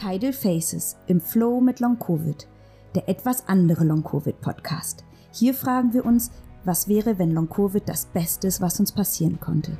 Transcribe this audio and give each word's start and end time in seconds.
Tidal 0.00 0.32
Faces 0.32 0.96
im 1.08 1.20
Flow 1.20 1.60
mit 1.60 1.78
Long 1.78 1.98
Covid, 1.98 2.48
der 2.94 3.06
etwas 3.06 3.46
andere 3.48 3.84
Long 3.84 4.02
Covid 4.02 4.40
Podcast. 4.40 5.04
Hier 5.30 5.52
fragen 5.52 5.92
wir 5.92 6.06
uns, 6.06 6.30
was 6.64 6.88
wäre, 6.88 7.18
wenn 7.18 7.32
Long 7.32 7.50
Covid 7.50 7.86
das 7.86 8.06
Beste 8.06 8.46
ist, 8.48 8.62
was 8.62 8.80
uns 8.80 8.92
passieren 8.92 9.38
konnte. 9.40 9.76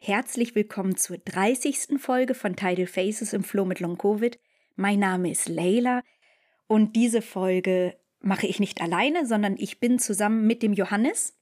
Herzlich 0.00 0.54
willkommen 0.54 0.96
zur 0.96 1.18
30. 1.18 1.98
Folge 1.98 2.32
von 2.32 2.56
Tidal 2.56 2.86
Faces 2.86 3.34
im 3.34 3.44
Flow 3.44 3.66
mit 3.66 3.80
Long 3.80 3.98
Covid. 3.98 4.40
Mein 4.76 4.98
Name 4.98 5.30
ist 5.30 5.46
Leila 5.46 6.02
und 6.66 6.96
diese 6.96 7.20
Folge 7.20 7.98
mache 8.20 8.46
ich 8.46 8.60
nicht 8.60 8.80
alleine, 8.80 9.26
sondern 9.26 9.56
ich 9.58 9.78
bin 9.78 9.98
zusammen 9.98 10.46
mit 10.46 10.62
dem 10.62 10.72
Johannes. 10.72 11.34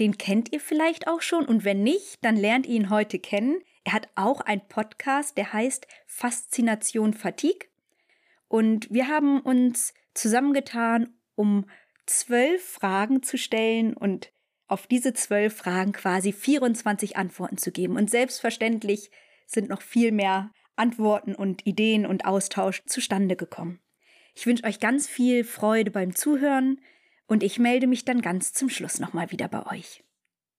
Den 0.00 0.18
kennt 0.18 0.52
ihr 0.52 0.60
vielleicht 0.60 1.06
auch 1.06 1.20
schon 1.20 1.44
und 1.44 1.64
wenn 1.64 1.82
nicht, 1.82 2.24
dann 2.24 2.36
lernt 2.36 2.66
ihr 2.66 2.74
ihn 2.74 2.90
heute 2.90 3.18
kennen. 3.18 3.60
Er 3.84 3.92
hat 3.92 4.08
auch 4.14 4.40
einen 4.40 4.66
Podcast, 4.68 5.36
der 5.36 5.52
heißt 5.52 5.86
Faszination 6.06 7.14
Fatigue. 7.14 7.68
Und 8.48 8.90
wir 8.90 9.08
haben 9.08 9.40
uns 9.40 9.94
zusammengetan, 10.14 11.14
um 11.34 11.66
zwölf 12.06 12.62
Fragen 12.62 13.22
zu 13.22 13.38
stellen 13.38 13.94
und 13.94 14.32
auf 14.68 14.86
diese 14.86 15.12
zwölf 15.12 15.56
Fragen 15.56 15.92
quasi 15.92 16.32
24 16.32 17.16
Antworten 17.16 17.58
zu 17.58 17.72
geben. 17.72 17.96
Und 17.96 18.10
selbstverständlich 18.10 19.10
sind 19.46 19.68
noch 19.68 19.82
viel 19.82 20.12
mehr 20.12 20.50
Antworten 20.76 21.34
und 21.34 21.66
Ideen 21.66 22.06
und 22.06 22.24
Austausch 22.24 22.82
zustande 22.86 23.36
gekommen. 23.36 23.80
Ich 24.34 24.46
wünsche 24.46 24.64
euch 24.64 24.80
ganz 24.80 25.06
viel 25.06 25.44
Freude 25.44 25.90
beim 25.90 26.14
Zuhören 26.14 26.80
und 27.32 27.42
ich 27.42 27.58
melde 27.58 27.86
mich 27.86 28.04
dann 28.04 28.20
ganz 28.20 28.52
zum 28.52 28.68
Schluss 28.68 29.00
nochmal 29.00 29.32
wieder 29.32 29.48
bei 29.48 29.64
euch. 29.64 30.04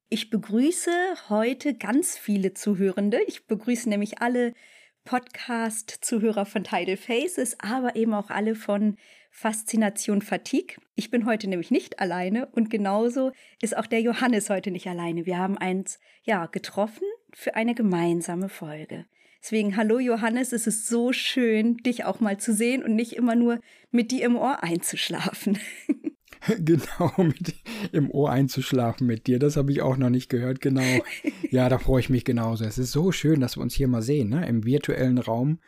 Ich 0.10 0.32
begrüße 0.32 0.92
heute 1.30 1.76
ganz 1.76 2.18
viele 2.18 2.56
Zuhörende. 2.56 3.22
Ich 3.28 3.46
begrüße 3.46 3.88
nämlich 3.88 4.24
alle 4.24 4.56
Podcast-Zuhörer 5.04 6.48
von 6.48 6.64
Tidal 6.64 6.98
Faces, 6.98 7.60
aber 7.60 7.96
eben 7.96 8.16
auch 8.16 8.32
alle 8.32 8.56
von 8.56 8.98
Faszination 9.30 10.24
Fatigue. 10.24 10.78
Ich 10.96 11.12
bin 11.12 11.28
heute 11.28 11.48
nämlich 11.48 11.70
nicht 11.70 12.00
alleine 12.00 12.48
und 12.48 12.72
genauso 12.72 13.34
ist 13.62 13.78
auch 13.78 13.86
der 13.86 14.02
Johannes 14.02 14.50
heute 14.50 14.72
nicht 14.72 14.88
alleine. 14.88 15.28
Wir 15.28 15.38
haben 15.38 15.60
eins, 15.60 16.00
ja, 16.24 16.48
getroffen 16.48 17.06
für 17.34 17.54
eine 17.54 17.76
gemeinsame 17.76 18.50
Folge. 18.50 19.06
Deswegen, 19.44 19.78
hallo 19.78 20.00
Johannes, 20.00 20.52
es 20.52 20.66
ist 20.66 20.88
so 20.88 21.14
schön, 21.14 21.78
dich 21.78 22.04
auch 22.06 22.20
mal 22.20 22.40
zu 22.40 22.52
sehen 22.52 22.84
und 22.84 22.96
nicht 22.96 23.14
immer 23.14 23.36
nur 23.36 23.60
mit 23.92 24.10
dir 24.10 24.26
im 24.26 24.36
Ohr 24.38 24.64
einzuschlafen. 24.64 25.60
genau, 26.60 27.12
mit 27.18 27.56
im 27.92 28.10
Ohr 28.12 28.32
einzuschlafen 28.32 29.08
mit 29.08 29.28
dir. 29.28 29.40
Das 29.40 29.58
habe 29.58 29.72
ich 29.72 29.82
auch 29.82 29.98
noch 29.98 30.10
nicht 30.10 30.30
gehört, 30.30 30.62
genau. 30.62 30.82
Ja, 31.52 31.70
da 31.70 31.78
freue 31.78 32.00
ich 32.00 32.10
mich 32.10 32.26
genauso. 32.26 32.66
Es 32.66 32.80
ist 32.80 32.92
so 32.92 33.12
schön, 33.12 33.40
dass 33.40 33.58
wir 33.58 33.62
uns 33.62 33.76
hier 33.76 33.88
mal 33.88 34.02
sehen, 34.02 34.30
ne? 34.30 34.48
im 34.48 34.66
virtuellen 34.66 35.20
Raum 35.20 35.60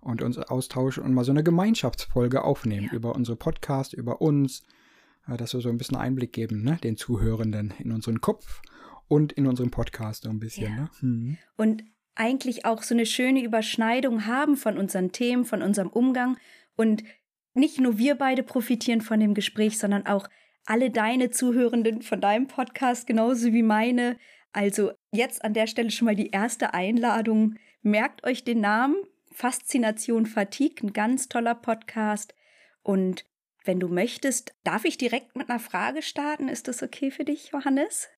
und 0.00 0.20
uns 0.20 0.36
austauschen 0.36 1.02
und 1.02 1.14
mal 1.14 1.24
so 1.24 1.32
eine 1.32 1.42
Gemeinschaftsfolge 1.42 2.44
aufnehmen 2.44 2.88
ja. 2.90 2.92
über 2.92 3.14
unsere 3.14 3.36
Podcast, 3.36 3.94
über 3.94 4.20
uns, 4.20 4.64
äh, 5.26 5.38
dass 5.38 5.54
wir 5.54 5.60
so 5.60 5.70
ein 5.70 5.78
bisschen 5.78 5.96
Einblick 5.96 6.34
geben, 6.34 6.62
ne? 6.62 6.78
den 6.82 6.98
Zuhörenden 6.98 7.72
in 7.78 7.90
unseren 7.90 8.20
Kopf 8.20 8.60
und 9.08 9.32
in 9.32 9.46
unserem 9.46 9.70
Podcast 9.70 10.24
so 10.24 10.30
ein 10.30 10.40
bisschen. 10.40 10.72
Ja. 10.72 10.82
Ne? 10.82 10.90
Hm. 11.00 11.38
Und 11.56 11.84
eigentlich 12.14 12.66
auch 12.66 12.82
so 12.82 12.94
eine 12.94 13.06
schöne 13.06 13.42
Überschneidung 13.42 14.26
haben 14.26 14.56
von 14.56 14.76
unseren 14.76 15.12
Themen, 15.12 15.46
von 15.46 15.62
unserem 15.62 15.88
Umgang 15.88 16.36
und 16.76 17.02
nicht 17.60 17.78
nur 17.78 17.98
wir 17.98 18.16
beide 18.16 18.42
profitieren 18.42 19.00
von 19.00 19.20
dem 19.20 19.34
Gespräch, 19.34 19.78
sondern 19.78 20.06
auch 20.06 20.28
alle 20.66 20.90
deine 20.90 21.30
Zuhörenden 21.30 22.02
von 22.02 22.20
deinem 22.20 22.46
Podcast, 22.46 23.06
genauso 23.06 23.52
wie 23.52 23.62
meine. 23.62 24.16
Also 24.52 24.92
jetzt 25.12 25.44
an 25.44 25.54
der 25.54 25.66
Stelle 25.66 25.90
schon 25.90 26.06
mal 26.06 26.16
die 26.16 26.30
erste 26.30 26.74
Einladung. 26.74 27.54
Merkt 27.82 28.24
euch 28.24 28.44
den 28.44 28.60
Namen 28.60 28.96
Faszination 29.32 30.26
Fatigue, 30.26 30.86
ein 30.86 30.92
ganz 30.92 31.28
toller 31.28 31.54
Podcast. 31.54 32.34
Und 32.82 33.24
wenn 33.64 33.78
du 33.80 33.88
möchtest, 33.88 34.54
darf 34.64 34.84
ich 34.84 34.98
direkt 34.98 35.36
mit 35.36 35.48
einer 35.48 35.60
Frage 35.60 36.02
starten? 36.02 36.48
Ist 36.48 36.68
das 36.68 36.82
okay 36.82 37.10
für 37.10 37.24
dich, 37.24 37.50
Johannes? 37.52 38.08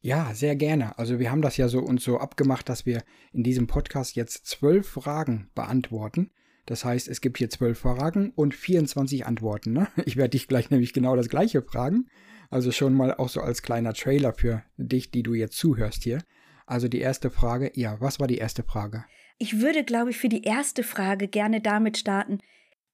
Ja, 0.00 0.32
sehr 0.34 0.54
gerne. 0.54 0.96
Also 0.98 1.18
wir 1.18 1.30
haben 1.30 1.42
das 1.42 1.56
ja 1.56 1.68
so 1.68 1.80
uns 1.80 2.04
so 2.04 2.18
abgemacht, 2.18 2.68
dass 2.68 2.86
wir 2.86 3.02
in 3.32 3.42
diesem 3.42 3.66
Podcast 3.66 4.14
jetzt 4.14 4.46
zwölf 4.46 4.88
Fragen 4.88 5.50
beantworten. 5.54 6.30
Das 6.68 6.84
heißt, 6.84 7.08
es 7.08 7.22
gibt 7.22 7.38
hier 7.38 7.48
zwölf 7.48 7.78
Fragen 7.78 8.30
und 8.36 8.54
24 8.54 9.24
Antworten. 9.24 9.72
Ne? 9.72 9.88
Ich 10.04 10.16
werde 10.18 10.32
dich 10.32 10.48
gleich 10.48 10.68
nämlich 10.68 10.92
genau 10.92 11.16
das 11.16 11.30
gleiche 11.30 11.62
fragen. 11.62 12.10
Also 12.50 12.72
schon 12.72 12.92
mal 12.92 13.14
auch 13.14 13.30
so 13.30 13.40
als 13.40 13.62
kleiner 13.62 13.94
Trailer 13.94 14.34
für 14.34 14.62
dich, 14.76 15.10
die 15.10 15.22
du 15.22 15.32
jetzt 15.32 15.56
zuhörst 15.56 16.02
hier. 16.02 16.22
Also 16.66 16.88
die 16.88 17.00
erste 17.00 17.30
Frage, 17.30 17.72
ja, 17.74 17.98
was 18.02 18.20
war 18.20 18.26
die 18.26 18.36
erste 18.36 18.62
Frage? 18.62 19.06
Ich 19.38 19.62
würde, 19.62 19.82
glaube 19.82 20.10
ich, 20.10 20.18
für 20.18 20.28
die 20.28 20.42
erste 20.42 20.82
Frage 20.82 21.26
gerne 21.26 21.62
damit 21.62 21.96
starten. 21.96 22.40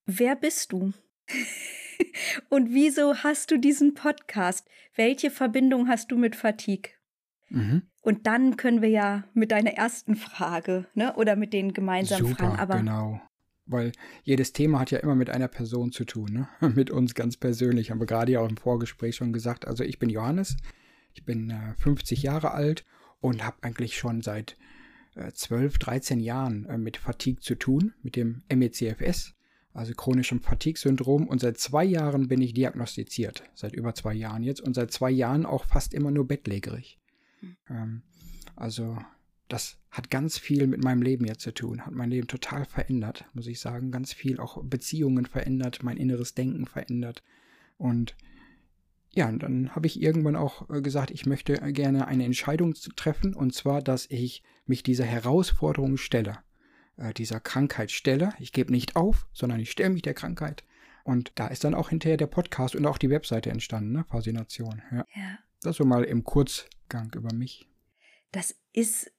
Wer 0.06 0.36
bist 0.36 0.70
du? 0.70 0.92
und 2.50 2.72
wieso 2.72 3.24
hast 3.24 3.50
du 3.50 3.58
diesen 3.58 3.94
Podcast? 3.94 4.68
Welche 4.94 5.32
Verbindung 5.32 5.88
hast 5.88 6.12
du 6.12 6.16
mit 6.16 6.36
Fatigue? 6.36 6.92
Mhm. 7.48 7.82
Und 8.02 8.28
dann 8.28 8.56
können 8.56 8.82
wir 8.82 8.90
ja 8.90 9.24
mit 9.34 9.50
deiner 9.50 9.72
ersten 9.72 10.14
Frage, 10.14 10.86
ne, 10.94 11.16
oder 11.16 11.34
mit 11.34 11.52
den 11.52 11.72
gemeinsamen 11.72 12.28
Super, 12.28 12.50
Fragen, 12.50 12.60
aber 12.60 12.76
genau. 12.76 13.20
Weil 13.66 13.92
jedes 14.24 14.52
Thema 14.52 14.80
hat 14.80 14.90
ja 14.90 14.98
immer 14.98 15.14
mit 15.14 15.30
einer 15.30 15.48
Person 15.48 15.90
zu 15.90 16.04
tun, 16.04 16.32
ne? 16.32 16.48
mit 16.74 16.90
uns 16.90 17.14
ganz 17.14 17.36
persönlich. 17.36 17.90
Haben 17.90 18.00
wir 18.00 18.06
gerade 18.06 18.32
ja 18.32 18.40
auch 18.40 18.48
im 18.48 18.56
Vorgespräch 18.56 19.16
schon 19.16 19.32
gesagt. 19.32 19.66
Also 19.66 19.84
ich 19.84 19.98
bin 19.98 20.10
Johannes, 20.10 20.56
ich 21.14 21.24
bin 21.24 21.50
äh, 21.50 21.74
50 21.78 22.22
Jahre 22.22 22.52
alt 22.52 22.84
und 23.20 23.44
habe 23.44 23.56
eigentlich 23.62 23.96
schon 23.96 24.20
seit 24.20 24.56
äh, 25.14 25.32
12, 25.32 25.78
13 25.78 26.20
Jahren 26.20 26.66
äh, 26.66 26.76
mit 26.76 26.96
Fatigue 26.96 27.40
zu 27.40 27.54
tun, 27.54 27.94
mit 28.02 28.16
dem 28.16 28.42
MECFS, 28.52 29.34
also 29.72 29.94
chronischem 29.94 30.40
Fatigue-Syndrom. 30.40 31.26
Und 31.26 31.40
seit 31.40 31.58
zwei 31.58 31.84
Jahren 31.84 32.28
bin 32.28 32.42
ich 32.42 32.52
diagnostiziert, 32.52 33.44
seit 33.54 33.74
über 33.74 33.94
zwei 33.94 34.12
Jahren 34.12 34.42
jetzt 34.42 34.60
und 34.60 34.74
seit 34.74 34.92
zwei 34.92 35.10
Jahren 35.10 35.46
auch 35.46 35.64
fast 35.64 35.94
immer 35.94 36.10
nur 36.10 36.26
bettlägerig. 36.26 36.98
Hm. 37.40 37.56
Ähm, 37.70 38.02
also 38.56 38.98
das 39.48 39.78
hat 39.94 40.10
ganz 40.10 40.38
viel 40.38 40.66
mit 40.66 40.82
meinem 40.82 41.02
Leben 41.02 41.24
jetzt 41.24 41.42
zu 41.42 41.54
tun, 41.54 41.86
hat 41.86 41.94
mein 41.94 42.10
Leben 42.10 42.26
total 42.26 42.64
verändert, 42.64 43.26
muss 43.32 43.46
ich 43.46 43.60
sagen. 43.60 43.92
Ganz 43.92 44.12
viel 44.12 44.40
auch 44.40 44.60
Beziehungen 44.64 45.24
verändert, 45.24 45.84
mein 45.84 45.96
inneres 45.96 46.34
Denken 46.34 46.66
verändert. 46.66 47.22
Und 47.78 48.16
ja, 49.12 49.28
und 49.28 49.44
dann 49.44 49.70
habe 49.76 49.86
ich 49.86 50.02
irgendwann 50.02 50.34
auch 50.34 50.68
äh, 50.68 50.82
gesagt, 50.82 51.12
ich 51.12 51.26
möchte 51.26 51.54
gerne 51.72 52.08
eine 52.08 52.24
Entscheidung 52.24 52.74
treffen, 52.96 53.34
und 53.34 53.54
zwar, 53.54 53.82
dass 53.82 54.10
ich 54.10 54.42
mich 54.66 54.82
dieser 54.82 55.04
Herausforderung 55.04 55.96
stelle, 55.96 56.38
äh, 56.96 57.14
dieser 57.14 57.38
Krankheit 57.38 57.92
stelle. 57.92 58.32
Ich 58.40 58.50
gebe 58.50 58.72
nicht 58.72 58.96
auf, 58.96 59.28
sondern 59.32 59.60
ich 59.60 59.70
stelle 59.70 59.90
mich 59.90 60.02
der 60.02 60.14
Krankheit. 60.14 60.64
Und 61.04 61.30
da 61.36 61.46
ist 61.46 61.62
dann 61.62 61.74
auch 61.74 61.90
hinterher 61.90 62.16
der 62.16 62.26
Podcast 62.26 62.74
und 62.74 62.84
auch 62.84 62.98
die 62.98 63.10
Webseite 63.10 63.50
entstanden, 63.50 63.92
ne? 63.92 64.04
Faszination. 64.08 64.82
Ja. 64.90 65.06
ja. 65.14 65.38
Das 65.62 65.76
so 65.76 65.84
mal 65.84 66.02
im 66.02 66.24
Kurzgang 66.24 67.12
über 67.14 67.32
mich. 67.32 67.68
Das 68.32 68.56
ist 68.72 69.12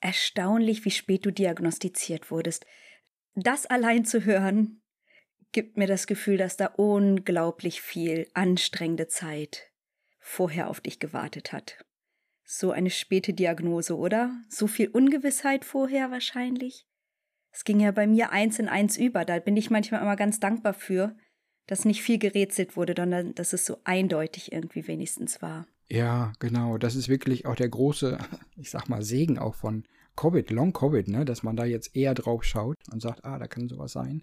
erstaunlich, 0.00 0.84
wie 0.84 0.90
spät 0.90 1.26
du 1.26 1.30
diagnostiziert 1.30 2.30
wurdest. 2.30 2.66
Das 3.34 3.66
allein 3.66 4.04
zu 4.04 4.24
hören, 4.24 4.82
gibt 5.52 5.76
mir 5.76 5.86
das 5.86 6.06
Gefühl, 6.06 6.36
dass 6.36 6.56
da 6.56 6.66
unglaublich 6.66 7.80
viel 7.80 8.28
anstrengende 8.34 9.08
Zeit 9.08 9.70
vorher 10.18 10.68
auf 10.68 10.80
dich 10.80 10.98
gewartet 10.98 11.52
hat. 11.52 11.84
So 12.44 12.70
eine 12.70 12.90
späte 12.90 13.32
Diagnose, 13.32 13.96
oder? 13.96 14.30
So 14.48 14.66
viel 14.66 14.88
Ungewissheit 14.88 15.64
vorher 15.64 16.10
wahrscheinlich? 16.10 16.86
Es 17.52 17.64
ging 17.64 17.80
ja 17.80 17.90
bei 17.90 18.06
mir 18.06 18.30
eins 18.30 18.58
in 18.58 18.68
eins 18.68 18.96
über, 18.96 19.24
da 19.24 19.38
bin 19.38 19.56
ich 19.56 19.70
manchmal 19.70 20.02
immer 20.02 20.16
ganz 20.16 20.40
dankbar 20.40 20.74
für, 20.74 21.16
dass 21.66 21.84
nicht 21.84 22.02
viel 22.02 22.18
gerätselt 22.18 22.76
wurde, 22.76 22.94
sondern 22.96 23.34
dass 23.34 23.52
es 23.52 23.64
so 23.64 23.78
eindeutig 23.84 24.52
irgendwie 24.52 24.86
wenigstens 24.86 25.42
war. 25.42 25.66
Ja, 25.88 26.32
genau. 26.38 26.78
Das 26.78 26.96
ist 26.96 27.08
wirklich 27.08 27.46
auch 27.46 27.54
der 27.54 27.68
große, 27.68 28.18
ich 28.56 28.70
sag 28.70 28.88
mal, 28.88 29.02
Segen 29.02 29.38
auch 29.38 29.54
von 29.54 29.84
Covid, 30.16 30.50
Long 30.50 30.72
Covid, 30.72 31.08
ne, 31.08 31.24
dass 31.24 31.42
man 31.42 31.56
da 31.56 31.64
jetzt 31.64 31.94
eher 31.94 32.14
drauf 32.14 32.42
schaut 32.42 32.76
und 32.90 33.00
sagt, 33.00 33.24
ah, 33.24 33.38
da 33.38 33.46
kann 33.46 33.68
sowas 33.68 33.92
sein. 33.92 34.22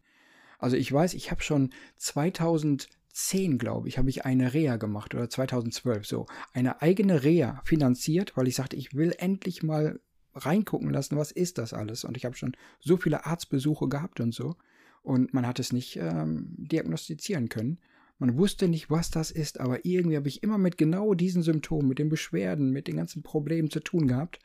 Also 0.59 0.75
ich 0.75 0.91
weiß, 0.91 1.13
ich 1.13 1.29
habe 1.29 1.43
schon 1.43 1.71
2010, 1.97 3.57
glaube 3.57 3.87
ich, 3.87 3.97
habe 3.97 4.09
ich 4.09 4.25
eine 4.25 4.53
Reha 4.53 4.77
gemacht 4.77 5.13
oder 5.13 5.29
2012 5.29 6.05
so, 6.05 6.25
eine 6.53 6.81
eigene 6.81 7.23
Reha 7.23 7.61
finanziert, 7.63 8.35
weil 8.35 8.47
ich 8.47 8.55
sagte, 8.55 8.75
ich 8.75 8.93
will 8.95 9.13
endlich 9.17 9.61
mal 9.61 9.99
reingucken 10.35 10.89
lassen, 10.89 11.17
was 11.17 11.31
ist 11.31 11.59
das 11.59 11.73
alles? 11.73 12.03
Und 12.03 12.17
ich 12.17 12.25
habe 12.25 12.35
schon 12.35 12.55
so 12.79 12.97
viele 12.97 13.25
Arztbesuche 13.25 13.87
gehabt 13.87 14.19
und 14.19 14.33
so. 14.33 14.55
Und 15.03 15.33
man 15.33 15.45
hat 15.45 15.59
es 15.59 15.73
nicht 15.73 15.97
ähm, 15.97 16.55
diagnostizieren 16.57 17.49
können. 17.49 17.77
Man 18.23 18.37
wusste 18.37 18.69
nicht, 18.69 18.89
was 18.89 19.11
das 19.11 19.31
ist, 19.31 19.59
aber 19.59 19.83
irgendwie 19.83 20.15
habe 20.15 20.29
ich 20.29 20.43
immer 20.43 20.57
mit 20.57 20.77
genau 20.77 21.13
diesen 21.13 21.43
Symptomen, 21.43 21.89
mit 21.89 21.99
den 21.99 22.07
Beschwerden, 22.07 22.71
mit 22.71 22.87
den 22.87 22.95
ganzen 22.95 23.21
Problemen 23.21 23.69
zu 23.69 23.81
tun 23.81 24.07
gehabt. 24.07 24.39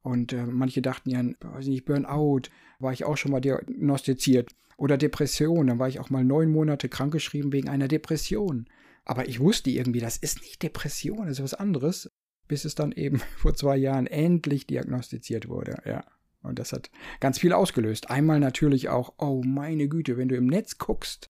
Und 0.00 0.32
äh, 0.32 0.46
manche 0.46 0.80
dachten 0.80 1.10
ja, 1.10 1.24
weiß 1.40 1.66
nicht, 1.66 1.86
Burnout, 1.86 2.42
war 2.78 2.92
ich 2.92 3.04
auch 3.04 3.16
schon 3.16 3.32
mal 3.32 3.40
diagnostiziert. 3.40 4.52
Oder 4.76 4.96
Depression, 4.96 5.66
dann 5.66 5.80
war 5.80 5.88
ich 5.88 5.98
auch 5.98 6.08
mal 6.08 6.22
neun 6.22 6.52
Monate 6.52 6.88
krankgeschrieben 6.88 7.52
wegen 7.52 7.68
einer 7.68 7.88
Depression. 7.88 8.68
Aber 9.04 9.28
ich 9.28 9.40
wusste 9.40 9.70
irgendwie, 9.70 9.98
das 9.98 10.18
ist 10.18 10.42
nicht 10.42 10.62
Depression, 10.62 11.26
das 11.26 11.40
ist 11.40 11.42
was 11.42 11.54
anderes. 11.54 12.12
bis 12.46 12.64
es 12.64 12.76
dann 12.76 12.92
eben 12.92 13.18
vor 13.38 13.54
zwei 13.54 13.76
Jahren 13.76 14.06
endlich 14.06 14.68
diagnostiziert 14.68 15.48
wurde, 15.48 15.82
ja. 15.84 16.04
Und 16.42 16.60
das 16.60 16.72
hat 16.72 16.92
ganz 17.18 17.40
viel 17.40 17.52
ausgelöst. 17.52 18.08
Einmal 18.08 18.38
natürlich 18.38 18.88
auch, 18.88 19.14
oh 19.18 19.42
meine 19.44 19.88
Güte, 19.88 20.16
wenn 20.16 20.28
du 20.28 20.36
im 20.36 20.46
Netz 20.46 20.78
guckst, 20.78 21.28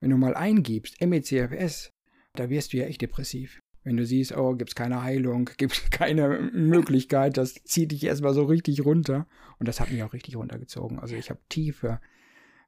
wenn 0.00 0.10
du 0.10 0.16
mal 0.16 0.34
eingibst, 0.34 1.00
MECFS, 1.00 1.92
da 2.34 2.50
wirst 2.50 2.72
du 2.72 2.76
ja 2.76 2.84
echt 2.84 3.02
depressiv. 3.02 3.60
Wenn 3.84 3.96
du 3.96 4.04
siehst, 4.04 4.36
oh, 4.36 4.54
gibt 4.54 4.70
es 4.70 4.74
keine 4.74 5.02
Heilung, 5.02 5.50
gibt 5.56 5.72
es 5.72 5.90
keine 5.90 6.50
Möglichkeit, 6.52 7.36
das 7.36 7.54
zieht 7.64 7.92
dich 7.92 8.04
erstmal 8.04 8.34
so 8.34 8.44
richtig 8.44 8.84
runter. 8.84 9.26
Und 9.58 9.66
das 9.66 9.80
hat 9.80 9.90
mich 9.90 10.02
auch 10.02 10.12
richtig 10.12 10.36
runtergezogen. 10.36 10.98
Also 10.98 11.16
ich 11.16 11.30
habe 11.30 11.40
tiefe, 11.48 12.00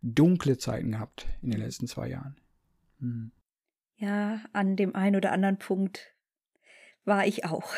dunkle 0.03 0.59
Zeiten 0.59 0.93
gehabt 0.93 1.27
in 1.43 1.51
den 1.51 1.61
letzten 1.61 1.87
zwei 1.87 2.09
Jahren. 2.09 2.37
Hm. 3.01 3.33
Ja, 3.97 4.43
an 4.53 4.77
dem 4.77 4.95
einen 4.95 5.17
oder 5.17 5.33
anderen 5.33 5.59
Punkt 5.59 6.15
war 7.05 7.27
ich 7.27 7.45
auch. 7.45 7.71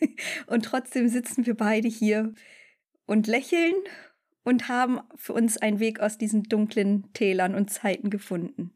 und 0.46 0.64
trotzdem 0.64 1.08
sitzen 1.08 1.46
wir 1.46 1.54
beide 1.54 1.88
hier 1.88 2.34
und 3.06 3.26
lächeln 3.26 3.74
und 4.42 4.68
haben 4.68 5.00
für 5.14 5.34
uns 5.34 5.56
einen 5.58 5.78
Weg 5.78 6.00
aus 6.00 6.18
diesen 6.18 6.42
dunklen 6.44 7.12
Tälern 7.12 7.54
und 7.54 7.70
Zeiten 7.70 8.10
gefunden. 8.10 8.72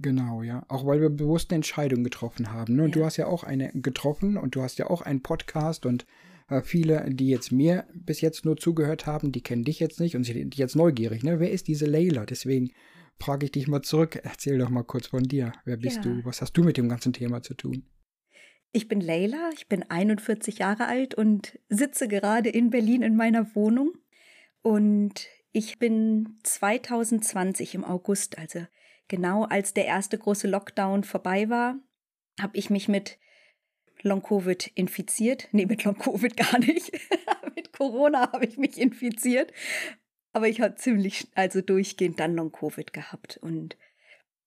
Genau, 0.00 0.42
ja. 0.42 0.64
Auch 0.68 0.86
weil 0.86 1.00
wir 1.00 1.10
bewusst 1.10 1.50
eine 1.50 1.56
Entscheidung 1.56 2.04
getroffen 2.04 2.52
haben. 2.52 2.76
Ne? 2.76 2.84
Und 2.84 2.96
ja. 2.96 3.00
du 3.00 3.04
hast 3.04 3.16
ja 3.16 3.26
auch 3.26 3.44
eine 3.44 3.70
getroffen 3.74 4.36
und 4.36 4.54
du 4.54 4.62
hast 4.62 4.78
ja 4.78 4.88
auch 4.88 5.02
einen 5.02 5.22
Podcast 5.22 5.86
und 5.86 6.06
äh, 6.48 6.62
viele, 6.62 7.04
die 7.08 7.28
jetzt 7.28 7.52
mir 7.52 7.86
bis 7.94 8.20
jetzt 8.20 8.44
nur 8.44 8.56
zugehört 8.56 9.06
haben, 9.06 9.32
die 9.32 9.42
kennen 9.42 9.64
dich 9.64 9.80
jetzt 9.80 10.00
nicht 10.00 10.16
und 10.16 10.24
sind 10.24 10.56
jetzt 10.56 10.76
neugierig. 10.76 11.22
Ne? 11.22 11.40
Wer 11.40 11.50
ist 11.50 11.68
diese 11.68 11.86
Leila? 11.86 12.26
Deswegen 12.26 12.70
frage 13.18 13.46
ich 13.46 13.52
dich 13.52 13.68
mal 13.68 13.82
zurück. 13.82 14.20
Erzähl 14.22 14.58
doch 14.58 14.70
mal 14.70 14.82
kurz 14.82 15.06
von 15.06 15.22
dir. 15.22 15.52
Wer 15.64 15.76
bist 15.76 15.96
ja. 15.96 16.02
du? 16.02 16.24
Was 16.24 16.42
hast 16.42 16.52
du 16.54 16.62
mit 16.62 16.76
dem 16.76 16.88
ganzen 16.88 17.12
Thema 17.12 17.42
zu 17.42 17.54
tun? 17.54 17.84
Ich 18.72 18.86
bin 18.86 19.00
Leila, 19.00 19.50
ich 19.54 19.66
bin 19.66 19.82
41 19.88 20.58
Jahre 20.58 20.86
alt 20.86 21.14
und 21.14 21.58
sitze 21.68 22.06
gerade 22.06 22.50
in 22.50 22.70
Berlin 22.70 23.02
in 23.02 23.16
meiner 23.16 23.54
Wohnung. 23.54 23.92
Und 24.62 25.26
ich 25.52 25.78
bin 25.78 26.38
2020 26.44 27.74
im 27.74 27.84
August, 27.84 28.38
also 28.38 28.60
genau 29.10 29.44
als 29.44 29.74
der 29.74 29.84
erste 29.84 30.16
große 30.16 30.48
Lockdown 30.48 31.04
vorbei 31.04 31.50
war, 31.50 31.76
habe 32.40 32.56
ich 32.56 32.70
mich 32.70 32.88
mit 32.88 33.18
Long-Covid 34.00 34.68
infiziert. 34.74 35.48
Nee, 35.52 35.66
mit 35.66 35.84
Long-Covid 35.84 36.34
gar 36.38 36.58
nicht. 36.60 36.92
mit 37.54 37.74
Corona 37.74 38.32
habe 38.32 38.46
ich 38.46 38.56
mich 38.56 38.78
infiziert. 38.78 39.52
Aber 40.32 40.48
ich 40.48 40.62
habe 40.62 40.76
ziemlich, 40.76 41.28
also 41.34 41.60
durchgehend 41.60 42.18
dann 42.20 42.34
Long-Covid 42.34 42.94
gehabt. 42.94 43.36
Und 43.36 43.76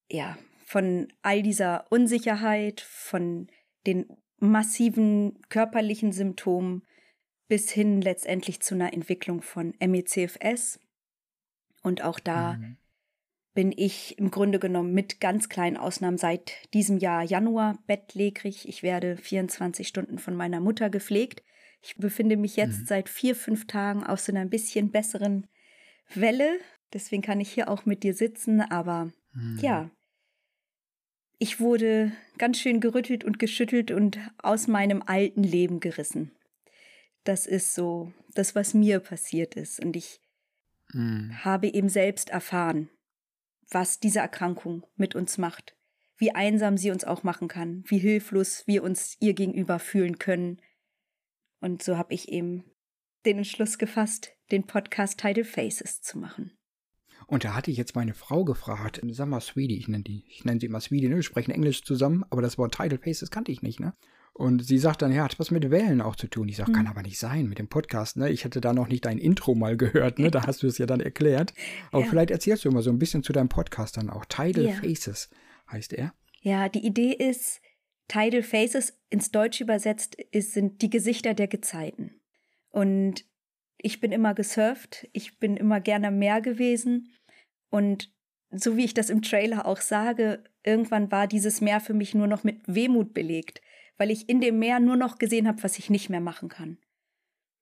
ja, 0.09 0.37
von 0.65 1.09
all 1.21 1.43
dieser 1.43 1.85
Unsicherheit, 1.91 2.81
von 2.81 3.47
den 3.85 4.07
massiven 4.39 5.39
körperlichen 5.49 6.13
Symptomen 6.13 6.87
bis 7.49 7.69
hin 7.69 8.01
letztendlich 8.01 8.61
zu 8.61 8.75
einer 8.75 8.93
Entwicklung 8.93 9.41
von 9.41 9.75
MECFS. 9.79 10.79
Und 11.81 12.01
auch 12.01 12.19
da 12.19 12.53
mhm 12.53 12.77
bin 13.53 13.71
ich 13.75 14.17
im 14.17 14.31
Grunde 14.31 14.59
genommen 14.59 14.93
mit 14.93 15.19
ganz 15.19 15.47
kleinen 15.49 15.77
Ausnahmen 15.77 16.17
seit 16.17 16.53
diesem 16.73 16.97
Jahr 16.97 17.23
Januar 17.23 17.77
bettlägerig. 17.85 18.67
Ich 18.67 18.81
werde 18.83 19.17
24 19.17 19.87
Stunden 19.87 20.17
von 20.17 20.35
meiner 20.35 20.59
Mutter 20.59 20.89
gepflegt. 20.89 21.43
Ich 21.81 21.97
befinde 21.97 22.37
mich 22.37 22.55
jetzt 22.55 22.81
mhm. 22.81 22.85
seit 22.85 23.09
vier, 23.09 23.35
fünf 23.35 23.67
Tagen 23.67 24.03
auf 24.03 24.19
so 24.19 24.31
einer 24.31 24.41
ein 24.41 24.49
bisschen 24.49 24.91
besseren 24.91 25.47
Welle. 26.13 26.59
Deswegen 26.93 27.21
kann 27.21 27.39
ich 27.39 27.51
hier 27.51 27.69
auch 27.69 27.85
mit 27.85 28.03
dir 28.03 28.13
sitzen. 28.13 28.61
Aber 28.61 29.11
mhm. 29.33 29.59
ja, 29.61 29.91
ich 31.37 31.59
wurde 31.59 32.11
ganz 32.37 32.57
schön 32.59 32.79
gerüttelt 32.79 33.23
und 33.23 33.37
geschüttelt 33.37 33.91
und 33.91 34.17
aus 34.37 34.67
meinem 34.67 35.03
alten 35.05 35.43
Leben 35.43 35.79
gerissen. 35.79 36.31
Das 37.23 37.45
ist 37.45 37.75
so 37.75 38.11
das, 38.33 38.55
was 38.55 38.73
mir 38.73 38.99
passiert 38.99 39.55
ist. 39.55 39.83
Und 39.83 39.95
ich 39.95 40.21
mhm. 40.93 41.43
habe 41.43 41.67
eben 41.67 41.89
selbst 41.89 42.29
erfahren, 42.29 42.89
was 43.73 43.99
diese 43.99 44.19
Erkrankung 44.19 44.85
mit 44.95 45.15
uns 45.15 45.37
macht, 45.37 45.75
wie 46.17 46.31
einsam 46.31 46.77
sie 46.77 46.91
uns 46.91 47.03
auch 47.03 47.23
machen 47.23 47.47
kann, 47.47 47.83
wie 47.87 47.97
hilflos 47.97 48.63
wir 48.67 48.83
uns 48.83 49.17
ihr 49.19 49.33
gegenüber 49.33 49.79
fühlen 49.79 50.19
können. 50.19 50.61
Und 51.59 51.83
so 51.83 51.97
habe 51.97 52.13
ich 52.13 52.29
eben 52.29 52.63
den 53.25 53.37
Entschluss 53.37 53.77
gefasst, 53.77 54.31
den 54.51 54.65
Podcast 54.67 55.19
Tidal 55.19 55.43
Faces 55.43 56.01
zu 56.01 56.17
machen. 56.17 56.51
Und 57.27 57.45
da 57.45 57.55
hatte 57.55 57.71
ich 57.71 57.77
jetzt 57.77 57.95
meine 57.95 58.13
Frau 58.13 58.43
gefragt, 58.43 59.01
sag 59.11 59.27
mal 59.27 59.39
Sweetie, 59.39 59.77
ich 59.77 59.87
nenne 59.87 60.03
die, 60.03 60.25
ich 60.27 60.43
nenne 60.43 60.59
sie 60.59 60.65
immer 60.65 60.81
Sweetie, 60.81 61.07
ne? 61.07 61.15
wir 61.15 61.23
sprechen 61.23 61.51
Englisch 61.51 61.83
zusammen, 61.83 62.25
aber 62.29 62.41
das 62.41 62.57
Wort 62.57 62.75
Tidal 62.75 62.99
Faces 62.99 63.31
kannte 63.31 63.51
ich 63.51 63.61
nicht, 63.61 63.79
ne? 63.79 63.93
Und 64.35 64.65
sie 64.65 64.79
sagt 64.79 65.03
dann, 65.03 65.13
ja, 65.13 65.23
hat 65.23 65.39
was 65.39 65.51
mit 65.51 65.69
Wellen 65.69 66.01
auch 66.01 66.15
zu 66.15 66.27
tun. 66.27 66.49
Ich 66.49 66.57
sage, 66.57 66.71
mhm. 66.71 66.75
kann 66.75 66.87
aber 66.87 67.03
nicht 67.03 67.19
sein 67.19 67.47
mit 67.47 67.59
dem 67.59 67.67
Podcast, 67.67 68.17
ne? 68.17 68.31
Ich 68.31 68.45
hatte 68.45 68.61
da 68.61 68.73
noch 68.73 68.87
nicht 68.87 69.05
dein 69.05 69.19
Intro 69.19 69.53
mal 69.53 69.77
gehört, 69.77 70.17
ne? 70.17 70.31
Da 70.31 70.47
hast 70.47 70.63
du 70.63 70.67
es 70.67 70.79
ja 70.79 70.87
dann 70.87 71.01
erklärt. 71.01 71.53
Aber 71.91 72.03
ja. 72.03 72.09
vielleicht 72.09 72.31
erzählst 72.31 72.65
du 72.65 72.69
immer 72.69 72.81
so 72.81 72.89
ein 72.89 72.97
bisschen 72.97 73.21
zu 73.21 73.31
deinem 73.31 73.49
Podcast 73.49 73.95
dann 73.97 74.09
auch. 74.09 74.25
Tidal 74.25 74.65
ja. 74.65 74.73
Faces 74.73 75.29
heißt 75.71 75.93
er. 75.93 76.13
Ja, 76.41 76.67
die 76.67 76.83
Idee 76.83 77.13
ist, 77.13 77.61
Tidal 78.07 78.41
Faces 78.41 78.99
ins 79.11 79.29
Deutsche 79.29 79.63
übersetzt 79.63 80.15
ist, 80.31 80.53
sind 80.53 80.81
die 80.81 80.89
Gesichter 80.89 81.35
der 81.35 81.47
Gezeiten. 81.47 82.19
Und 82.69 83.25
ich 83.77 83.99
bin 83.99 84.11
immer 84.11 84.33
gesurft, 84.33 85.07
ich 85.13 85.37
bin 85.37 85.57
immer 85.57 85.79
gerne 85.79 86.07
am 86.07 86.17
Meer 86.17 86.41
gewesen. 86.41 87.13
Und 87.69 88.11
so 88.49 88.77
wie 88.77 88.85
ich 88.85 88.95
das 88.95 89.11
im 89.11 89.21
Trailer 89.21 89.67
auch 89.67 89.79
sage, 89.79 90.43
irgendwann 90.63 91.11
war 91.11 91.27
dieses 91.27 91.61
Meer 91.61 91.79
für 91.79 91.93
mich 91.93 92.15
nur 92.15 92.27
noch 92.27 92.43
mit 92.43 92.61
Wehmut 92.65 93.13
belegt 93.13 93.61
weil 93.97 94.11
ich 94.11 94.29
in 94.29 94.41
dem 94.41 94.59
Meer 94.59 94.79
nur 94.79 94.95
noch 94.95 95.17
gesehen 95.17 95.47
habe, 95.47 95.63
was 95.63 95.79
ich 95.79 95.89
nicht 95.89 96.09
mehr 96.09 96.21
machen 96.21 96.49
kann. 96.49 96.77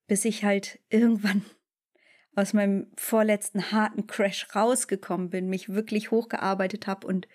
Bis 0.07 0.25
ich 0.25 0.44
halt 0.44 0.80
irgendwann 0.89 1.45
aus 2.36 2.54
meinem 2.54 2.92
vorletzten 2.95 3.72
harten 3.72 4.07
Crash 4.07 4.48
rausgekommen 4.56 5.30
bin, 5.30 5.50
mich 5.50 5.69
wirklich 5.69 6.12
hochgearbeitet 6.12 6.88
habe 6.88 7.07
und 7.07 7.28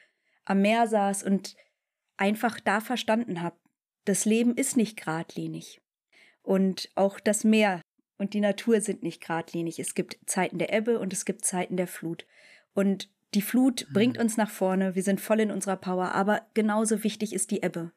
am 0.44 0.62
Meer 0.62 0.86
saß 0.86 1.22
und 1.24 1.56
einfach 2.16 2.60
da 2.60 2.80
verstanden 2.80 3.42
habe, 3.42 3.56
das 4.04 4.24
Leben 4.24 4.54
ist 4.54 4.76
nicht 4.76 4.96
geradlinig. 4.96 5.82
Und 6.42 6.88
auch 6.94 7.18
das 7.18 7.44
Meer 7.44 7.82
und 8.18 8.32
die 8.32 8.40
Natur 8.40 8.80
sind 8.80 9.02
nicht 9.02 9.20
geradlinig. 9.20 9.78
Es 9.78 9.94
gibt 9.94 10.18
Zeiten 10.26 10.58
der 10.58 10.72
Ebbe 10.72 10.98
und 10.98 11.12
es 11.12 11.24
gibt 11.24 11.44
Zeiten 11.44 11.76
der 11.76 11.88
Flut. 11.88 12.26
Und 12.72 13.10
die 13.34 13.42
Flut 13.42 13.86
mhm. 13.88 13.92
bringt 13.92 14.18
uns 14.18 14.36
nach 14.36 14.50
vorne, 14.50 14.94
wir 14.94 15.02
sind 15.02 15.20
voll 15.20 15.40
in 15.40 15.50
unserer 15.50 15.76
Power, 15.76 16.12
aber 16.12 16.46
genauso 16.54 17.02
wichtig 17.04 17.32
ist 17.32 17.50
die 17.50 17.62
Ebbe. 17.62 17.92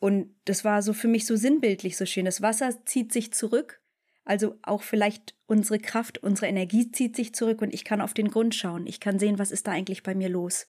Und 0.00 0.34
das 0.46 0.64
war 0.64 0.82
so 0.82 0.92
für 0.92 1.08
mich 1.08 1.26
so 1.26 1.36
sinnbildlich 1.36 1.96
so 1.96 2.06
schön. 2.06 2.24
Das 2.24 2.42
Wasser 2.42 2.84
zieht 2.86 3.12
sich 3.12 3.32
zurück, 3.32 3.80
also 4.24 4.58
auch 4.62 4.82
vielleicht 4.82 5.34
unsere 5.46 5.78
Kraft, 5.78 6.18
unsere 6.18 6.46
Energie 6.46 6.90
zieht 6.90 7.16
sich 7.16 7.34
zurück 7.34 7.62
und 7.62 7.74
ich 7.74 7.84
kann 7.84 8.00
auf 8.00 8.14
den 8.14 8.30
Grund 8.30 8.54
schauen. 8.54 8.86
Ich 8.86 8.98
kann 8.98 9.18
sehen, 9.18 9.38
was 9.38 9.50
ist 9.50 9.66
da 9.66 9.72
eigentlich 9.72 10.02
bei 10.02 10.14
mir 10.14 10.28
los? 10.28 10.68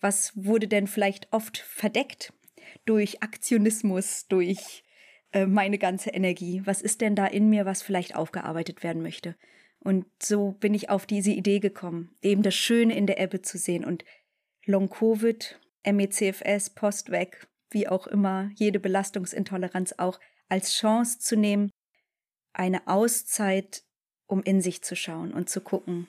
Was 0.00 0.32
wurde 0.34 0.68
denn 0.68 0.86
vielleicht 0.86 1.32
oft 1.32 1.58
verdeckt 1.58 2.32
durch 2.84 3.22
Aktionismus, 3.22 4.26
durch 4.28 4.84
äh, 5.32 5.46
meine 5.46 5.78
ganze 5.78 6.10
Energie? 6.10 6.62
Was 6.64 6.80
ist 6.80 7.00
denn 7.02 7.14
da 7.14 7.26
in 7.26 7.50
mir, 7.50 7.66
was 7.66 7.82
vielleicht 7.82 8.14
aufgearbeitet 8.14 8.82
werden 8.82 9.02
möchte? 9.02 9.36
Und 9.80 10.06
so 10.22 10.52
bin 10.52 10.72
ich 10.72 10.88
auf 10.88 11.06
diese 11.06 11.30
Idee 11.30 11.60
gekommen, 11.60 12.16
eben 12.22 12.42
das 12.42 12.54
Schöne 12.54 12.96
in 12.96 13.06
der 13.06 13.20
Ebbe 13.20 13.42
zu 13.42 13.58
sehen 13.58 13.84
und 13.84 14.04
Long-Covid, 14.64 15.60
MECFS, 15.84 16.70
Postweg, 16.70 17.46
wie 17.70 17.88
auch 17.88 18.06
immer, 18.06 18.50
jede 18.54 18.80
Belastungsintoleranz 18.80 19.94
auch 19.98 20.20
als 20.48 20.74
Chance 20.74 21.18
zu 21.18 21.36
nehmen, 21.36 21.70
eine 22.52 22.86
Auszeit, 22.86 23.84
um 24.26 24.42
in 24.42 24.60
sich 24.60 24.82
zu 24.82 24.96
schauen 24.96 25.32
und 25.32 25.48
zu 25.48 25.60
gucken, 25.60 26.08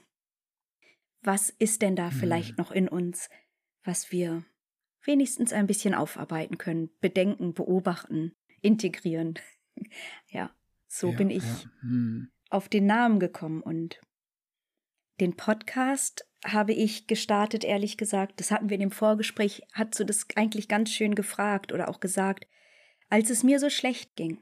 was 1.21 1.49
ist 1.49 1.81
denn 1.81 1.95
da 1.95 2.11
vielleicht 2.11 2.51
mhm. 2.51 2.55
noch 2.57 2.71
in 2.71 2.87
uns, 2.87 3.29
was 3.83 4.11
wir 4.11 4.45
wenigstens 5.03 5.53
ein 5.53 5.67
bisschen 5.67 5.93
aufarbeiten 5.93 6.57
können, 6.57 6.89
bedenken, 6.99 7.53
beobachten, 7.53 8.35
integrieren. 8.61 9.39
ja, 10.27 10.51
so 10.87 11.11
ja, 11.11 11.17
bin 11.17 11.29
ich 11.29 11.43
ja. 11.43 11.69
Hm. 11.81 12.29
auf 12.49 12.69
den 12.69 12.85
Namen 12.85 13.19
gekommen 13.19 13.61
und 13.61 13.99
den 15.19 15.35
Podcast 15.35 16.26
habe 16.45 16.73
ich 16.73 17.07
gestartet, 17.07 17.63
ehrlich 17.63 17.97
gesagt. 17.97 18.39
Das 18.39 18.51
hatten 18.51 18.69
wir 18.69 18.75
in 18.75 18.81
dem 18.81 18.91
Vorgespräch, 18.91 19.63
hat 19.73 19.99
du 19.99 20.05
das 20.05 20.27
eigentlich 20.35 20.67
ganz 20.67 20.91
schön 20.91 21.15
gefragt 21.15 21.73
oder 21.73 21.89
auch 21.89 21.99
gesagt, 21.99 22.47
als 23.09 23.29
es 23.29 23.43
mir 23.43 23.59
so 23.59 23.69
schlecht 23.69 24.15
ging. 24.15 24.39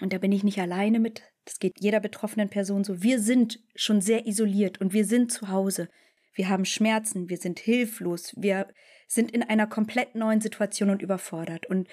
Und 0.00 0.12
da 0.12 0.18
bin 0.18 0.32
ich 0.32 0.44
nicht 0.44 0.60
alleine 0.60 1.00
mit, 1.00 1.22
das 1.44 1.58
geht 1.58 1.80
jeder 1.80 2.00
betroffenen 2.00 2.48
Person 2.48 2.84
so. 2.84 3.02
Wir 3.02 3.20
sind 3.20 3.60
schon 3.74 4.00
sehr 4.00 4.26
isoliert 4.26 4.80
und 4.80 4.92
wir 4.92 5.04
sind 5.04 5.32
zu 5.32 5.48
Hause. 5.48 5.88
Wir 6.34 6.48
haben 6.48 6.64
Schmerzen, 6.64 7.28
wir 7.28 7.38
sind 7.38 7.58
hilflos, 7.58 8.34
wir 8.36 8.68
sind 9.08 9.32
in 9.32 9.42
einer 9.42 9.66
komplett 9.66 10.14
neuen 10.14 10.40
Situation 10.40 10.90
und 10.90 11.02
überfordert. 11.02 11.66
Und 11.66 11.88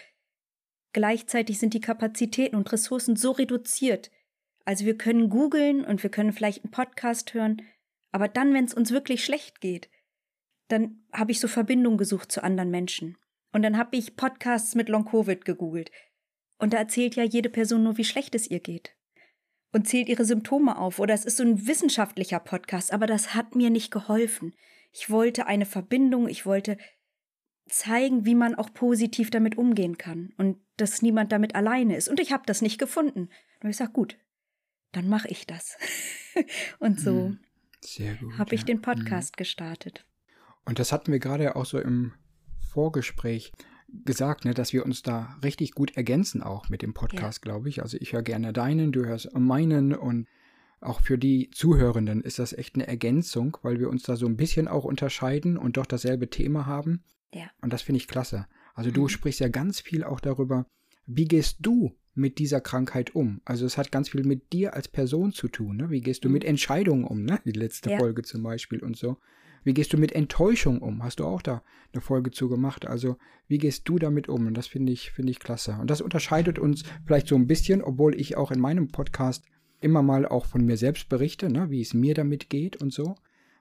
gleichzeitig 0.93 1.57
sind 1.57 1.73
die 1.73 1.81
Kapazitäten 1.81 2.55
und 2.55 2.71
Ressourcen 2.71 3.15
so 3.15 3.31
reduziert. 3.31 4.11
Also 4.63 4.85
wir 4.85 4.97
können 4.97 5.29
googeln 5.29 5.83
und 5.83 6.03
wir 6.03 6.11
können 6.11 6.33
vielleicht 6.33 6.63
einen 6.63 6.71
Podcast 6.71 7.33
hören, 7.33 7.61
aber 8.11 8.27
dann, 8.27 8.53
wenn 8.53 8.65
es 8.65 8.73
uns 8.73 8.91
wirklich 8.91 9.23
schlecht 9.23 9.61
geht, 9.61 9.89
dann 10.67 11.03
habe 11.13 11.31
ich 11.31 11.39
so 11.39 11.47
Verbindung 11.47 11.97
gesucht 11.97 12.31
zu 12.31 12.43
anderen 12.43 12.71
Menschen. 12.71 13.17
Und 13.53 13.63
dann 13.63 13.77
habe 13.77 13.95
ich 13.95 14.15
Podcasts 14.15 14.75
mit 14.75 14.89
Long 14.89 15.05
Covid 15.05 15.45
gegoogelt. 15.45 15.91
Und 16.57 16.73
da 16.73 16.77
erzählt 16.77 17.15
ja 17.15 17.23
jede 17.23 17.49
Person 17.49 17.83
nur, 17.83 17.97
wie 17.97 18.03
schlecht 18.03 18.35
es 18.35 18.49
ihr 18.49 18.59
geht. 18.59 18.95
Und 19.71 19.87
zählt 19.87 20.09
ihre 20.09 20.25
Symptome 20.25 20.77
auf. 20.77 20.99
Oder 20.99 21.13
es 21.13 21.25
ist 21.25 21.37
so 21.37 21.43
ein 21.43 21.67
wissenschaftlicher 21.67 22.39
Podcast, 22.39 22.91
aber 22.91 23.07
das 23.07 23.33
hat 23.33 23.55
mir 23.55 23.69
nicht 23.69 23.91
geholfen. 23.91 24.53
Ich 24.91 25.09
wollte 25.09 25.45
eine 25.45 25.65
Verbindung, 25.65 26.27
ich 26.27 26.45
wollte 26.45 26.77
zeigen, 27.69 28.25
wie 28.25 28.35
man 28.35 28.55
auch 28.55 28.73
positiv 28.73 29.29
damit 29.29 29.57
umgehen 29.57 29.97
kann 29.97 30.33
und 30.37 30.57
dass 30.77 31.01
niemand 31.01 31.31
damit 31.31 31.53
alleine 31.53 31.97
ist. 31.97 32.07
Und 32.07 32.19
ich 32.19 32.31
habe 32.31 32.43
das 32.45 32.61
nicht 32.61 32.77
gefunden. 32.77 33.29
Und 33.61 33.69
ich 33.69 33.77
sage, 33.77 33.91
gut, 33.91 34.17
dann 34.93 35.09
mache 35.09 35.27
ich 35.27 35.45
das. 35.45 35.77
und 36.79 36.99
so 36.99 37.35
hm, 37.83 38.37
habe 38.37 38.55
ich 38.55 38.65
den 38.65 38.81
Podcast 38.81 39.35
hm. 39.35 39.37
gestartet. 39.37 40.05
Und 40.65 40.79
das 40.79 40.91
hatten 40.91 41.11
wir 41.11 41.19
gerade 41.19 41.55
auch 41.55 41.65
so 41.65 41.79
im 41.79 42.13
Vorgespräch 42.59 43.53
gesagt, 44.05 44.45
ne, 44.45 44.53
dass 44.53 44.73
wir 44.73 44.85
uns 44.85 45.01
da 45.01 45.37
richtig 45.43 45.71
gut 45.71 45.95
ergänzen 45.95 46.43
auch 46.43 46.69
mit 46.69 46.81
dem 46.81 46.93
Podcast, 46.93 47.39
ja. 47.39 47.51
glaube 47.51 47.69
ich. 47.69 47.81
Also 47.81 47.97
ich 47.99 48.13
höre 48.13 48.21
gerne 48.21 48.53
deinen, 48.53 48.91
du 48.91 49.05
hörst 49.05 49.33
meinen 49.33 49.95
und 49.95 50.27
auch 50.79 51.01
für 51.01 51.17
die 51.17 51.49
Zuhörenden 51.51 52.21
ist 52.21 52.39
das 52.39 52.53
echt 52.53 52.75
eine 52.75 52.87
Ergänzung, 52.87 53.57
weil 53.63 53.79
wir 53.79 53.89
uns 53.89 54.03
da 54.03 54.15
so 54.15 54.27
ein 54.27 54.37
bisschen 54.37 54.67
auch 54.67 54.83
unterscheiden 54.83 55.57
und 55.57 55.77
doch 55.77 55.85
dasselbe 55.85 56.29
Thema 56.29 56.65
haben. 56.65 57.03
Ja. 57.33 57.49
Und 57.61 57.73
das 57.73 57.81
finde 57.81 57.97
ich 57.97 58.07
klasse. 58.07 58.47
Also 58.75 58.89
mhm. 58.89 58.93
du 58.93 59.07
sprichst 59.07 59.39
ja 59.39 59.47
ganz 59.47 59.79
viel 59.79 60.03
auch 60.03 60.19
darüber, 60.19 60.67
wie 61.05 61.25
gehst 61.25 61.57
du 61.61 61.95
mit 62.17 62.39
dieser 62.39 62.61
Krankheit 62.61 63.15
um? 63.15 63.41
Also 63.45 63.65
es 63.65 63.77
hat 63.77 63.91
ganz 63.91 64.09
viel 64.09 64.23
mit 64.23 64.51
dir 64.51 64.73
als 64.73 64.87
Person 64.87 65.31
zu 65.31 65.47
tun. 65.47 65.77
Ne? 65.77 65.89
Wie 65.89 66.01
gehst 66.01 66.23
du 66.23 66.29
mhm. 66.29 66.33
mit 66.33 66.43
Entscheidungen 66.43 67.03
um? 67.03 67.23
Ne? 67.23 67.39
Die 67.45 67.51
letzte 67.51 67.91
ja. 67.91 67.97
Folge 67.97 68.23
zum 68.23 68.43
Beispiel 68.43 68.83
und 68.83 68.97
so. 68.97 69.17
Wie 69.63 69.73
gehst 69.73 69.91
du 69.91 69.97
mit 69.97 70.13
Enttäuschung 70.13 70.81
um? 70.81 71.03
Hast 71.03 71.19
du 71.19 71.25
auch 71.25 71.41
da 71.41 71.61
eine 71.93 72.01
Folge 72.01 72.31
zu 72.31 72.47
gemacht? 72.47 72.87
Also, 72.87 73.17
wie 73.47 73.57
gehst 73.57 73.87
du 73.89 73.99
damit 73.99 74.29
um? 74.29 74.47
Und 74.47 74.53
das 74.53 74.67
finde 74.67 74.93
ich, 74.93 75.11
finde 75.11 75.31
ich 75.31 75.39
klasse. 75.39 75.77
Und 75.81 75.89
das 75.89 75.99
unterscheidet 75.99 76.57
uns 76.57 76.83
vielleicht 77.05 77.27
so 77.27 77.35
ein 77.35 77.47
bisschen, 77.47 77.81
obwohl 77.81 78.19
ich 78.19 78.37
auch 78.37 78.51
in 78.51 78.61
meinem 78.61 78.87
Podcast 78.87 79.43
immer 79.81 80.01
mal 80.01 80.25
auch 80.25 80.45
von 80.45 80.63
mir 80.63 80.77
selbst 80.77 81.09
berichte, 81.09 81.51
ne, 81.51 81.69
wie 81.69 81.81
es 81.81 81.93
mir 81.93 82.13
damit 82.13 82.49
geht 82.49 82.77
und 82.77 82.93
so. 82.93 83.15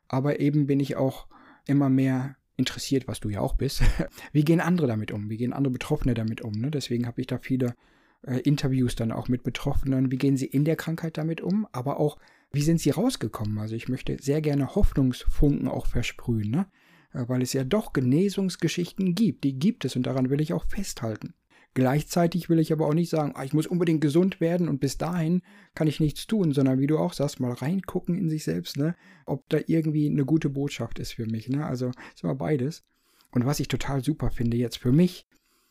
Aber 0.06 0.38
eben 0.38 0.66
bin 0.66 0.78
ich 0.78 0.96
auch 0.96 1.26
immer 1.66 1.88
mehr 1.88 2.36
interessiert, 2.56 3.08
was 3.08 3.20
du 3.20 3.28
ja 3.28 3.40
auch 3.40 3.56
bist. 3.56 3.82
wie 4.32 4.44
gehen 4.44 4.60
andere 4.60 4.86
damit 4.86 5.10
um? 5.10 5.28
Wie 5.28 5.36
gehen 5.36 5.52
andere 5.52 5.72
Betroffene 5.72 6.14
damit 6.14 6.40
um? 6.40 6.52
Ne? 6.52 6.70
Deswegen 6.70 7.06
habe 7.06 7.20
ich 7.20 7.26
da 7.26 7.38
viele 7.38 7.74
äh, 8.26 8.40
Interviews 8.40 8.94
dann 8.96 9.12
auch 9.12 9.28
mit 9.28 9.42
Betroffenen. 9.42 10.10
Wie 10.10 10.18
gehen 10.18 10.36
sie 10.36 10.46
in 10.46 10.64
der 10.64 10.76
Krankheit 10.76 11.16
damit 11.16 11.40
um? 11.40 11.66
Aber 11.72 11.98
auch, 11.98 12.18
wie 12.52 12.62
sind 12.62 12.80
sie 12.80 12.90
rausgekommen? 12.90 13.58
Also 13.58 13.74
ich 13.74 13.88
möchte 13.88 14.16
sehr 14.20 14.40
gerne 14.40 14.74
Hoffnungsfunken 14.74 15.68
auch 15.68 15.86
versprühen, 15.86 16.50
ne? 16.50 16.66
Äh, 17.12 17.28
weil 17.28 17.42
es 17.42 17.52
ja 17.52 17.64
doch 17.64 17.92
Genesungsgeschichten 17.92 19.14
gibt. 19.14 19.44
Die 19.44 19.58
gibt 19.58 19.84
es 19.84 19.96
und 19.96 20.06
daran 20.06 20.30
will 20.30 20.40
ich 20.40 20.52
auch 20.52 20.66
festhalten. 20.66 21.34
Gleichzeitig 21.74 22.48
will 22.48 22.58
ich 22.58 22.72
aber 22.72 22.86
auch 22.86 22.94
nicht 22.94 23.10
sagen, 23.10 23.32
ah, 23.34 23.44
ich 23.44 23.52
muss 23.52 23.66
unbedingt 23.66 24.00
gesund 24.00 24.40
werden 24.40 24.66
und 24.66 24.80
bis 24.80 24.96
dahin 24.96 25.42
kann 25.74 25.86
ich 25.86 26.00
nichts 26.00 26.26
tun, 26.26 26.52
sondern 26.52 26.78
wie 26.80 26.86
du 26.86 26.96
auch 26.96 27.12
sagst, 27.12 27.38
mal 27.38 27.52
reingucken 27.52 28.16
in 28.16 28.30
sich 28.30 28.44
selbst, 28.44 28.78
ne, 28.78 28.96
ob 29.26 29.46
da 29.50 29.58
irgendwie 29.66 30.08
eine 30.08 30.24
gute 30.24 30.48
Botschaft 30.48 30.98
ist 30.98 31.12
für 31.12 31.26
mich, 31.26 31.50
ne? 31.50 31.66
Also 31.66 31.90
ist 32.14 32.24
immer 32.24 32.34
beides. 32.34 32.82
Und 33.30 33.44
was 33.44 33.60
ich 33.60 33.68
total 33.68 34.02
super 34.02 34.30
finde 34.30 34.56
jetzt 34.56 34.78
für 34.78 34.90
mich, 34.90 35.26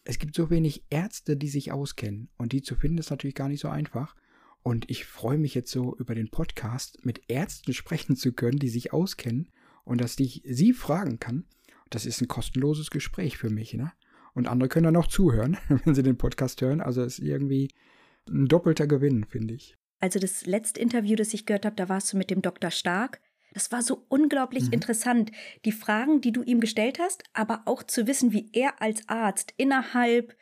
es 0.06 0.20
gibt 0.20 0.36
so 0.36 0.50
wenig 0.50 0.86
Ärzte, 0.90 1.36
die 1.36 1.50
sich 1.50 1.72
auskennen 1.72 2.30
und 2.38 2.54
die 2.54 2.62
zu 2.62 2.76
finden 2.76 3.00
ist 3.00 3.10
natürlich 3.10 3.36
gar 3.36 3.50
nicht 3.50 3.60
so 3.60 3.70
einfach. 3.70 4.16
Und 4.62 4.90
ich 4.90 5.06
freue 5.06 5.38
mich 5.38 5.54
jetzt 5.54 5.72
so 5.72 5.96
über 5.98 6.16
den 6.16 6.30
Podcast 6.30 7.04
mit 7.06 7.22
Ärzten 7.28 7.74
sprechen 7.74 8.16
zu 8.16 8.32
können, 8.32 8.60
die 8.60 8.70
sich 8.70 8.94
auskennen 8.94 9.52
und 9.84 10.02
dass 10.02 10.18
ich 10.20 10.42
sie 10.46 10.74
fragen 10.74 11.20
kann. 11.20 11.46
Das 11.90 12.06
ist 12.06 12.22
ein 12.22 12.28
kostenloses 12.28 12.90
Gespräch 12.90 13.38
für 13.38 13.50
mich, 13.50 13.74
ne? 13.74 13.92
Und 14.34 14.48
andere 14.48 14.70
können 14.70 14.86
dann 14.86 14.96
auch 14.96 15.08
zuhören, 15.08 15.58
wenn 15.86 15.96
sie 15.96 16.04
den 16.04 16.18
Podcast 16.18 16.62
hören. 16.62 16.82
Also 16.82 17.04
ist 17.04 17.20
irgendwie 17.20 17.70
ein 18.28 18.48
doppelter 18.48 18.88
Gewinn, 18.88 19.26
finde 19.26 19.54
ich. 19.54 19.76
Also 20.00 20.20
das 20.20 20.46
letzte 20.46 20.80
Interview, 20.82 21.16
das 21.16 21.34
ich 21.34 21.46
gehört 21.46 21.66
habe, 21.66 21.76
da 21.76 21.90
warst 21.90 22.12
du 22.14 22.18
mit 22.18 22.30
dem 22.30 22.42
Dr. 22.42 22.70
Stark. 22.70 23.22
Das 23.56 23.72
war 23.72 23.82
so 23.82 24.06
unglaublich 24.10 24.66
mhm. 24.66 24.74
interessant. 24.74 25.32
Die 25.66 25.72
Fragen, 25.72 26.22
die 26.22 26.32
du 26.32 26.44
ihm 26.44 26.60
gestellt 26.60 27.00
hast, 27.00 27.24
aber 27.34 27.64
auch 27.66 27.82
zu 27.82 28.06
wissen, 28.06 28.32
wie 28.32 28.52
er 28.54 28.80
als 28.80 29.10
Arzt 29.10 29.56
innerhalb 29.58 30.38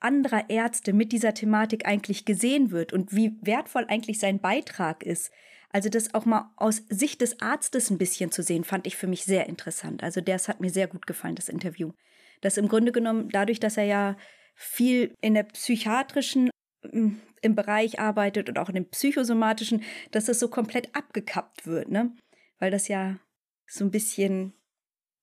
anderer 0.00 0.50
Ärzte 0.50 0.92
mit 0.92 1.12
dieser 1.12 1.32
Thematik 1.32 1.86
eigentlich 1.86 2.26
gesehen 2.26 2.70
wird 2.70 2.92
und 2.92 3.16
wie 3.16 3.38
wertvoll 3.40 3.86
eigentlich 3.88 4.18
sein 4.18 4.40
Beitrag 4.40 5.02
ist. 5.02 5.30
Also 5.70 5.88
das 5.88 6.12
auch 6.12 6.26
mal 6.26 6.52
aus 6.56 6.82
Sicht 6.90 7.22
des 7.22 7.40
Arztes 7.40 7.90
ein 7.90 7.98
bisschen 7.98 8.30
zu 8.30 8.42
sehen, 8.42 8.64
fand 8.64 8.86
ich 8.86 8.96
für 8.96 9.06
mich 9.06 9.24
sehr 9.24 9.46
interessant. 9.46 10.02
Also 10.02 10.20
das 10.20 10.48
hat 10.48 10.60
mir 10.60 10.70
sehr 10.70 10.88
gut 10.88 11.06
gefallen, 11.06 11.36
das 11.36 11.48
Interview 11.48 11.92
dass 12.40 12.56
im 12.56 12.68
Grunde 12.68 12.92
genommen 12.92 13.28
dadurch, 13.30 13.60
dass 13.60 13.76
er 13.76 13.84
ja 13.84 14.16
viel 14.54 15.14
in 15.20 15.34
der 15.34 15.44
psychiatrischen 15.44 16.50
mm, 16.82 17.08
im 17.42 17.54
Bereich 17.54 17.98
arbeitet 17.98 18.48
und 18.48 18.58
auch 18.58 18.68
in 18.68 18.74
dem 18.74 18.90
psychosomatischen, 18.90 19.82
dass 20.10 20.26
das 20.26 20.40
so 20.40 20.48
komplett 20.48 20.94
abgekappt 20.94 21.66
wird, 21.66 21.90
ne? 21.90 22.12
Weil 22.60 22.70
das 22.70 22.86
ja 22.86 23.18
so 23.66 23.84
ein 23.84 23.90
bisschen, 23.90 24.52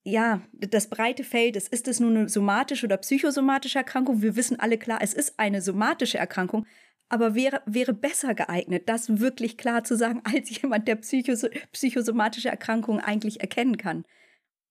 ja, 0.03 0.41
das 0.51 0.89
breite 0.89 1.23
Feld 1.23 1.55
ist, 1.55 1.69
ist 1.69 1.87
es 1.87 1.99
nun 1.99 2.17
eine 2.17 2.29
somatische 2.29 2.85
oder 2.85 2.97
psychosomatische 2.97 3.77
Erkrankung? 3.77 4.21
Wir 4.21 4.35
wissen 4.35 4.59
alle 4.59 4.77
klar, 4.77 4.99
es 5.01 5.13
ist 5.13 5.39
eine 5.39 5.61
somatische 5.61 6.17
Erkrankung, 6.17 6.65
aber 7.09 7.35
wäre, 7.35 7.61
wäre 7.65 7.93
besser 7.93 8.35
geeignet, 8.35 8.89
das 8.89 9.19
wirklich 9.19 9.57
klar 9.57 9.83
zu 9.83 9.95
sagen, 9.95 10.21
als 10.25 10.49
jemand, 10.61 10.87
der 10.87 10.95
psychos 10.95 11.45
psychosomatische 11.71 12.49
Erkrankungen 12.49 12.99
eigentlich 12.99 13.39
erkennen 13.39 13.77
kann. 13.77 14.03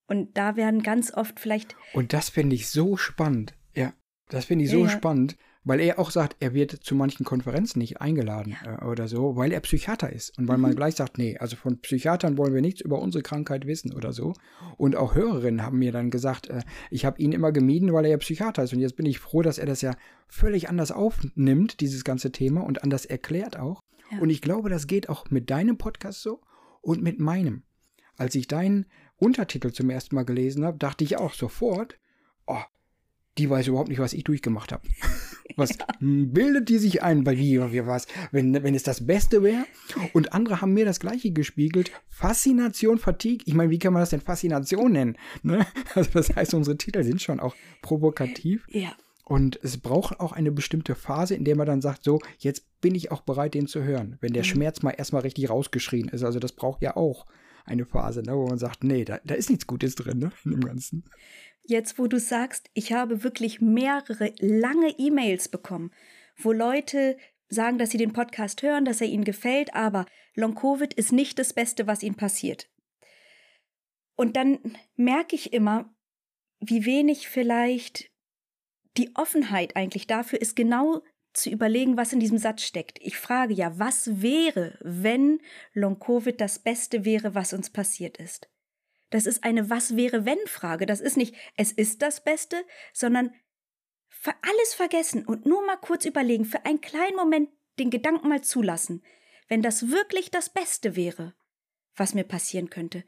Und 0.09 0.37
da 0.37 0.57
werden 0.57 0.83
ganz 0.83 1.13
oft 1.13 1.41
vielleicht. 1.41 1.75
Und 1.93 2.13
das 2.13 2.29
finde 2.29 2.55
ich 2.55 2.69
so 2.69 2.97
spannend. 2.97 3.55
Ja, 3.75 3.93
das 4.29 4.45
finde 4.45 4.65
ich 4.65 4.71
so 4.71 4.85
ja, 4.85 4.89
spannend, 4.89 5.37
weil 5.67 5.81
er 5.81 5.99
auch 5.99 6.13
sagt, 6.13 6.37
er 6.39 6.55
wird 6.55 6.71
zu 6.71 6.95
manchen 6.95 7.25
Konferenzen 7.25 7.81
nicht 7.81 8.01
eingeladen 8.01 8.57
ja. 8.65 8.83
äh, 8.83 8.85
oder 8.85 9.09
so, 9.09 9.35
weil 9.35 9.53
er 9.53 9.59
Psychiater 9.61 10.13
ist. 10.13 10.39
Und 10.39 10.47
weil 10.47 10.59
mhm. 10.59 10.63
man 10.63 10.77
gleich 10.77 10.95
sagt, 10.95 11.19
nee, 11.19 11.37
also 11.39 11.57
von 11.57 11.81
Psychiatern 11.81 12.39
wollen 12.39 12.55
wir 12.55 12.63
nichts 12.63 12.81
über 12.81 13.01
unsere 13.01 13.23
Krankheit 13.23 13.67
wissen 13.67 13.93
oder 13.93 14.13
so. 14.13 14.35
Und 14.77 14.95
auch 14.95 15.17
Hörerinnen 15.17 15.65
haben 15.65 15.79
mir 15.79 15.91
dann 15.91 16.11
gesagt, 16.11 16.49
äh, 16.49 16.61
ich 16.89 17.05
habe 17.05 17.21
ihn 17.21 17.33
immer 17.33 17.51
gemieden, 17.51 17.93
weil 17.93 18.05
er 18.05 18.13
ja 18.13 18.17
Psychiater 18.17 18.63
ist. 18.63 18.73
Und 18.73 18.79
jetzt 18.79 18.95
bin 18.95 19.07
ich 19.07 19.19
froh, 19.19 19.43
dass 19.43 19.59
er 19.59 19.67
das 19.67 19.83
ja 19.83 19.97
völlig 20.29 20.69
anders 20.69 20.93
aufnimmt, 20.93 21.81
dieses 21.81 22.05
ganze 22.05 22.31
Thema, 22.31 22.63
und 22.63 22.85
anders 22.85 23.05
erklärt 23.05 23.59
auch. 23.59 23.83
Ja. 24.13 24.21
Und 24.21 24.31
ich 24.31 24.43
glaube, 24.43 24.71
das 24.71 24.87
geht 24.87 25.09
auch 25.09 25.31
mit 25.31 25.51
deinem 25.51 25.79
Podcast 25.79 26.23
so 26.23 26.43
und 26.81 27.03
mit 27.03 27.19
meinem. 27.19 27.65
Als 28.17 28.37
ich 28.37 28.47
deinen 28.47 28.87
Untertitel 29.17 29.73
zum 29.73 29.91
ersten 29.91 30.15
Mal 30.15 30.25
gelesen 30.25 30.65
habe, 30.65 30.79
dachte 30.79 31.03
ich 31.03 31.17
auch 31.19 31.35
sofort, 31.35 31.99
oh, 32.47 32.63
die 33.39 33.51
weiß 33.51 33.67
überhaupt 33.69 33.89
nicht, 33.89 33.99
was 33.99 34.13
ich 34.13 34.25
durchgemacht 34.25 34.73
habe. 34.73 34.83
Was 35.59 35.71
ja. 35.71 35.87
bildet 36.01 36.69
die 36.69 36.77
sich 36.77 37.03
ein? 37.03 37.25
Bei 37.25 37.39
wie, 37.39 37.59
wie 37.73 37.87
was? 37.87 38.07
Wenn, 38.31 38.53
wenn 38.63 38.75
es 38.75 38.83
das 38.83 39.07
Beste 39.07 39.43
wäre? 39.43 39.65
Und 40.13 40.35
andere 40.35 40.61
haben 40.61 40.75
mir 40.75 40.85
das 40.85 41.01
Gleiche 41.01 41.31
gespiegelt. 41.31 41.93
Faszination, 42.11 42.99
Fatigue. 42.99 43.43
Ich 43.47 43.55
meine, 43.55 43.71
wie 43.71 43.79
kann 43.79 43.95
man 43.95 44.03
das 44.03 44.11
denn 44.11 44.21
Faszination 44.21 44.93
nennen? 44.93 45.17
Ne? 45.43 45.65
Also 45.95 46.11
das 46.13 46.35
heißt, 46.35 46.53
unsere 46.53 46.77
Titel 46.77 47.03
sind 47.05 47.23
schon 47.23 47.41
auch 47.41 47.55
provokativ. 47.81 48.67
Ja. 48.69 48.93
Und 49.25 49.59
es 49.63 49.79
braucht 49.79 50.21
auch 50.21 50.33
eine 50.33 50.53
bestimmte 50.53 50.95
Phase, 50.95 51.35
in 51.35 51.45
der 51.45 51.57
man 51.57 51.67
dann 51.67 51.81
sagt, 51.81 52.05
so, 52.05 52.21
jetzt 52.39 52.65
bin 52.83 52.95
ich 52.95 53.11
auch 53.11 53.23
bereit, 53.23 53.55
den 53.55 53.67
zu 53.67 53.83
hören. 53.83 54.19
Wenn 54.21 54.35
der 54.35 54.43
mhm. 54.43 54.49
Schmerz 54.49 54.83
mal 54.83 54.91
erstmal 54.91 55.23
richtig 55.23 55.49
rausgeschrien 55.49 56.09
ist. 56.09 56.23
Also 56.23 56.39
das 56.39 56.53
braucht 56.53 56.83
ja 56.83 56.97
auch 56.97 57.25
eine 57.67 57.85
Phase, 57.85 58.23
ne, 58.23 58.37
wo 58.37 58.47
man 58.47 58.59
sagt, 58.59 58.85
nee, 58.85 59.05
da, 59.05 59.19
da 59.25 59.35
ist 59.35 59.51
nichts 59.51 59.67
Gutes 59.67 59.97
drin, 59.97 60.19
ne, 60.19 60.33
in 60.45 60.53
dem 60.53 60.61
Ganzen. 60.61 61.05
Jetzt, 61.69 61.99
wo 61.99 62.07
du 62.07 62.21
sagst, 62.21 62.71
ich 62.75 62.93
habe 62.93 63.25
wirklich 63.25 63.61
mehrere 63.61 64.33
lange 64.39 64.91
E-Mails 64.99 65.49
bekommen, 65.49 65.91
wo 66.37 66.53
Leute 66.53 67.17
sagen, 67.49 67.77
dass 67.77 67.91
sie 67.91 67.99
den 67.99 68.13
Podcast 68.13 68.63
hören, 68.63 68.85
dass 68.85 69.01
er 69.01 69.09
ihnen 69.09 69.25
gefällt, 69.25 69.75
aber 69.75 70.07
Long-Covid 70.37 70.95
ist 70.95 71.11
nicht 71.11 71.41
das 71.41 71.53
Beste, 71.53 71.89
was 71.89 72.05
ihnen 72.05 72.15
passiert. 72.15 72.71
Und 74.15 74.37
dann 74.37 74.59
merke 74.95 75.35
ich 75.35 75.53
immer, 75.53 75.93
wie 76.61 76.85
wenig 76.85 77.29
vielleicht 77.29 78.13
die 78.97 79.11
Offenheit 79.17 79.75
eigentlich 79.75 80.07
dafür 80.07 80.41
ist, 80.41 80.55
genau 80.55 81.03
zu 81.33 81.51
überlegen, 81.51 81.97
was 81.97 82.13
in 82.13 82.21
diesem 82.21 82.39
Satz 82.39 82.63
steckt. 82.63 82.99
Ich 83.03 83.17
frage 83.17 83.55
ja, 83.55 83.77
was 83.79 84.23
wäre, 84.23 84.79
wenn 84.83 85.41
Long-Covid 85.75 86.41
das 86.41 86.61
Beste 86.61 87.05
wäre, 87.05 87.35
was 87.35 87.53
uns 87.53 87.71
passiert 87.71 88.19
ist? 88.19 88.49
Das 89.11 89.27
ist 89.27 89.45
eine 89.45 89.71
Was 89.71 89.97
wäre, 89.97 90.25
wenn 90.25 90.39
Frage. 90.47 90.87
Das 90.87 91.01
ist 91.01 91.17
nicht, 91.17 91.35
es 91.57 91.73
ist 91.73 92.03
das 92.03 92.25
Beste, 92.25 92.57
sondern 92.93 93.33
alles 94.25 94.75
vergessen 94.75 95.25
und 95.25 95.47
nur 95.47 95.65
mal 95.65 95.77
kurz 95.77 96.05
überlegen, 96.05 96.45
für 96.45 96.65
einen 96.65 96.81
kleinen 96.81 97.17
Moment 97.17 97.51
den 97.79 97.91
Gedanken 97.91 98.29
mal 98.29 98.43
zulassen. 98.43 99.05
Wenn 99.49 99.63
das 99.63 99.91
wirklich 99.91 100.31
das 100.31 100.49
Beste 100.51 100.97
wäre, 100.97 101.35
was 101.95 102.15
mir 102.15 102.25
passieren 102.25 102.71
könnte, 102.71 103.05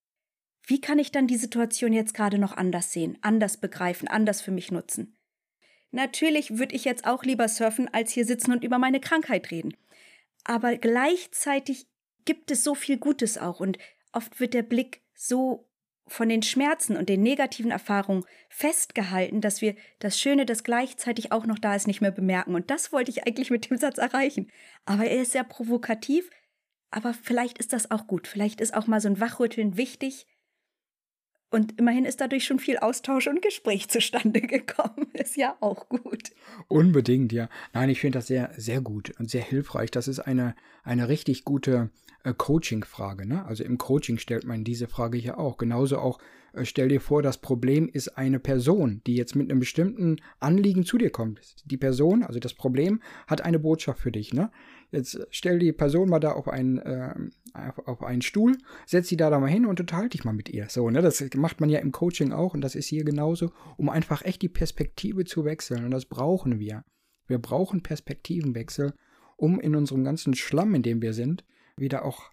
wie 0.66 0.80
kann 0.80 0.98
ich 0.98 1.10
dann 1.10 1.26
die 1.26 1.36
Situation 1.36 1.92
jetzt 1.92 2.14
gerade 2.14 2.38
noch 2.38 2.56
anders 2.56 2.92
sehen, 2.92 3.18
anders 3.22 3.56
begreifen, 3.56 4.06
anders 4.06 4.40
für 4.40 4.50
mich 4.50 4.70
nutzen? 4.70 5.16
Natürlich 5.90 6.58
würde 6.58 6.76
ich 6.76 6.84
jetzt 6.84 7.06
auch 7.06 7.24
lieber 7.24 7.48
surfen, 7.48 7.92
als 7.92 8.12
hier 8.12 8.26
sitzen 8.26 8.52
und 8.52 8.62
über 8.62 8.78
meine 8.78 9.00
Krankheit 9.00 9.50
reden. 9.50 9.76
Aber 10.44 10.76
gleichzeitig 10.76 11.86
gibt 12.26 12.50
es 12.50 12.62
so 12.62 12.74
viel 12.74 12.98
Gutes 12.98 13.38
auch 13.38 13.60
und 13.60 13.78
oft 14.12 14.38
wird 14.40 14.52
der 14.52 14.62
Blick 14.62 15.02
so 15.14 15.67
von 16.08 16.28
den 16.28 16.42
Schmerzen 16.42 16.96
und 16.96 17.08
den 17.08 17.22
negativen 17.22 17.70
Erfahrungen 17.70 18.24
festgehalten, 18.48 19.40
dass 19.40 19.60
wir 19.60 19.74
das 19.98 20.18
Schöne, 20.18 20.46
das 20.46 20.64
gleichzeitig 20.64 21.32
auch 21.32 21.46
noch 21.46 21.58
da 21.58 21.74
ist, 21.74 21.86
nicht 21.86 22.00
mehr 22.00 22.10
bemerken. 22.10 22.54
Und 22.54 22.70
das 22.70 22.92
wollte 22.92 23.10
ich 23.10 23.26
eigentlich 23.26 23.50
mit 23.50 23.70
dem 23.70 23.76
Satz 23.76 23.98
erreichen. 23.98 24.50
Aber 24.84 25.04
er 25.04 25.22
ist 25.22 25.32
sehr 25.32 25.44
provokativ, 25.44 26.30
aber 26.90 27.14
vielleicht 27.14 27.58
ist 27.58 27.72
das 27.72 27.90
auch 27.90 28.06
gut. 28.06 28.26
Vielleicht 28.26 28.60
ist 28.60 28.74
auch 28.74 28.86
mal 28.86 29.00
so 29.00 29.08
ein 29.08 29.20
Wachrütteln 29.20 29.76
wichtig. 29.76 30.26
Und 31.50 31.78
immerhin 31.78 32.04
ist 32.04 32.20
dadurch 32.20 32.44
schon 32.44 32.58
viel 32.58 32.76
Austausch 32.76 33.26
und 33.26 33.40
Gespräch 33.40 33.88
zustande 33.88 34.40
gekommen. 34.42 35.08
Ist 35.14 35.36
ja 35.36 35.56
auch 35.60 35.88
gut. 35.88 36.32
Unbedingt, 36.68 37.32
ja. 37.32 37.48
Nein, 37.72 37.88
ich 37.88 38.00
finde 38.00 38.18
das 38.18 38.26
sehr, 38.26 38.50
sehr 38.56 38.80
gut 38.80 39.18
und 39.18 39.30
sehr 39.30 39.42
hilfreich. 39.42 39.90
Das 39.90 40.08
ist 40.08 40.20
eine, 40.20 40.54
eine 40.82 41.08
richtig 41.08 41.44
gute 41.44 41.90
äh, 42.24 42.34
Coaching-Frage. 42.36 43.26
Ne? 43.26 43.44
Also 43.44 43.64
im 43.64 43.78
Coaching 43.78 44.18
stellt 44.18 44.44
man 44.44 44.64
diese 44.64 44.88
Frage 44.88 45.18
hier 45.18 45.38
auch. 45.38 45.56
Genauso 45.56 45.98
auch, 45.98 46.18
äh, 46.52 46.64
stell 46.64 46.88
dir 46.88 47.00
vor, 47.00 47.22
das 47.22 47.38
Problem 47.38 47.88
ist 47.88 48.16
eine 48.16 48.38
Person, 48.38 49.02
die 49.06 49.14
jetzt 49.14 49.36
mit 49.36 49.50
einem 49.50 49.60
bestimmten 49.60 50.16
Anliegen 50.40 50.84
zu 50.84 50.98
dir 50.98 51.10
kommt. 51.10 51.40
Die 51.64 51.76
Person, 51.76 52.22
also 52.22 52.40
das 52.40 52.54
Problem, 52.54 53.00
hat 53.26 53.42
eine 53.42 53.58
Botschaft 53.58 54.00
für 54.00 54.12
dich. 54.12 54.32
Ne? 54.32 54.50
Jetzt 54.90 55.26
stell 55.30 55.58
die 55.58 55.72
Person 55.72 56.08
mal 56.08 56.18
da 56.18 56.32
auf 56.32 56.48
einen, 56.48 56.78
äh, 56.78 57.14
auf 57.84 58.02
einen 58.02 58.22
Stuhl, 58.22 58.56
setz 58.86 59.08
sie 59.08 59.16
da, 59.16 59.30
da 59.30 59.38
mal 59.38 59.46
hin 59.46 59.66
und 59.66 59.80
unterhalte 59.80 60.16
dich 60.16 60.24
mal 60.24 60.32
mit 60.32 60.48
ihr. 60.48 60.68
So, 60.68 60.90
ne? 60.90 61.02
Das 61.02 61.22
macht 61.36 61.60
man 61.60 61.70
ja 61.70 61.78
im 61.78 61.92
Coaching 61.92 62.32
auch 62.32 62.54
und 62.54 62.62
das 62.62 62.74
ist 62.74 62.86
hier 62.86 63.04
genauso, 63.04 63.52
um 63.76 63.88
einfach 63.88 64.24
echt 64.24 64.42
die 64.42 64.48
Perspektive 64.48 65.24
zu 65.24 65.44
wechseln. 65.44 65.84
Und 65.84 65.90
das 65.90 66.06
brauchen 66.06 66.58
wir. 66.58 66.84
Wir 67.26 67.38
brauchen 67.38 67.82
Perspektivenwechsel, 67.82 68.94
um 69.36 69.60
in 69.60 69.76
unserem 69.76 70.02
ganzen 70.02 70.34
Schlamm, 70.34 70.74
in 70.74 70.82
dem 70.82 71.02
wir 71.02 71.12
sind, 71.12 71.44
wieder 71.80 72.04
auch 72.04 72.30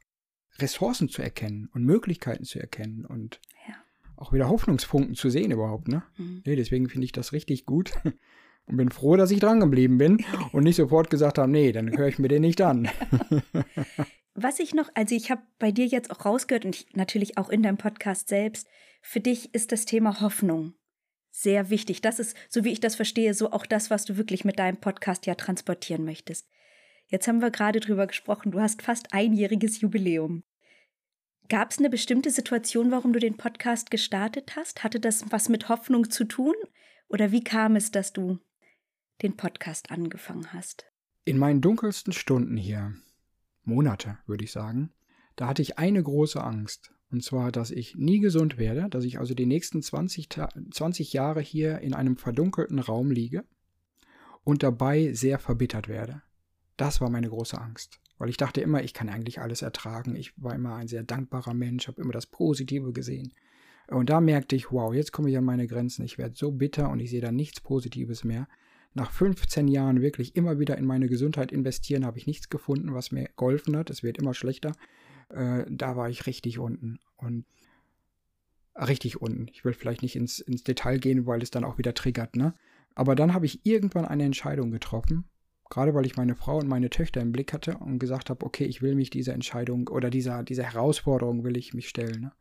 Ressourcen 0.60 1.10
zu 1.10 1.22
erkennen 1.22 1.70
und 1.74 1.84
Möglichkeiten 1.84 2.44
zu 2.46 2.60
erkennen 2.60 3.06
und 3.06 3.42
ja. 3.68 3.75
auch 4.16 4.32
wieder 4.34 4.50
Hoffnungspunkten 4.50 5.16
zu 5.16 5.30
sehen 5.30 5.52
überhaupt. 5.52 5.88
Ne? 5.88 6.04
Mhm. 6.18 6.44
Nee, 6.46 6.56
deswegen 6.56 6.90
finde 6.90 7.06
ich 7.06 7.12
das 7.12 7.34
richtig 7.34 7.66
gut 7.66 7.92
und 8.66 8.78
bin 8.78 8.92
froh, 8.92 9.16
dass 9.16 9.32
ich 9.32 9.40
dran 9.40 9.60
geblieben 9.60 9.98
bin 9.98 10.24
und 10.52 10.64
nicht 10.64 10.78
sofort 10.78 11.10
gesagt 11.10 11.38
habe, 11.38 11.52
nee, 11.52 11.72
dann 11.72 11.96
höre 11.98 12.08
ich 12.08 12.20
mir 12.20 12.28
den 12.28 12.42
nicht 12.42 12.62
an. 12.62 12.90
Was 14.38 14.60
ich 14.60 14.74
noch, 14.74 14.90
also 14.96 15.16
ich 15.16 15.32
habe 15.32 15.44
bei 15.60 15.72
dir 15.72 15.86
jetzt 15.86 16.12
auch 16.12 16.25
rausgehört 16.25 16.66
und 16.66 16.75
ich, 16.75 16.94
natürlich 16.94 17.38
auch 17.38 17.50
in 17.50 17.64
deinem 17.64 17.78
Podcast 17.78 18.28
selbst, 18.28 18.68
für 19.02 19.22
dich 19.22 19.54
ist 19.54 19.72
das 19.72 19.86
Thema 19.86 20.20
Hoffnung 20.20 20.74
sehr 21.32 21.70
wichtig. 21.70 22.02
Das 22.02 22.20
ist, 22.20 22.36
so 22.50 22.64
wie 22.64 22.72
ich 22.72 22.80
das 22.80 22.96
verstehe, 22.96 23.34
so 23.34 23.52
auch 23.52 23.66
das, 23.66 23.90
was 23.90 24.06
du 24.06 24.18
wirklich 24.18 24.46
mit 24.46 24.58
deinem 24.58 24.78
Podcast 24.78 25.25
ja 25.25 25.36
transportieren 25.36 26.06
möchtest. 26.06 26.48
Jetzt 27.08 27.28
haben 27.28 27.42
wir 27.42 27.52
gerade 27.52 27.80
drüber 27.80 28.08
gesprochen, 28.08 28.52
du 28.52 28.60
hast 28.60 28.82
fast 28.82 29.14
einjähriges 29.14 29.82
Jubiläum. 29.82 30.44
Gab 31.48 31.70
es 31.70 31.78
eine 31.78 31.92
bestimmte 31.92 32.32
Situation, 32.32 32.90
warum 32.90 33.14
du 33.14 33.20
den 33.20 33.38
Podcast 33.38 33.92
gestartet 33.92 34.56
hast? 34.56 34.84
Hatte 34.84 35.00
das 35.00 35.32
was 35.32 35.48
mit 35.48 35.70
Hoffnung 35.70 36.10
zu 36.10 36.24
tun? 36.26 36.56
Oder 37.08 37.32
wie 37.32 37.44
kam 37.44 37.76
es, 37.76 37.92
dass 37.92 38.14
du 38.14 38.40
den 39.22 39.38
Podcast 39.38 39.92
angefangen 39.92 40.52
hast? 40.54 40.86
In 41.24 41.38
meinen 41.38 41.62
dunkelsten 41.62 42.14
Stunden 42.14 42.58
hier, 42.58 42.96
Monate 43.64 44.18
würde 44.26 44.44
ich 44.44 44.52
sagen, 44.52 44.92
da 45.36 45.48
hatte 45.48 45.62
ich 45.62 45.78
eine 45.78 46.02
große 46.02 46.44
Angst. 46.44 46.92
Und 47.12 47.24
zwar, 47.24 47.52
dass 47.52 47.70
ich 47.70 47.96
nie 47.96 48.20
gesund 48.20 48.58
werde, 48.58 48.90
dass 48.90 49.04
ich 49.04 49.20
also 49.20 49.36
die 49.36 49.46
nächsten 49.46 49.84
20, 49.84 50.30
20 50.72 51.14
Jahre 51.14 51.42
hier 51.42 51.80
in 51.80 51.94
einem 51.94 52.18
verdunkelten 52.18 52.80
Raum 52.80 53.12
liege 53.12 53.46
und 54.44 54.64
dabei 54.64 55.14
sehr 55.14 55.38
verbittert 55.38 55.88
werde. 55.88 56.24
Das 56.77 57.01
war 57.01 57.10
meine 57.10 57.29
große 57.29 57.60
Angst. 57.60 58.00
Weil 58.17 58.29
ich 58.29 58.38
dachte 58.38 58.62
immer, 58.62 58.84
ich 58.84 58.94
kann 58.94 59.10
eigentlich 59.10 59.41
alles 59.41 59.62
ertragen. 59.62 60.15
Ich 60.15 60.34
war 60.41 60.55
immer 60.55 60.75
ein 60.75 60.88
sehr 60.88 61.03
dankbarer 61.03 61.53
Mensch, 61.53 61.88
habe 61.88 62.01
immer 62.01 62.13
das 62.13 62.25
Positive 62.25 62.94
gesehen. 62.94 63.34
Und 63.88 64.10
da 64.10 64.22
merkte 64.22 64.55
ich, 64.55 64.72
wow, 64.72 64.94
jetzt 64.94 65.12
komme 65.12 65.29
ich 65.29 65.38
an 65.38 65.44
meine 65.44 65.67
Grenzen. 65.67 66.05
Ich 66.05 66.17
werde 66.17 66.36
so 66.36 66.51
bitter 66.51 66.89
und 66.89 67.00
ich 67.00 67.10
sehe 67.10 67.22
da 67.22 67.32
nichts 67.32 67.62
Positives 67.62 68.24
mehr. 68.24 68.48
Nach 68.94 69.11
15 69.11 69.68
Jahren 69.68 70.01
wirklich 70.01 70.35
immer 70.35 70.59
wieder 70.59 70.77
in 70.77 70.85
meine 70.85 71.07
Gesundheit 71.07 71.51
investieren, 71.51 72.05
habe 72.05 72.18
ich 72.18 72.27
nichts 72.27 72.50
gefunden, 72.50 72.94
was 72.94 73.11
mir 73.11 73.29
geholfen 73.35 73.75
hat. 73.75 73.90
Es 73.90 74.01
wird 74.01 74.18
immer 74.18 74.33
schlechter. 74.33 74.72
Äh, 75.29 75.66
da 75.70 75.98
war 75.98 76.09
ich 76.09 76.25
richtig 76.25 76.57
unten. 76.57 77.00
Und 77.18 77.46
richtig 78.75 79.22
unten. 79.22 79.48
Ich 79.51 79.66
will 79.66 79.74
vielleicht 79.74 80.01
nicht 80.01 80.16
ins, 80.16 80.40
ins 80.40 80.64
Detail 80.64 80.98
gehen, 80.98 81.25
weil 81.25 81.42
es 81.42 81.51
dann 81.51 81.66
auch 81.66 81.77
wieder 81.77 81.94
triggert, 81.94 82.35
ne? 82.35 82.53
Aber 82.96 83.16
dann 83.16 83.33
habe 83.33 83.46
ich 83.46 83.66
irgendwann 83.66 84.05
eine 84.05 84.24
Entscheidung 84.24 84.72
getroffen 84.72 85.25
gerade 85.70 85.94
weil 85.94 86.06
ich 86.06 86.18
meine 86.18 86.36
Frau 86.36 86.58
und 86.58 86.68
meine 86.68 86.90
Töchter 86.90 87.22
im 87.22 87.32
Blick 87.32 87.54
hatte 87.54 87.78
und 87.78 88.00
gesagt 88.00 88.30
habe, 88.30 88.46
okay, 88.46 88.66
ich 88.66 88.82
will 88.82 88.96
mich 88.96 89.10
dieser 89.10 89.34
Entscheidung 89.34 89.88
oder 89.88 90.10
dieser, 90.10 90.44
dieser 90.44 90.64
Herausforderung 90.64 91.44
will 91.44 91.58
ich 91.58 91.74
mich 91.74 91.90
stellen. 91.90 92.22
Ne? 92.22 92.32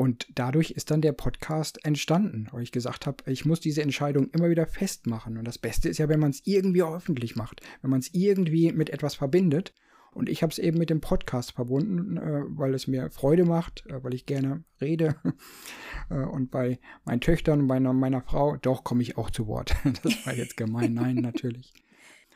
Und 0.00 0.28
dadurch 0.34 0.70
ist 0.70 0.90
dann 0.90 1.02
der 1.02 1.12
Podcast 1.12 1.84
entstanden, 1.84 2.48
weil 2.52 2.62
ich 2.62 2.72
gesagt 2.72 3.06
habe, 3.06 3.18
ich 3.30 3.44
muss 3.44 3.60
diese 3.60 3.82
Entscheidung 3.82 4.30
immer 4.30 4.48
wieder 4.48 4.66
festmachen. 4.66 5.36
Und 5.36 5.44
das 5.44 5.58
Beste 5.58 5.88
ist 5.88 5.98
ja, 5.98 6.08
wenn 6.08 6.20
man 6.20 6.30
es 6.30 6.40
irgendwie 6.46 6.82
öffentlich 6.82 7.36
macht, 7.36 7.60
wenn 7.82 7.90
man 7.90 8.00
es 8.00 8.14
irgendwie 8.14 8.72
mit 8.72 8.90
etwas 8.90 9.14
verbindet. 9.14 9.74
Und 10.12 10.28
ich 10.28 10.42
habe 10.42 10.50
es 10.50 10.58
eben 10.58 10.78
mit 10.78 10.90
dem 10.90 11.00
Podcast 11.00 11.52
verbunden, 11.52 12.16
äh, 12.16 12.42
weil 12.46 12.74
es 12.74 12.86
mir 12.86 13.10
Freude 13.10 13.44
macht, 13.44 13.84
äh, 13.86 14.02
weil 14.02 14.14
ich 14.14 14.26
gerne 14.26 14.64
rede. 14.80 15.16
äh, 16.10 16.14
und 16.14 16.50
bei 16.50 16.80
meinen 17.04 17.20
Töchtern 17.20 17.68
bei 17.68 17.78
meiner 17.78 18.22
Frau, 18.22 18.56
doch 18.56 18.84
komme 18.84 19.02
ich 19.02 19.18
auch 19.18 19.30
zu 19.30 19.46
Wort. 19.46 19.76
das 20.02 20.26
war 20.26 20.34
jetzt 20.34 20.56
gemein. 20.56 20.94
Nein, 20.94 21.16
natürlich. 21.16 21.74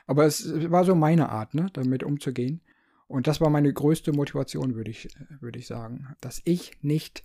Aber 0.06 0.26
es 0.26 0.70
war 0.70 0.84
so 0.84 0.94
meine 0.94 1.28
Art, 1.30 1.54
ne, 1.54 1.66
damit 1.72 2.02
umzugehen. 2.02 2.60
Und 3.06 3.26
das 3.26 3.40
war 3.40 3.50
meine 3.50 3.72
größte 3.72 4.12
Motivation, 4.12 4.74
würde 4.74 4.90
ich, 4.90 5.08
würde 5.40 5.58
ich 5.58 5.66
sagen, 5.66 6.14
dass 6.20 6.40
ich 6.44 6.82
nicht 6.82 7.24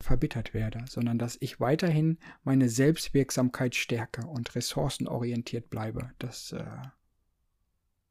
verbittert 0.00 0.54
werde, 0.54 0.84
sondern 0.88 1.18
dass 1.18 1.36
ich 1.40 1.60
weiterhin 1.60 2.18
meine 2.42 2.68
Selbstwirksamkeit 2.68 3.74
stärke 3.74 4.26
und 4.26 4.54
ressourcenorientiert 4.54 5.70
bleibe. 5.70 6.10
Das 6.18 6.52
äh, 6.52 6.64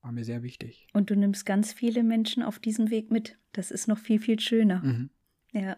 war 0.02 0.12
mir 0.12 0.24
sehr 0.24 0.44
wichtig. 0.44 0.88
Und 0.94 1.10
du 1.10 1.16
nimmst 1.16 1.46
ganz 1.46 1.72
viele 1.72 2.04
Menschen 2.04 2.44
auf 2.44 2.60
diesem 2.60 2.90
Weg 2.90 3.12
mit. 3.12 3.38
Das 3.52 3.72
ist 3.72 3.88
noch 3.88 4.00
viel, 4.00 4.20
viel 4.20 4.40
schöner. 4.40 4.82
Mhm. 4.84 5.10
Ja. 5.52 5.78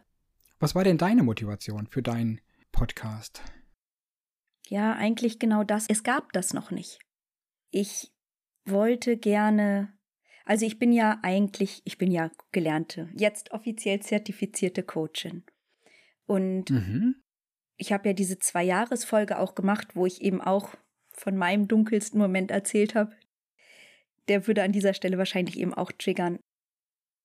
Was 0.60 0.74
war 0.74 0.84
denn 0.84 0.98
deine 0.98 1.24
Motivation 1.24 1.88
für 1.88 2.02
deinen 2.02 2.40
Podcast? 2.72 3.42
Ja, 4.68 4.94
eigentlich 4.94 5.38
genau 5.38 5.64
das. 5.64 5.86
Es 5.90 6.04
gab 6.04 6.34
das 6.34 6.54
noch 6.54 6.72
nicht. 6.72 7.00
Ich 7.72 8.15
wollte 8.66 9.18
gerne, 9.18 9.94
also 10.46 10.66
ich 10.66 10.80
bin 10.80 10.92
ja 10.92 11.20
eigentlich, 11.22 11.82
ich 11.86 11.98
bin 11.98 12.12
ja 12.12 12.32
gelernte, 12.52 13.10
jetzt 13.16 13.52
offiziell 13.52 14.00
zertifizierte 14.02 14.84
Coachin. 14.84 15.44
Und 16.26 16.72
mhm. 16.72 17.16
ich 17.78 17.94
habe 17.94 18.10
ja 18.10 18.14
diese 18.14 18.40
Zwei-Jahres-Folge 18.40 19.40
auch 19.40 19.56
gemacht, 19.56 19.96
wo 19.96 20.06
ich 20.06 20.22
eben 20.22 20.42
auch 20.42 20.76
von 21.12 21.38
meinem 21.38 21.68
dunkelsten 21.68 22.20
Moment 22.20 22.52
erzählt 22.52 22.96
habe. 22.96 23.16
Der 24.28 24.48
würde 24.48 24.64
an 24.64 24.72
dieser 24.72 24.94
Stelle 24.94 25.18
wahrscheinlich 25.18 25.58
eben 25.60 25.74
auch 25.74 25.92
triggern. 25.92 26.40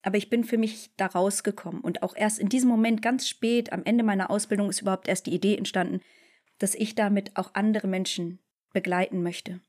Aber 0.03 0.17
ich 0.17 0.31
bin 0.31 0.45
für 0.45 0.59
mich 0.59 0.91
da 0.97 1.07
rausgekommen 1.07 1.81
und 1.81 2.03
auch 2.03 2.17
erst 2.17 2.39
in 2.39 2.49
diesem 2.49 2.69
Moment 2.69 3.03
ganz 3.03 3.29
spät 3.29 3.73
am 3.73 3.85
Ende 3.85 4.05
meiner 4.05 4.31
Ausbildung 4.31 4.71
ist 4.71 4.81
überhaupt 4.81 5.09
erst 5.09 5.27
die 5.27 5.35
Idee 5.35 5.57
entstanden, 5.57 6.01
dass 6.59 6.75
ich 6.75 6.95
damit 6.95 7.37
auch 7.37 7.55
andere 7.55 7.87
Menschen 7.87 8.39
begleiten 8.73 9.23
möchte 9.23 9.61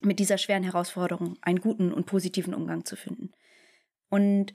mit 0.00 0.18
dieser 0.18 0.38
schweren 0.38 0.62
Herausforderung 0.62 1.36
einen 1.42 1.60
guten 1.60 1.92
und 1.92 2.06
positiven 2.06 2.54
Umgang 2.54 2.84
zu 2.84 2.96
finden. 2.96 3.32
Und 4.08 4.54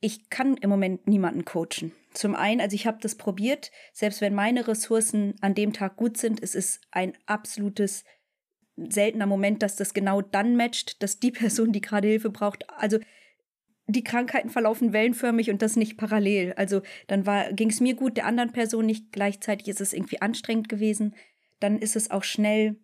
ich 0.00 0.28
kann 0.28 0.56
im 0.58 0.70
Moment 0.70 1.06
niemanden 1.06 1.44
coachen. 1.44 1.92
Zum 2.12 2.34
einen, 2.34 2.60
also 2.60 2.74
ich 2.74 2.86
habe 2.86 2.98
das 3.00 3.16
probiert, 3.16 3.70
selbst 3.92 4.20
wenn 4.20 4.34
meine 4.34 4.68
Ressourcen 4.68 5.34
an 5.40 5.54
dem 5.54 5.72
Tag 5.72 5.96
gut 5.96 6.16
sind, 6.16 6.42
es 6.42 6.54
ist 6.54 6.80
ein 6.90 7.16
absolutes 7.26 8.04
seltener 8.76 9.26
Moment, 9.26 9.62
dass 9.62 9.76
das 9.76 9.94
genau 9.94 10.20
dann 10.20 10.56
matcht, 10.56 11.02
dass 11.02 11.18
die 11.18 11.30
Person, 11.30 11.72
die 11.72 11.80
gerade 11.80 12.08
Hilfe 12.08 12.30
braucht, 12.30 12.68
also 12.70 12.98
die 13.88 14.04
Krankheiten 14.04 14.50
verlaufen 14.50 14.92
wellenförmig 14.92 15.50
und 15.50 15.62
das 15.62 15.76
nicht 15.76 15.96
parallel. 15.96 16.52
Also 16.54 16.82
dann 17.06 17.24
ging 17.54 17.70
es 17.70 17.80
mir 17.80 17.94
gut, 17.94 18.16
der 18.16 18.26
anderen 18.26 18.52
Person 18.52 18.84
nicht. 18.84 19.12
Gleichzeitig 19.12 19.68
ist 19.68 19.80
es 19.80 19.92
irgendwie 19.92 20.20
anstrengend 20.20 20.68
gewesen. 20.68 21.14
Dann 21.60 21.78
ist 21.78 21.96
es 21.96 22.10
auch 22.10 22.24
schnell 22.24 22.76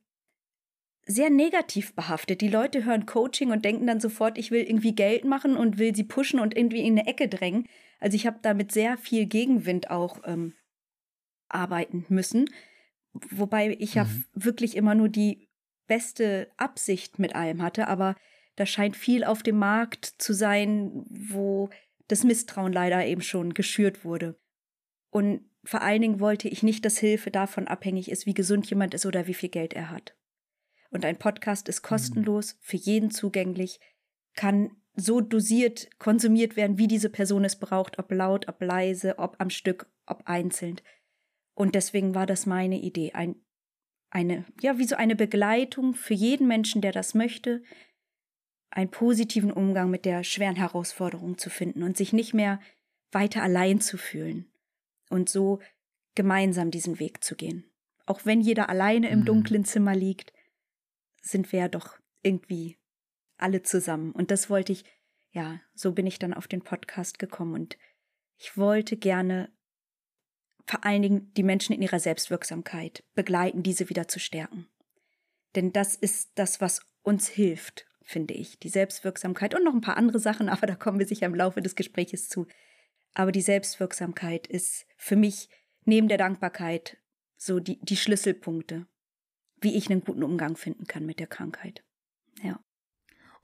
sehr 1.04 1.30
negativ 1.30 1.94
behaftet. 1.94 2.40
Die 2.40 2.48
Leute 2.48 2.84
hören 2.84 3.06
Coaching 3.06 3.50
und 3.50 3.64
denken 3.64 3.86
dann 3.86 4.00
sofort, 4.00 4.38
ich 4.38 4.50
will 4.50 4.62
irgendwie 4.62 4.94
Geld 4.94 5.24
machen 5.24 5.56
und 5.56 5.78
will 5.78 5.94
sie 5.94 6.04
pushen 6.04 6.38
und 6.38 6.56
irgendwie 6.56 6.86
in 6.86 6.98
eine 6.98 7.08
Ecke 7.08 7.28
drängen. 7.28 7.66
Also 7.98 8.14
ich 8.14 8.26
habe 8.26 8.38
damit 8.42 8.72
sehr 8.72 8.96
viel 8.96 9.26
Gegenwind 9.26 9.90
auch 9.90 10.20
ähm, 10.24 10.54
arbeiten 11.48 12.06
müssen. 12.08 12.48
Wobei 13.12 13.76
ich 13.78 13.94
ja 13.94 14.04
mhm. 14.04 14.24
wirklich 14.32 14.76
immer 14.76 14.94
nur 14.94 15.08
die 15.08 15.48
beste 15.86 16.50
Absicht 16.56 17.18
mit 17.18 17.34
allem 17.34 17.62
hatte, 17.62 17.88
aber 17.88 18.14
da 18.56 18.64
scheint 18.64 18.96
viel 18.96 19.24
auf 19.24 19.42
dem 19.42 19.58
Markt 19.58 20.04
zu 20.04 20.32
sein, 20.32 21.04
wo 21.08 21.68
das 22.08 22.24
Misstrauen 22.24 22.72
leider 22.72 23.04
eben 23.04 23.22
schon 23.22 23.54
geschürt 23.54 24.04
wurde. 24.04 24.38
Und 25.10 25.50
vor 25.64 25.82
allen 25.82 26.02
Dingen 26.02 26.20
wollte 26.20 26.48
ich 26.48 26.62
nicht, 26.62 26.84
dass 26.84 26.98
Hilfe 26.98 27.30
davon 27.30 27.66
abhängig 27.66 28.10
ist, 28.10 28.26
wie 28.26 28.34
gesund 28.34 28.68
jemand 28.68 28.94
ist 28.94 29.06
oder 29.06 29.26
wie 29.26 29.34
viel 29.34 29.48
Geld 29.48 29.74
er 29.74 29.90
hat 29.90 30.14
und 30.92 31.04
ein 31.04 31.18
Podcast 31.18 31.68
ist 31.68 31.82
kostenlos, 31.82 32.56
für 32.60 32.76
jeden 32.76 33.10
zugänglich, 33.10 33.80
kann 34.34 34.76
so 34.94 35.20
dosiert 35.20 35.88
konsumiert 35.98 36.56
werden, 36.56 36.78
wie 36.78 36.86
diese 36.86 37.08
Person 37.08 37.44
es 37.44 37.56
braucht, 37.56 37.98
ob 37.98 38.12
laut, 38.12 38.48
ob 38.48 38.60
leise, 38.62 39.18
ob 39.18 39.36
am 39.40 39.50
Stück, 39.50 39.90
ob 40.06 40.22
einzeln. 40.26 40.80
Und 41.54 41.74
deswegen 41.74 42.14
war 42.14 42.26
das 42.26 42.46
meine 42.46 42.78
Idee, 42.78 43.12
ein, 43.12 43.36
eine, 44.10 44.44
ja, 44.60 44.78
wie 44.78 44.84
so 44.84 44.96
eine 44.96 45.16
Begleitung 45.16 45.94
für 45.94 46.14
jeden 46.14 46.46
Menschen, 46.46 46.82
der 46.82 46.92
das 46.92 47.14
möchte, 47.14 47.62
einen 48.70 48.90
positiven 48.90 49.52
Umgang 49.52 49.90
mit 49.90 50.04
der 50.04 50.24
schweren 50.24 50.56
Herausforderung 50.56 51.38
zu 51.38 51.50
finden 51.50 51.82
und 51.82 51.96
sich 51.96 52.12
nicht 52.12 52.34
mehr 52.34 52.60
weiter 53.10 53.42
allein 53.42 53.80
zu 53.80 53.98
fühlen 53.98 54.50
und 55.10 55.28
so 55.28 55.60
gemeinsam 56.14 56.70
diesen 56.70 56.98
Weg 56.98 57.22
zu 57.22 57.36
gehen. 57.36 57.64
Auch 58.06 58.24
wenn 58.24 58.40
jeder 58.40 58.68
alleine 58.68 59.10
im 59.10 59.20
mhm. 59.20 59.24
dunklen 59.26 59.64
Zimmer 59.64 59.94
liegt, 59.94 60.32
sind 61.22 61.50
wir 61.52 61.60
ja 61.60 61.68
doch 61.68 61.98
irgendwie 62.22 62.78
alle 63.38 63.62
zusammen. 63.62 64.12
Und 64.12 64.30
das 64.30 64.50
wollte 64.50 64.72
ich, 64.72 64.84
ja, 65.30 65.60
so 65.74 65.92
bin 65.92 66.06
ich 66.06 66.18
dann 66.18 66.34
auf 66.34 66.46
den 66.46 66.62
Podcast 66.62 67.18
gekommen 67.18 67.54
und 67.54 67.78
ich 68.36 68.56
wollte 68.56 68.96
gerne 68.96 69.50
vor 70.66 70.84
allen 70.84 71.02
Dingen 71.02 71.32
die 71.34 71.42
Menschen 71.42 71.74
in 71.74 71.82
ihrer 71.82 71.98
Selbstwirksamkeit 71.98 73.04
begleiten, 73.14 73.62
diese 73.62 73.88
wieder 73.88 74.08
zu 74.08 74.20
stärken. 74.20 74.68
Denn 75.54 75.72
das 75.72 75.96
ist 75.96 76.32
das, 76.36 76.60
was 76.60 76.80
uns 77.02 77.28
hilft, 77.28 77.86
finde 78.02 78.34
ich. 78.34 78.58
Die 78.58 78.68
Selbstwirksamkeit 78.68 79.54
und 79.54 79.64
noch 79.64 79.74
ein 79.74 79.80
paar 79.80 79.96
andere 79.96 80.18
Sachen, 80.18 80.48
aber 80.48 80.66
da 80.66 80.74
kommen 80.74 80.98
wir 80.98 81.06
sicher 81.06 81.26
im 81.26 81.34
Laufe 81.34 81.62
des 81.62 81.76
Gespräches 81.76 82.28
zu. 82.28 82.46
Aber 83.14 83.32
die 83.32 83.42
Selbstwirksamkeit 83.42 84.46
ist 84.46 84.86
für 84.96 85.16
mich 85.16 85.48
neben 85.84 86.08
der 86.08 86.18
Dankbarkeit 86.18 86.96
so 87.36 87.58
die, 87.58 87.78
die 87.80 87.96
Schlüsselpunkte, 87.96 88.86
wie 89.62 89.74
ich 89.76 89.90
einen 89.90 90.04
guten 90.04 90.22
Umgang 90.22 90.56
finden 90.56 90.86
kann 90.86 91.06
mit 91.06 91.18
der 91.18 91.26
Krankheit. 91.26 91.82
Ja. 92.42 92.60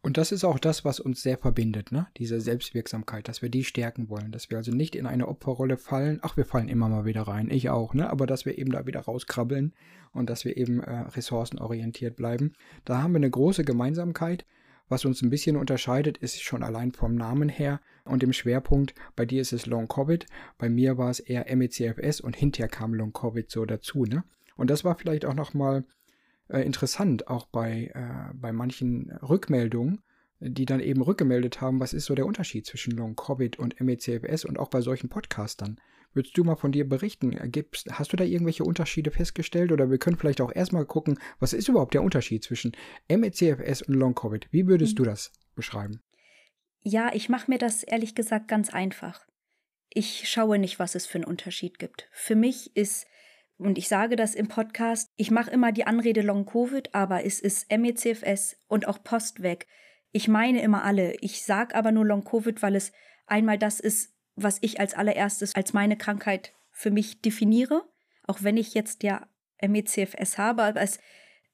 Und 0.01 0.17
das 0.17 0.31
ist 0.31 0.45
auch 0.45 0.61
das, 0.61 0.85
was 0.85 1.01
uns 1.01 1.23
sehr 1.23 1.39
verbindet, 1.39 1.91
ne? 1.91 2.07
Diese 2.17 2.41
Selbstwirksamkeit, 2.41 3.27
dass 3.27 3.43
wir 3.43 3.49
die 3.49 3.65
stärken 3.65 4.09
wollen, 4.09 4.31
dass 4.31 4.49
wir 4.49 4.57
also 4.57 4.71
nicht 4.71 4.95
in 4.95 5.07
eine 5.07 5.27
Opferrolle 5.27 5.77
fallen. 5.77 6.21
Ach, 6.23 6.37
wir 6.37 6.45
fallen 6.45 6.69
immer 6.69 6.89
mal 6.89 7.05
wieder 7.05 7.23
rein, 7.23 7.51
ich 7.51 7.69
auch, 7.69 7.95
ne? 7.95 8.09
Aber 8.09 8.27
dass 8.27 8.47
wir 8.47 8.59
eben 8.59 8.71
da 8.71 8.87
wieder 8.87 9.01
rauskrabbeln 9.01 9.75
und 10.13 10.31
dass 10.31 10.45
wir 10.45 10.57
eben 10.57 10.81
äh, 10.81 11.01
ressourcenorientiert 11.01 12.15
bleiben. 12.17 12.53
Da 12.85 13.03
haben 13.03 13.13
wir 13.13 13.17
eine 13.17 13.31
große 13.31 13.65
Gemeinsamkeit. 13.65 14.47
Was 14.89 15.05
uns 15.05 15.21
ein 15.21 15.31
bisschen 15.31 15.57
unterscheidet, 15.57 16.17
ist 16.17 16.41
schon 16.43 16.63
allein 16.63 16.93
vom 16.93 17.15
Namen 17.15 17.49
her 17.49 17.81
und 18.05 18.23
dem 18.23 18.33
Schwerpunkt. 18.33 18.95
Bei 19.17 19.27
dir 19.27 19.43
ist 19.43 19.53
es 19.53 19.67
Long 19.67 19.89
Covid, 19.89 20.27
bei 20.57 20.71
mir 20.71 20.97
war 20.97 21.11
es 21.11 21.21
eher 21.21 21.55
MECFS 21.55 22.21
und 22.21 22.37
hinterher 22.37 22.69
kam 22.69 22.95
Long 22.95 23.13
Covid 23.13 23.51
so 23.51 23.67
dazu, 23.67 24.05
ne? 24.05 24.25
Und 24.57 24.71
das 24.71 24.85
war 24.85 24.97
vielleicht 24.97 25.25
auch 25.25 25.35
nochmal 25.35 25.85
äh, 26.49 26.61
interessant, 26.61 27.29
auch 27.29 27.47
bei, 27.47 27.91
äh, 27.95 28.35
bei 28.35 28.53
manchen 28.53 29.11
Rückmeldungen, 29.23 30.01
die 30.41 30.67
dann 30.67 30.81
eben 30.81 31.03
rückgemeldet 31.03 31.61
haben, 31.61 31.81
was 31.81 31.93
ist 31.93 32.07
so 32.07 32.15
der 32.15 32.27
Unterschied 32.27 32.67
zwischen 32.67 32.93
Long 32.93 33.17
Covid 33.17 33.59
und 33.59 33.81
MECFS 33.81 34.45
und 34.45 34.59
auch 34.59 34.69
bei 34.69 34.81
solchen 34.81 35.09
Podcastern. 35.09 35.81
Würdest 36.15 36.39
du 36.39 36.45
mal 36.45 36.57
von 36.57 36.73
dir 36.73 36.89
berichten? 36.89 37.31
Gibt's, 37.51 37.85
hast 37.91 38.13
du 38.13 38.17
da 38.17 38.25
irgendwelche 38.25 38.65
Unterschiede 38.65 39.11
festgestellt? 39.11 39.73
Oder 39.73 39.91
wir 39.91 39.99
können 39.99 40.17
vielleicht 40.17 40.41
auch 40.41 40.55
erstmal 40.55 40.87
gucken, 40.87 41.19
was 41.39 41.53
ist 41.53 41.69
überhaupt 41.69 41.95
der 41.95 42.03
Unterschied 42.03 42.43
zwischen 42.43 42.73
MECFS 43.11 43.83
und 43.83 43.95
Long 43.95 44.15
Covid? 44.15 44.49
Wie 44.51 44.67
würdest 44.67 44.95
mhm. 44.95 44.97
du 44.97 45.05
das 45.05 45.33
beschreiben? 45.55 46.01
Ja, 46.81 47.11
ich 47.13 47.29
mache 47.29 47.51
mir 47.51 47.59
das 47.59 47.83
ehrlich 47.83 48.15
gesagt 48.15 48.49
ganz 48.49 48.71
einfach. 48.71 49.27
Ich 49.91 50.29
schaue 50.29 50.59
nicht, 50.59 50.79
was 50.79 50.95
es 50.95 51.07
für 51.07 51.19
einen 51.19 51.25
Unterschied 51.25 51.79
gibt. 51.79 52.09
Für 52.13 52.37
mich 52.37 52.75
ist 52.77 53.07
und 53.59 53.77
ich 53.77 53.89
sage 53.89 54.15
das 54.15 54.35
im 54.35 54.47
Podcast, 54.47 55.11
ich 55.17 55.31
mache 55.31 55.51
immer 55.51 55.73
die 55.73 55.85
Anrede 55.85 56.23
Long 56.23 56.47
Covid, 56.47 56.95
aber 56.95 57.25
es 57.25 57.41
ist 57.41 57.71
MECFS 57.71 58.57
und 58.69 58.87
auch 58.87 59.03
Postweg. 59.03 59.67
Ich 60.13 60.29
meine 60.29 60.63
immer 60.63 60.85
alle. 60.85 61.17
Ich 61.21 61.45
sage 61.45 61.75
aber 61.75 61.91
nur 61.91 62.07
Long 62.07 62.25
Covid, 62.25 62.63
weil 62.63 62.77
es 62.77 62.93
einmal 63.27 63.59
das 63.59 63.81
ist, 63.81 64.15
was 64.37 64.59
ich 64.61 64.79
als 64.79 64.95
allererstes 64.95 65.57
als 65.57 65.73
meine 65.73 65.97
Krankheit 65.97 66.55
für 66.71 66.93
mich 66.93 67.21
definiere. 67.21 67.83
Auch 68.27 68.43
wenn 68.43 68.57
ich 68.57 68.75
jetzt 68.75 69.03
ja 69.03 69.27
MECFS 69.61 70.39
habe, 70.39 70.63
aber 70.63 70.81
es, 70.81 71.01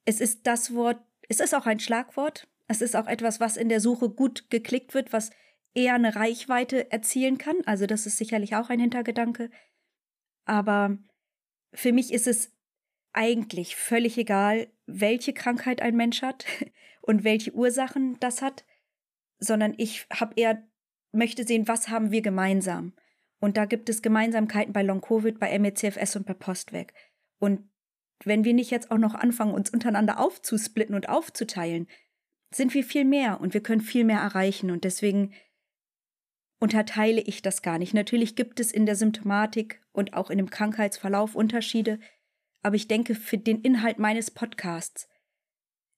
es 0.04 0.20
ist 0.20 0.46
das 0.46 0.74
Wort, 0.74 1.00
es 1.28 1.40
ist 1.40 1.54
auch 1.54 1.66
ein 1.66 1.80
Schlagwort. 1.80 2.48
Es 2.66 2.82
ist 2.82 2.96
auch 2.96 3.06
etwas, 3.06 3.40
was 3.40 3.56
in 3.56 3.70
der 3.70 3.80
Suche 3.80 4.10
gut 4.10 4.50
geklickt 4.50 4.92
wird, 4.92 5.12
was 5.12 5.30
eher 5.72 5.94
eine 5.94 6.16
Reichweite 6.16 6.92
erzielen 6.92 7.38
kann. 7.38 7.56
Also 7.64 7.86
das 7.86 8.06
ist 8.06 8.18
sicherlich 8.18 8.56
auch 8.56 8.68
ein 8.68 8.80
Hintergedanke. 8.80 9.50
Aber 10.44 10.98
für 11.74 11.92
mich 11.92 12.12
ist 12.12 12.26
es 12.26 12.52
eigentlich 13.12 13.76
völlig 13.76 14.18
egal, 14.18 14.68
welche 14.86 15.32
Krankheit 15.32 15.82
ein 15.82 15.96
Mensch 15.96 16.22
hat 16.22 16.46
und 17.02 17.24
welche 17.24 17.52
Ursachen 17.52 18.18
das 18.20 18.42
hat, 18.42 18.64
sondern 19.38 19.74
ich 19.76 20.06
habe 20.12 20.34
eher 20.36 20.62
möchte 21.12 21.44
sehen, 21.44 21.68
was 21.68 21.88
haben 21.88 22.10
wir 22.10 22.22
gemeinsam. 22.22 22.92
Und 23.40 23.56
da 23.56 23.66
gibt 23.66 23.88
es 23.88 24.02
Gemeinsamkeiten 24.02 24.72
bei 24.72 24.82
Long 24.82 25.00
Covid, 25.00 25.38
bei 25.38 25.56
MECFS 25.58 26.16
und 26.16 26.26
bei 26.26 26.34
Postweg. 26.34 26.94
Und 27.38 27.68
wenn 28.24 28.44
wir 28.44 28.54
nicht 28.54 28.70
jetzt 28.70 28.90
auch 28.90 28.98
noch 28.98 29.14
anfangen, 29.14 29.52
uns 29.52 29.70
untereinander 29.70 30.18
aufzusplitten 30.18 30.94
und 30.94 31.08
aufzuteilen, 31.08 31.86
sind 32.52 32.72
wir 32.74 32.84
viel 32.84 33.04
mehr 33.04 33.40
und 33.40 33.52
wir 33.52 33.62
können 33.62 33.80
viel 33.80 34.04
mehr 34.04 34.20
erreichen. 34.20 34.70
Und 34.70 34.84
deswegen 34.84 35.32
unterteile 36.64 37.20
ich 37.20 37.42
das 37.42 37.60
gar 37.60 37.78
nicht. 37.78 37.92
Natürlich 37.92 38.36
gibt 38.36 38.58
es 38.58 38.72
in 38.72 38.86
der 38.86 38.96
Symptomatik 38.96 39.82
und 39.92 40.14
auch 40.14 40.30
in 40.30 40.38
dem 40.38 40.48
Krankheitsverlauf 40.48 41.34
Unterschiede, 41.34 42.00
aber 42.62 42.74
ich 42.74 42.88
denke, 42.88 43.14
für 43.14 43.36
den 43.36 43.60
Inhalt 43.60 43.98
meines 43.98 44.30
Podcasts, 44.30 45.06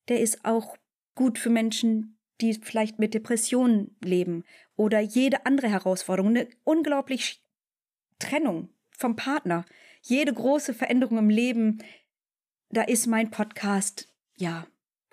der 0.09 0.19
ist 0.19 0.45
auch 0.45 0.77
gut 1.15 1.39
für 1.39 1.51
Menschen, 1.51 2.19
die 2.41 2.55
vielleicht 2.55 2.99
mit 2.99 3.15
Depressionen 3.15 3.97
leben 4.03 4.43
oder 4.75 4.99
jede 4.99 5.47
andere 5.47 5.69
Herausforderung, 5.69 6.31
eine 6.31 6.49
unglaublich 6.65 7.45
Trennung 8.19 8.71
vom 8.91 9.15
Partner, 9.15 9.65
jede 10.03 10.35
große 10.35 10.75
Veränderung 10.75 11.19
im 11.19 11.31
Leben, 11.31 11.79
da 12.71 12.83
ist 12.83 13.07
mein 13.07 13.31
Podcast, 13.31 14.13
ja, 14.35 14.67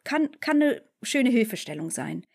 kann, 0.04 0.32
kann 0.39 0.63
eine 0.63 0.82
schöne 1.04 1.30
Hilfestellung 1.30 1.92
sein. 1.92 2.26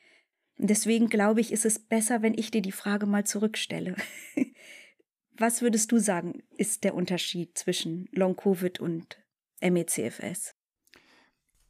Deswegen 0.59 1.09
glaube 1.09 1.41
ich, 1.41 1.53
ist 1.53 1.65
es 1.65 1.79
besser, 1.79 2.23
wenn 2.23 2.35
ich 2.37 2.51
dir 2.51 2.63
die 2.63 2.73
Frage 2.73 3.07
mal 3.07 3.25
zurückstelle. 3.25 3.95
Was 5.37 5.63
würdest 5.63 5.93
du 5.93 5.99
sagen, 5.99 6.43
ist 6.57 6.83
der 6.83 6.95
Unterschied 6.95 7.57
zwischen 7.57 8.09
Long-Covid 8.11 8.81
und 8.81 9.19
MECFS? 9.63 10.57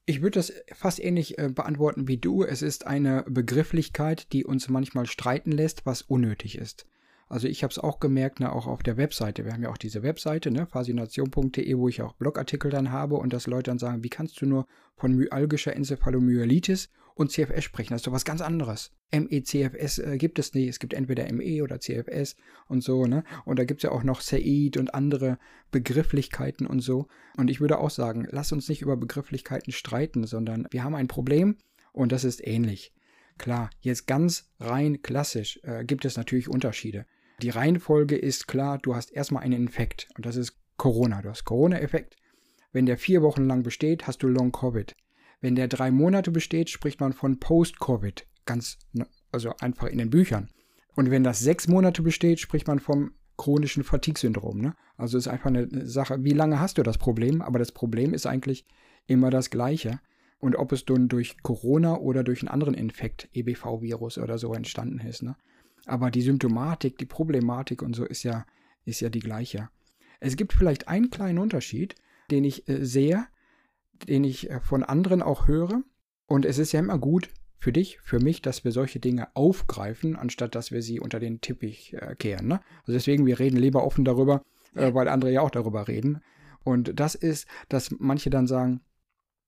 Ich 0.06 0.22
würde 0.22 0.38
das 0.38 0.54
fast 0.72 1.04
ähnlich 1.04 1.36
äh, 1.36 1.50
beantworten 1.50 2.08
wie 2.08 2.16
du. 2.16 2.42
Es 2.42 2.62
ist 2.62 2.86
eine 2.86 3.26
Begrifflichkeit, 3.28 4.32
die 4.32 4.46
uns 4.46 4.70
manchmal 4.70 5.04
streiten 5.04 5.52
lässt, 5.52 5.84
was 5.84 6.00
unnötig 6.00 6.56
ist. 6.56 6.86
Also 7.28 7.46
ich 7.46 7.62
habe 7.62 7.70
es 7.70 7.78
auch 7.78 8.00
gemerkt, 8.00 8.40
ne, 8.40 8.50
auch 8.50 8.66
auf 8.66 8.82
der 8.82 8.96
Webseite. 8.96 9.44
Wir 9.44 9.52
haben 9.52 9.62
ja 9.62 9.68
auch 9.68 9.76
diese 9.76 10.02
Webseite, 10.02 10.50
ne, 10.50 10.66
faszination.de, 10.66 11.76
wo 11.76 11.88
ich 11.90 12.00
auch 12.00 12.14
Blogartikel 12.14 12.70
dann 12.70 12.90
habe 12.90 13.16
und 13.16 13.34
dass 13.34 13.46
Leute 13.46 13.70
dann 13.70 13.78
sagen, 13.78 14.02
wie 14.02 14.08
kannst 14.08 14.40
du 14.40 14.46
nur 14.46 14.66
von 14.96 15.14
myalgischer 15.14 15.76
Enzephalomyelitis 15.76 16.88
und 17.18 17.32
CFS 17.32 17.64
sprechen? 17.64 17.92
Das 17.92 18.00
ist 18.00 18.06
doch 18.06 18.12
was 18.12 18.24
ganz 18.24 18.40
anderes. 18.40 18.92
ME, 19.12 19.42
CFS 19.42 19.98
äh, 19.98 20.16
gibt 20.16 20.38
es 20.38 20.54
nicht. 20.54 20.68
Es 20.68 20.78
gibt 20.78 20.94
entweder 20.94 21.30
ME 21.32 21.62
oder 21.62 21.80
CFS 21.80 22.36
und 22.68 22.82
so, 22.82 23.04
ne? 23.04 23.24
Und 23.44 23.58
da 23.58 23.64
gibt 23.64 23.80
es 23.80 23.82
ja 23.82 23.90
auch 23.90 24.04
noch 24.04 24.20
SAID 24.20 24.76
und 24.76 24.94
andere 24.94 25.38
Begrifflichkeiten 25.70 26.66
und 26.66 26.80
so. 26.80 27.08
Und 27.36 27.50
ich 27.50 27.60
würde 27.60 27.78
auch 27.78 27.90
sagen, 27.90 28.26
lass 28.30 28.52
uns 28.52 28.68
nicht 28.68 28.82
über 28.82 28.96
Begrifflichkeiten 28.96 29.72
streiten, 29.72 30.26
sondern 30.26 30.66
wir 30.70 30.84
haben 30.84 30.94
ein 30.94 31.08
Problem 31.08 31.56
und 31.92 32.12
das 32.12 32.24
ist 32.24 32.46
ähnlich. 32.46 32.94
Klar, 33.36 33.70
jetzt 33.80 34.06
ganz 34.06 34.50
rein 34.60 35.02
klassisch 35.02 35.60
äh, 35.62 35.84
gibt 35.84 36.04
es 36.04 36.16
natürlich 36.16 36.48
Unterschiede. 36.48 37.06
Die 37.42 37.50
Reihenfolge 37.50 38.16
ist 38.16 38.48
klar, 38.48 38.78
du 38.78 38.94
hast 38.94 39.12
erstmal 39.12 39.42
einen 39.42 39.62
Infekt 39.62 40.08
und 40.16 40.26
das 40.26 40.36
ist 40.36 40.56
Corona. 40.76 41.22
Du 41.22 41.30
hast 41.30 41.44
Corona-Effekt. 41.44 42.16
Wenn 42.72 42.86
der 42.86 42.98
vier 42.98 43.22
Wochen 43.22 43.46
lang 43.46 43.62
besteht, 43.62 44.06
hast 44.06 44.22
du 44.22 44.28
Long-Covid. 44.28 44.94
Wenn 45.40 45.54
der 45.54 45.68
drei 45.68 45.90
Monate 45.90 46.30
besteht, 46.30 46.70
spricht 46.70 47.00
man 47.00 47.12
von 47.12 47.38
Post-Covid. 47.38 48.26
Ganz, 48.44 48.78
ne, 48.92 49.06
also 49.30 49.54
einfach 49.60 49.86
in 49.86 49.98
den 49.98 50.10
Büchern. 50.10 50.48
Und 50.94 51.10
wenn 51.10 51.22
das 51.22 51.38
sechs 51.38 51.68
Monate 51.68 52.02
besteht, 52.02 52.40
spricht 52.40 52.66
man 52.66 52.80
vom 52.80 53.12
chronischen 53.36 53.84
Fatigue-Syndrom. 53.84 54.60
Ne? 54.60 54.74
Also 54.96 55.16
ist 55.16 55.28
einfach 55.28 55.46
eine 55.46 55.86
Sache, 55.86 56.24
wie 56.24 56.32
lange 56.32 56.58
hast 56.58 56.78
du 56.78 56.82
das 56.82 56.98
Problem? 56.98 57.40
Aber 57.40 57.58
das 57.58 57.72
Problem 57.72 58.12
ist 58.14 58.26
eigentlich 58.26 58.66
immer 59.06 59.30
das 59.30 59.50
gleiche. 59.50 60.00
Und 60.40 60.56
ob 60.56 60.72
es 60.72 60.84
nun 60.88 61.08
durch 61.08 61.40
Corona 61.42 61.96
oder 61.96 62.24
durch 62.24 62.42
einen 62.42 62.48
anderen 62.48 62.74
Infekt, 62.74 63.28
EBV-Virus 63.32 64.18
oder 64.18 64.38
so 64.38 64.54
entstanden 64.54 64.98
ist. 65.00 65.22
Ne? 65.22 65.36
Aber 65.86 66.10
die 66.10 66.22
Symptomatik, 66.22 66.98
die 66.98 67.06
Problematik 67.06 67.82
und 67.82 67.94
so 67.94 68.04
ist 68.04 68.24
ja, 68.24 68.44
ist 68.84 69.00
ja 69.00 69.08
die 69.08 69.20
gleiche. 69.20 69.68
Es 70.20 70.36
gibt 70.36 70.52
vielleicht 70.52 70.88
einen 70.88 71.10
kleinen 71.10 71.38
Unterschied, 71.38 71.94
den 72.30 72.44
ich 72.44 72.68
äh, 72.68 72.84
sehe, 72.84 73.26
den 74.06 74.24
ich 74.24 74.50
äh, 74.50 74.60
von 74.60 74.82
anderen 74.82 75.22
auch 75.22 75.46
höre. 75.46 75.82
Und 76.26 76.44
es 76.44 76.58
ist 76.58 76.72
ja 76.72 76.80
immer 76.80 76.98
gut 76.98 77.30
für 77.58 77.72
dich, 77.72 77.98
für 78.02 78.20
mich, 78.20 78.42
dass 78.42 78.64
wir 78.64 78.72
solche 78.72 79.00
Dinge 79.00 79.34
aufgreifen, 79.34 80.16
anstatt 80.16 80.54
dass 80.54 80.70
wir 80.70 80.82
sie 80.82 81.00
unter 81.00 81.18
den 81.18 81.40
Teppich 81.40 81.94
äh, 81.94 82.14
kehren. 82.14 82.46
Ne? 82.46 82.60
Also 82.80 82.92
deswegen, 82.92 83.26
wir 83.26 83.38
reden 83.38 83.56
lieber 83.56 83.84
offen 83.84 84.04
darüber, 84.04 84.42
äh, 84.74 84.94
weil 84.94 85.08
andere 85.08 85.32
ja 85.32 85.40
auch 85.40 85.50
darüber 85.50 85.88
reden. 85.88 86.22
Und 86.62 86.98
das 87.00 87.14
ist, 87.14 87.46
dass 87.68 87.90
manche 87.98 88.30
dann 88.30 88.46
sagen, 88.46 88.80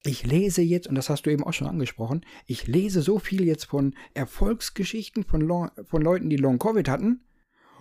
ich 0.03 0.27
lese 0.27 0.63
jetzt, 0.63 0.89
und 0.89 0.95
das 0.95 1.11
hast 1.11 1.27
du 1.27 1.31
eben 1.31 1.45
auch 1.45 1.53
schon 1.53 1.67
angesprochen, 1.67 2.25
ich 2.47 2.67
lese 2.67 3.03
so 3.03 3.19
viel 3.19 3.45
jetzt 3.45 3.67
von 3.67 3.95
Erfolgsgeschichten 4.15 5.25
von, 5.25 5.43
Long, 5.43 5.71
von 5.85 6.01
Leuten, 6.01 6.31
die 6.31 6.37
Long-Covid 6.37 6.89
hatten 6.89 7.21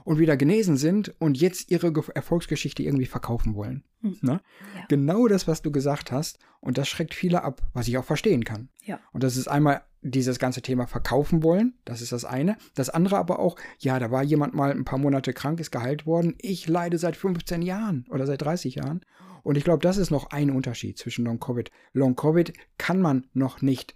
und 0.04 0.20
wieder 0.20 0.38
genesen 0.38 0.78
sind 0.78 1.14
und 1.20 1.40
jetzt 1.40 1.72
ihre 1.72 1.94
Erfolgsgeschichte 2.14 2.84
irgendwie 2.84 3.06
verkaufen 3.06 3.56
wollen. 3.56 3.84
Hm. 4.02 4.18
Ne? 4.22 4.42
Ja. 4.76 4.86
Genau 4.88 5.28
das, 5.28 5.48
was 5.48 5.62
du 5.62 5.72
gesagt 5.72 6.12
hast. 6.12 6.40
Und 6.62 6.78
das 6.78 6.88
schreckt 6.90 7.14
viele 7.14 7.44
ab, 7.44 7.62
was 7.74 7.88
ich 7.88 7.98
auch 7.98 8.04
verstehen 8.04 8.44
kann. 8.44 8.70
Ja. 8.84 9.00
Und 9.14 9.24
das 9.24 9.38
ist 9.38 9.48
einmal 9.48 9.84
dieses 10.02 10.40
ganze 10.40 10.62
Thema 10.62 10.88
verkaufen 10.88 11.44
wollen. 11.44 11.74
Das 11.86 12.02
ist 12.02 12.12
das 12.12 12.26
eine. 12.26 12.58
Das 12.76 12.90
andere 12.90 13.18
aber 13.18 13.40
auch, 13.40 13.58
ja, 13.80 14.00
da 14.00 14.12
war 14.12 14.24
jemand 14.24 14.54
mal 14.54 14.72
ein 14.72 14.86
paar 14.86 15.00
Monate 15.00 15.34
krank, 15.34 15.60
ist 15.60 15.72
geheilt 15.72 16.06
worden. 16.06 16.36
Ich 16.40 16.68
leide 16.68 16.98
seit 16.98 17.16
15 17.16 17.62
Jahren 17.62 18.06
oder 18.10 18.26
seit 18.26 18.42
30 18.42 18.76
Jahren. 18.76 19.02
Und 19.44 19.58
ich 19.58 19.64
glaube, 19.64 19.82
das 19.82 19.98
ist 19.98 20.12
noch 20.12 20.32
ein 20.32 20.52
Unterschied 20.52 20.98
zwischen 20.98 21.26
Long-Covid. 21.26 21.72
Long-Covid 21.94 22.54
kann 22.78 23.02
man 23.02 23.28
noch 23.34 23.62
nicht 23.62 23.96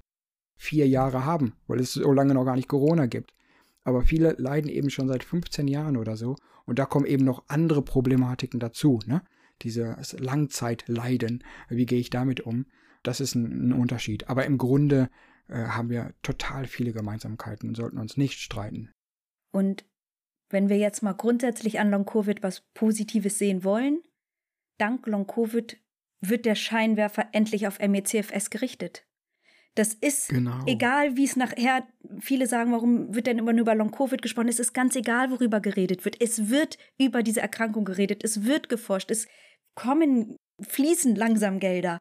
vier 0.56 0.88
Jahre 0.88 1.26
haben, 1.26 1.54
weil 1.68 1.80
es 1.80 1.94
so 1.94 2.12
lange 2.12 2.34
noch 2.34 2.46
gar 2.46 2.56
nicht 2.56 2.70
Corona 2.70 3.06
gibt. 3.06 3.34
Aber 3.84 4.04
viele 4.04 4.34
leiden 4.38 4.70
eben 4.70 4.90
schon 4.90 5.08
seit 5.08 5.24
15 5.24 5.68
Jahren 5.68 5.98
oder 5.98 6.16
so. 6.16 6.36
Und 6.66 6.80
da 6.80 6.86
kommen 6.86 7.06
eben 7.06 7.26
noch 7.26 7.44
andere 7.48 7.82
Problematiken 7.82 8.60
dazu. 8.60 9.00
Ne? 9.06 9.22
Dieses 9.62 10.14
Langzeitleiden. 10.20 11.44
Wie 11.70 11.86
gehe 11.86 12.00
ich 12.00 12.10
damit 12.10 12.42
um? 12.42 12.66
Das 13.04 13.20
ist 13.20 13.36
ein, 13.36 13.70
ein 13.70 13.74
Unterschied. 13.74 14.30
Aber 14.30 14.46
im 14.46 14.58
Grunde 14.58 15.10
äh, 15.50 15.66
haben 15.66 15.90
wir 15.90 16.14
total 16.22 16.66
viele 16.66 16.94
Gemeinsamkeiten 16.94 17.70
und 17.70 17.76
sollten 17.76 17.98
uns 17.98 18.18
nicht 18.18 18.40
streiten. 18.40 18.90
Und 19.52 19.86
wenn 20.50 20.70
wir 20.70 20.78
jetzt 20.78 21.04
mal 21.04 21.14
grundsätzlich 21.14 21.80
an 21.80 21.92
Long-Covid 21.92 22.44
was 22.44 22.62
Positives 22.74 23.38
sehen 23.38 23.64
wollen, 23.64 24.02
dank 24.78 25.06
Long-Covid 25.08 25.78
wird 26.22 26.46
der 26.46 26.56
Scheinwerfer 26.56 27.28
endlich 27.34 27.68
auf 27.68 27.80
MECFS 27.80 28.50
gerichtet. 28.50 29.06
Das 29.76 29.96
ist 29.96 30.30
genau. 30.30 30.60
egal, 30.68 31.18
wie 31.18 31.24
es 31.24 31.36
nachher, 31.36 31.88
viele 32.20 32.46
sagen, 32.46 32.72
warum 32.72 33.16
wird 33.16 33.26
denn 33.26 33.40
immer 33.40 33.54
nur 33.54 33.62
über 33.62 33.74
Long-Covid 33.74 34.22
gesprochen? 34.22 34.48
Es 34.48 34.60
ist 34.60 34.74
ganz 34.74 34.96
egal, 34.96 35.32
worüber 35.32 35.62
geredet 35.62 36.06
wird. 36.06 36.22
Es 36.22 36.50
wird 36.50 36.78
über 37.00 37.24
diese 37.24 37.42
Erkrankung 37.42 37.84
geredet, 37.84 38.24
es 38.24 38.44
wird 38.44 38.70
geforscht, 38.70 39.10
es 39.10 39.28
kommen, 39.74 40.38
fließen 40.62 41.16
langsam 41.16 41.60
Gelder. 41.60 42.00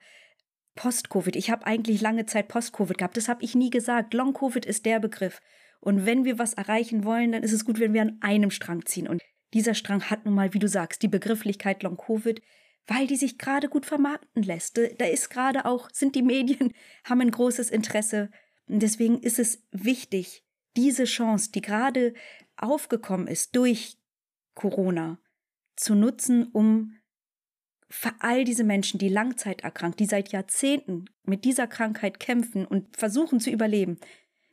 Post-Covid, 0.74 1.37
ich 1.37 1.50
habe 1.50 1.66
eigentlich 1.66 2.00
lange 2.00 2.26
Zeit 2.26 2.48
Post-Covid 2.48 2.98
gehabt, 2.98 3.16
das 3.16 3.28
habe 3.28 3.42
ich 3.44 3.54
nie 3.54 3.70
gesagt. 3.70 4.14
Long-Covid 4.14 4.64
ist 4.66 4.85
der 4.87 5.00
Begriff. 5.00 5.40
Und 5.80 6.06
wenn 6.06 6.24
wir 6.24 6.38
was 6.38 6.54
erreichen 6.54 7.04
wollen, 7.04 7.32
dann 7.32 7.42
ist 7.42 7.52
es 7.52 7.64
gut, 7.64 7.80
wenn 7.80 7.92
wir 7.92 8.02
an 8.02 8.18
einem 8.20 8.50
Strang 8.50 8.85
ziehen. 8.87 9.08
Und 9.08 9.20
dieser 9.52 9.74
Strang 9.74 10.04
hat 10.04 10.24
nun 10.24 10.35
mal, 10.35 10.54
wie 10.54 10.58
du 10.58 10.68
sagst, 10.68 11.02
die 11.02 11.08
Begrifflichkeit 11.08 11.82
Long-Covid 11.82 12.40
weil 12.86 13.06
die 13.06 13.16
sich 13.16 13.38
gerade 13.38 13.68
gut 13.68 13.86
vermarkten 13.86 14.42
lässt. 14.42 14.78
Da 14.98 15.04
ist 15.06 15.30
gerade 15.30 15.64
auch, 15.64 15.88
sind 15.92 16.14
die 16.14 16.22
Medien, 16.22 16.72
haben 17.04 17.20
ein 17.20 17.30
großes 17.30 17.70
Interesse. 17.70 18.30
Und 18.66 18.82
deswegen 18.82 19.20
ist 19.20 19.38
es 19.38 19.62
wichtig, 19.70 20.44
diese 20.76 21.04
Chance, 21.04 21.50
die 21.52 21.60
gerade 21.60 22.14
aufgekommen 22.56 23.26
ist 23.26 23.54
durch 23.56 23.98
Corona, 24.54 25.18
zu 25.76 25.94
nutzen, 25.94 26.48
um 26.52 26.94
für 27.88 28.12
all 28.20 28.44
diese 28.44 28.64
Menschen, 28.64 28.98
die 28.98 29.08
langzeiterkrankt, 29.08 30.00
die 30.00 30.06
seit 30.06 30.32
Jahrzehnten 30.32 31.06
mit 31.24 31.44
dieser 31.44 31.66
Krankheit 31.66 32.20
kämpfen 32.20 32.64
und 32.64 32.96
versuchen 32.96 33.38
zu 33.38 33.50
überleben, 33.50 33.98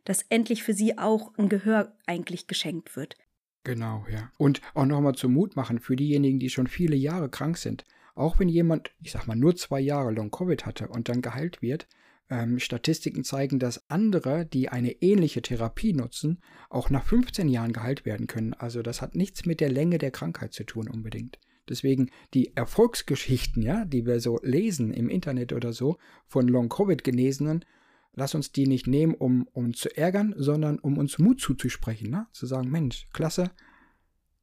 dass 0.03 0.23
endlich 0.23 0.63
für 0.63 0.73
sie 0.73 0.97
auch 0.97 1.37
ein 1.37 1.47
Gehör 1.47 1.95
eigentlich 2.05 2.47
geschenkt 2.47 2.95
wird. 2.95 3.15
Genau, 3.63 4.05
ja. 4.11 4.31
Und 4.37 4.61
auch 4.73 4.85
nochmal 4.85 5.15
zum 5.15 5.33
Mut 5.33 5.55
machen 5.55 5.79
für 5.79 5.95
diejenigen, 5.95 6.39
die 6.39 6.49
schon 6.49 6.67
viele 6.67 6.95
Jahre 6.95 7.29
krank 7.29 7.57
sind. 7.57 7.85
Auch 8.19 8.38
wenn 8.38 8.49
jemand, 8.49 8.91
ich 9.01 9.12
sag 9.12 9.27
mal, 9.27 9.38
nur 9.38 9.55
zwei 9.55 9.79
Jahre 9.79 10.12
Long-Covid 10.12 10.65
hatte 10.65 10.89
und 10.89 11.08
dann 11.08 11.21
geheilt 11.21 11.62
wird, 11.62 11.88
ähm, 12.29 12.60
Statistiken 12.60 13.23
zeigen, 13.23 13.60
dass 13.60 13.89
andere, 13.89 14.45
die 14.45 14.67
eine 14.67 14.91
ähnliche 15.01 15.41
Therapie 15.41 15.93
nutzen, 15.93 16.41
auch 16.69 16.89
nach 16.89 17.05
15 17.05 17.47
Jahren 17.47 17.71
geheilt 17.71 18.03
werden 18.03 18.27
können. 18.27 18.53
Also 18.53 18.82
das 18.82 19.01
hat 19.01 19.15
nichts 19.15 19.45
mit 19.45 19.62
der 19.62 19.71
Länge 19.71 19.99
der 19.99 20.12
Krankheit 20.12 20.51
zu 20.51 20.65
tun 20.65 20.89
unbedingt. 20.89 21.39
Deswegen 21.69 22.12
die 22.34 22.58
Erfolgsgeschichten, 22.58 23.63
ja, 23.63 23.86
die 23.86 24.05
wir 24.05 24.19
so 24.19 24.38
lesen 24.43 24.91
im 24.91 25.08
Internet 25.08 25.53
oder 25.53 25.71
so 25.71 25.97
von 26.25 26.49
Long-Covid-Genesenen, 26.49 27.63
lass 28.12 28.36
uns 28.36 28.51
die 28.51 28.67
nicht 28.67 28.86
nehmen, 28.86 29.13
um, 29.13 29.47
um 29.53 29.73
zu 29.73 29.95
ärgern, 29.95 30.36
sondern 30.36 30.77
um 30.77 30.97
uns 30.97 31.19
Mut 31.19 31.39
zuzusprechen, 31.39 32.10
ne? 32.10 32.27
zu 32.34 32.47
sagen, 32.47 32.69
Mensch, 32.69 33.08
klasse, 33.13 33.51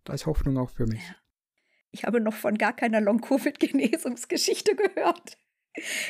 da 0.05 0.15
ist 0.15 0.25
Hoffnung 0.25 0.57
auch 0.57 0.71
für 0.71 0.87
mich. 0.87 1.03
Ja. 1.07 1.26
Ich 1.97 2.05
habe 2.05 2.21
noch 2.21 2.35
von 2.35 2.59
gar 2.59 2.77
keiner 2.77 3.01
Long-Covid-Genesungsgeschichte 3.01 4.77
gehört. 4.77 5.39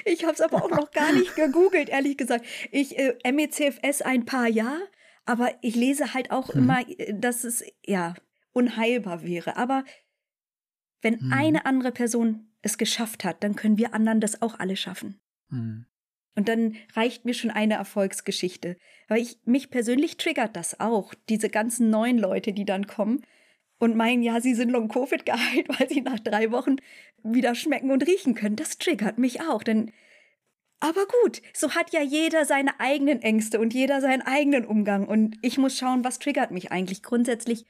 Ich 0.05 0.25
habe 0.25 0.35
es 0.35 0.41
aber 0.41 0.65
auch 0.65 0.71
noch 0.71 0.91
gar 0.91 1.13
nicht 1.13 1.37
gegoogelt, 1.37 1.89
ehrlich 1.89 2.17
gesagt. 2.17 2.45
Ich 2.73 2.99
äh, 2.99 3.15
MECFS 3.31 4.03
ein 4.03 4.25
paar 4.25 4.49
ja, 4.49 4.79
aber 5.25 5.55
ich 5.63 5.77
lese 5.77 6.13
halt 6.13 6.33
auch 6.33 6.49
hm. 6.49 6.59
immer, 6.59 6.89
äh, 6.89 7.15
dass 7.15 7.45
es 7.45 7.65
ja 7.85 8.15
unheilbar 8.53 9.23
wäre. 9.23 9.57
Aber 9.57 9.85
wenn 11.03 11.21
hm. 11.21 11.33
eine 11.33 11.67
andere 11.67 11.93
Person 11.93 12.53
es 12.63 12.79
geschafft 12.79 13.25
hat, 13.25 13.45
dann 13.45 13.55
können 13.55 13.79
wir 13.79 13.95
anderen 13.95 14.21
das 14.21 14.43
auch 14.43 14.59
alle 14.59 14.77
schaffen. 14.77 15.21
Hm. 15.51 15.87
Und 16.35 16.49
dann 16.49 16.77
reicht 16.95 17.25
mir 17.25 17.33
schon 17.33 17.51
eine 17.51 17.75
Erfolgsgeschichte. 17.75 18.77
Weil 19.07 19.23
ich, 19.23 19.39
mich 19.45 19.71
persönlich 19.71 20.17
triggert 20.17 20.57
das 20.57 20.81
auch, 20.81 21.15
diese 21.29 21.49
ganzen 21.49 21.91
neuen 21.91 22.19
Leute, 22.19 22.53
die 22.53 22.65
dann 22.65 22.89
kommen 22.89 23.23
und 23.79 23.97
meinen, 23.97 24.23
ja, 24.23 24.41
sie 24.41 24.55
sind 24.55 24.71
Long-Covid 24.71 25.27
geheilt, 25.27 25.69
weil 25.79 25.89
sie 25.89 26.01
nach 26.01 26.19
drei 26.19 26.51
Wochen 26.51 26.77
wieder 27.23 27.55
schmecken 27.55 27.91
und 27.91 28.07
riechen 28.07 28.35
können. 28.35 28.57
Das 28.57 28.79
triggert 28.79 29.19
mich 29.19 29.41
auch, 29.41 29.63
denn 29.63 29.93
aber 30.79 31.07
gut, 31.23 31.41
so 31.55 31.75
hat 31.75 31.93
ja 31.93 32.03
jeder 32.03 32.45
seine 32.45 32.79
eigenen 32.81 33.23
Ängste 33.23 33.59
und 33.61 33.73
jeder 33.73 34.01
seinen 34.01 34.23
eigenen 34.23 34.67
Umgang. 34.67 35.07
Und 35.07 35.39
ich 35.41 35.57
muss 35.57 35.79
schauen, 35.79 36.05
was 36.05 36.19
triggert 36.19 36.51
mich 36.51 36.71
eigentlich. 36.71 37.03
Grundsätzlich 37.03 37.65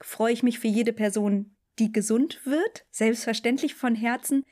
freue 0.00 0.32
ich 0.32 0.42
mich 0.42 0.58
für 0.58 0.68
jede 0.68 0.92
Person, 0.92 1.54
die 1.78 1.92
gesund 1.92 2.40
wird, 2.44 2.86
selbstverständlich 2.90 3.74
von 3.74 3.94
Herzen. 3.94 4.44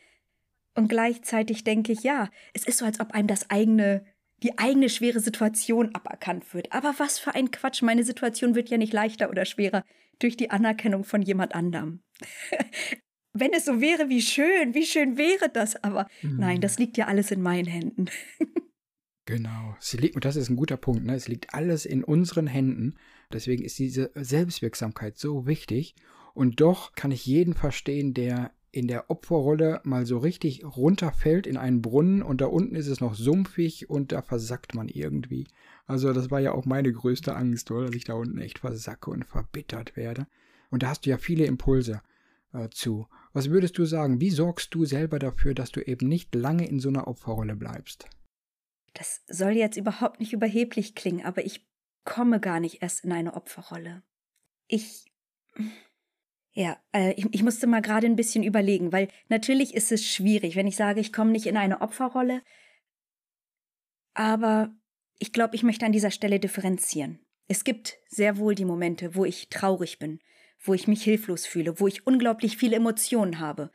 Und 0.75 0.89
gleichzeitig 0.89 1.65
denke 1.65 1.93
ich, 1.93 2.03
ja, 2.03 2.29
es 2.53 2.67
ist 2.67 2.79
so, 2.79 2.85
als 2.85 3.01
ob 3.01 3.13
einem 3.13 3.29
das 3.29 3.49
eigene, 3.51 4.05
die 4.43 4.59
eigene 4.59 4.91
schwere 4.91 5.21
Situation 5.21 5.95
aberkannt 5.95 6.53
wird. 6.53 6.73
Aber 6.73 6.95
was 6.99 7.19
für 7.19 7.35
ein 7.35 7.51
Quatsch, 7.51 7.81
meine 7.81 8.05
Situation 8.05 8.55
wird 8.55 8.69
ja 8.69 8.77
nicht 8.77 8.93
leichter 8.93 9.31
oder 9.31 9.47
schwerer 9.47 9.83
durch 10.19 10.37
die 10.37 10.51
Anerkennung 10.51 11.05
von 11.05 11.23
jemand 11.23 11.55
anderem. 11.55 12.03
Wenn 13.37 13.53
es 13.53 13.65
so 13.65 13.81
wäre, 13.81 14.09
wie 14.09 14.23
schön, 14.23 14.75
wie 14.75 14.87
schön 14.87 15.19
wäre 15.19 15.49
das, 15.53 15.83
aber 15.83 16.07
mhm. 16.23 16.37
nein, 16.39 16.61
das 16.61 16.79
liegt 16.79 16.97
ja 16.97 17.07
alles 17.07 17.33
in 17.33 17.43
meinen 17.43 17.67
Händen. 17.67 18.07
genau, 19.27 19.77
sie 19.81 19.97
liegt, 19.97 20.15
und 20.15 20.25
das 20.25 20.37
ist 20.37 20.51
ein 20.51 20.57
guter 20.57 20.77
Punkt, 20.77 21.05
ne? 21.05 21.15
es 21.15 21.27
liegt 21.27 21.53
alles 21.53 21.85
in 21.85 22.05
unseren 22.05 22.47
Händen. 22.47 22.95
Deswegen 23.33 23.65
ist 23.65 23.79
diese 23.79 24.13
Selbstwirksamkeit 24.15 25.19
so 25.19 25.47
wichtig. 25.47 25.97
Und 26.35 26.61
doch 26.61 26.93
kann 26.93 27.11
ich 27.11 27.27
jeden 27.27 27.55
verstehen, 27.55 28.15
der 28.15 28.53
in 28.75 28.89
der 28.89 29.09
Opferrolle 29.11 29.81
mal 29.85 30.05
so 30.05 30.19
richtig 30.19 30.65
runterfällt 30.65 31.47
in 31.47 31.57
einen 31.57 31.81
Brunnen 31.81 32.23
und 32.23 32.41
da 32.41 32.47
unten 32.47 32.75
ist 32.75 32.89
es 32.89 33.01
noch 33.01 33.15
sumpfig 33.15 33.89
und 33.89 34.13
da 34.13 34.21
versackt 34.21 34.75
man 34.75 34.89
irgendwie. 34.89 35.47
Also 35.87 36.13
das 36.13 36.31
war 36.31 36.41
ja 36.41 36.53
auch 36.53 36.65
meine 36.65 36.93
größte 36.93 37.37
Angst, 37.37 37.71
oder? 37.71 37.87
dass 37.87 37.95
ich 37.95 38.05
da 38.05 38.15
unten 38.15 38.39
echt 38.39 38.59
versacke 38.59 39.11
und 39.11 39.25
verbittert 39.25 39.97
werde. 39.97 40.27
Und 40.71 40.83
da 40.83 40.89
hast 40.89 41.07
du 41.07 41.11
ja 41.11 41.19
viele 41.19 41.45
Impulse 41.45 42.03
äh, 42.53 42.69
zu. 42.71 43.07
Was 43.33 43.51
würdest 43.51 43.79
du 43.79 43.85
sagen? 43.85 44.21
Wie 44.21 44.31
sorgst 44.31 44.75
du 44.75 44.85
selber 44.85 45.19
dafür, 45.19 45.55
dass 45.55 45.71
du 45.71 45.81
eben 45.81 46.09
nicht 46.09 46.35
lange 46.35 46.67
in 46.67 46.81
so 46.81 46.89
einer 46.89 47.07
Opferrolle 47.07 47.55
bleibst? 47.55 48.09
Das 48.95 49.23
soll 49.29 49.53
jetzt 49.53 49.77
überhaupt 49.77 50.21
nicht 50.21 50.33
überheblich 50.33 50.95
klingen, 50.95 51.25
aber 51.25 51.45
ich 51.45 51.67
komme 52.05 52.41
gar 52.41 52.61
nicht 52.61 52.83
erst 52.83 53.05
in 53.05 53.13
eine 53.13 53.35
Opferrolle. 53.35 54.03
Ich. 54.67 55.13
Ja, 56.55 56.79
äh, 56.93 57.15
ich, 57.17 57.43
musste 57.43 57.67
mal 57.67 57.83
gerade 57.83 58.07
ein 58.07 58.15
bisschen 58.15 58.45
überlegen, 58.45 58.93
weil 58.93 59.09
natürlich 59.29 59.75
ist 59.75 59.91
es 59.91 60.07
schwierig, 60.07 60.55
wenn 60.55 60.69
ich 60.69 60.77
sage, 60.77 61.01
ich 61.01 61.13
komme 61.13 61.33
nicht 61.33 61.47
in 61.47 61.57
eine 61.57 61.81
Opferrolle. 61.81 62.43
Aber 64.15 64.73
ich 65.19 65.33
glaube, 65.33 65.57
ich 65.57 65.65
möchte 65.65 65.85
an 65.85 65.93
dieser 65.93 66.13
Stelle 66.13 66.39
differenzieren. 66.39 67.19
Es 67.49 67.65
gibt 67.65 67.99
sehr 68.09 68.39
wohl 68.39 68.55
die 68.55 68.65
Momente, 68.65 69.17
wo 69.17 69.25
ich 69.25 69.49
traurig 69.49 69.99
bin, 69.99 70.21
wo 70.61 70.75
ich 70.75 70.87
mich 70.87 71.03
hilflos 71.03 71.45
fühle, 71.45 71.81
wo 71.81 71.89
ich 71.89 72.07
unglaublich 72.07 72.57
viele 72.57 72.77
Emotionen 72.77 73.41
habe, 73.41 73.73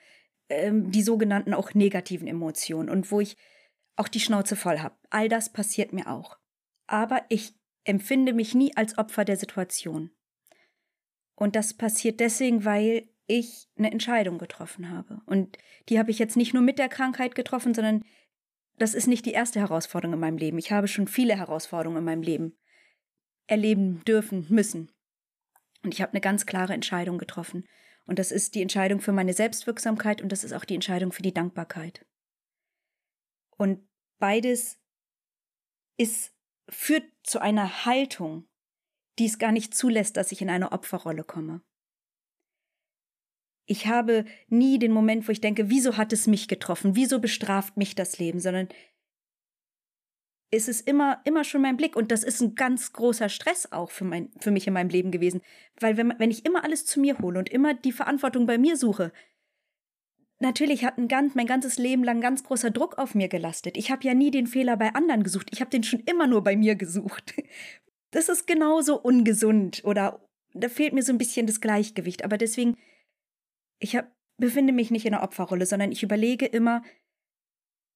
ähm, 0.47 0.89
die 0.89 1.03
sogenannten 1.03 1.53
auch 1.53 1.73
negativen 1.73 2.27
Emotionen 2.27 2.89
und 2.89 3.11
wo 3.11 3.19
ich 3.19 3.35
auch 3.97 4.07
die 4.07 4.21
Schnauze 4.21 4.55
voll 4.55 4.79
habe. 4.79 4.95
All 5.09 5.27
das 5.27 5.51
passiert 5.51 5.91
mir 5.91 6.09
auch. 6.09 6.37
Aber 6.87 7.23
ich 7.27 7.53
empfinde 7.83 8.31
mich 8.31 8.55
nie 8.55 8.75
als 8.77 8.97
Opfer 8.97 9.25
der 9.25 9.35
Situation. 9.35 10.11
Und 11.39 11.55
das 11.55 11.73
passiert 11.73 12.19
deswegen, 12.19 12.65
weil 12.65 13.07
ich 13.25 13.69
eine 13.77 13.91
Entscheidung 13.91 14.39
getroffen 14.39 14.89
habe. 14.89 15.21
Und 15.25 15.57
die 15.87 15.97
habe 15.97 16.11
ich 16.11 16.19
jetzt 16.19 16.35
nicht 16.35 16.53
nur 16.53 16.61
mit 16.61 16.77
der 16.77 16.89
Krankheit 16.89 17.33
getroffen, 17.33 17.73
sondern 17.73 18.03
das 18.77 18.93
ist 18.93 19.07
nicht 19.07 19.25
die 19.25 19.31
erste 19.31 19.61
Herausforderung 19.61 20.15
in 20.15 20.19
meinem 20.19 20.37
Leben. 20.37 20.57
Ich 20.57 20.73
habe 20.73 20.89
schon 20.89 21.07
viele 21.07 21.37
Herausforderungen 21.37 21.99
in 21.99 22.03
meinem 22.03 22.23
Leben 22.23 22.57
erleben 23.47 24.03
dürfen, 24.03 24.47
müssen. 24.49 24.91
Und 25.81 25.93
ich 25.93 26.01
habe 26.01 26.11
eine 26.11 26.19
ganz 26.19 26.45
klare 26.45 26.73
Entscheidung 26.73 27.17
getroffen. 27.17 27.65
Und 28.05 28.19
das 28.19 28.33
ist 28.33 28.53
die 28.53 28.61
Entscheidung 28.61 28.99
für 28.99 29.13
meine 29.13 29.33
Selbstwirksamkeit 29.33 30.21
und 30.21 30.33
das 30.33 30.43
ist 30.43 30.51
auch 30.51 30.65
die 30.65 30.75
Entscheidung 30.75 31.13
für 31.13 31.21
die 31.21 31.33
Dankbarkeit. 31.33 32.05
Und 33.55 33.87
beides 34.17 34.77
ist, 35.95 36.33
führt 36.67 37.05
zu 37.23 37.39
einer 37.39 37.85
Haltung, 37.85 38.48
die 39.19 39.25
es 39.25 39.37
gar 39.37 39.51
nicht 39.51 39.75
zulässt, 39.75 40.17
dass 40.17 40.31
ich 40.31 40.41
in 40.41 40.49
eine 40.49 40.71
Opferrolle 40.71 41.23
komme. 41.23 41.61
Ich 43.65 43.85
habe 43.85 44.25
nie 44.47 44.79
den 44.79 44.91
Moment, 44.91 45.27
wo 45.27 45.31
ich 45.31 45.41
denke, 45.41 45.69
wieso 45.69 45.97
hat 45.97 46.11
es 46.11 46.25
mich 46.25 46.47
getroffen? 46.47 46.95
Wieso 46.95 47.19
bestraft 47.19 47.77
mich 47.77 47.93
das 47.93 48.17
Leben? 48.17 48.39
Sondern 48.39 48.67
es 50.51 50.67
ist 50.67 50.87
immer, 50.87 51.21
immer 51.25 51.43
schon 51.43 51.61
mein 51.61 51.77
Blick. 51.77 51.95
Und 51.95 52.11
das 52.11 52.23
ist 52.23 52.41
ein 52.41 52.55
ganz 52.55 52.93
großer 52.93 53.29
Stress 53.29 53.71
auch 53.71 53.91
für, 53.91 54.05
mein, 54.05 54.31
für 54.39 54.49
mich 54.49 54.65
in 54.65 54.73
meinem 54.73 54.89
Leben 54.89 55.11
gewesen. 55.11 55.41
Weil 55.79 55.97
wenn, 55.97 56.15
wenn 56.17 56.31
ich 56.31 56.45
immer 56.45 56.63
alles 56.63 56.85
zu 56.85 56.99
mir 56.99 57.19
hole 57.19 57.37
und 57.37 57.49
immer 57.49 57.75
die 57.75 57.91
Verantwortung 57.91 58.47
bei 58.47 58.57
mir 58.57 58.75
suche, 58.75 59.11
natürlich 60.39 60.83
hat 60.83 60.97
ein 60.97 61.07
ganz, 61.07 61.35
mein 61.35 61.45
ganzes 61.45 61.77
Leben 61.77 62.03
lang 62.03 62.21
ganz 62.21 62.43
großer 62.43 62.71
Druck 62.71 62.97
auf 62.97 63.13
mir 63.13 63.27
gelastet. 63.27 63.77
Ich 63.77 63.91
habe 63.91 64.03
ja 64.03 64.15
nie 64.15 64.31
den 64.31 64.47
Fehler 64.47 64.77
bei 64.77 64.95
anderen 64.95 65.21
gesucht. 65.21 65.49
Ich 65.51 65.61
habe 65.61 65.69
den 65.69 65.83
schon 65.83 65.99
immer 65.99 66.25
nur 66.25 66.43
bei 66.43 66.55
mir 66.55 66.75
gesucht. 66.75 67.35
Das 68.11 68.29
ist 68.29 68.47
genauso 68.47 68.99
ungesund 68.99 69.81
oder 69.83 70.25
da 70.53 70.67
fehlt 70.67 70.93
mir 70.93 71.03
so 71.03 71.11
ein 71.11 71.17
bisschen 71.17 71.45
das 71.45 71.61
Gleichgewicht. 71.61 72.23
Aber 72.23 72.37
deswegen 72.37 72.77
ich 73.79 73.95
hab, 73.95 74.11
befinde 74.37 74.73
mich 74.73 74.91
nicht 74.91 75.05
in 75.05 75.11
der 75.11 75.23
Opferrolle, 75.23 75.65
sondern 75.65 75.91
ich 75.91 76.03
überlege 76.03 76.45
immer, 76.45 76.83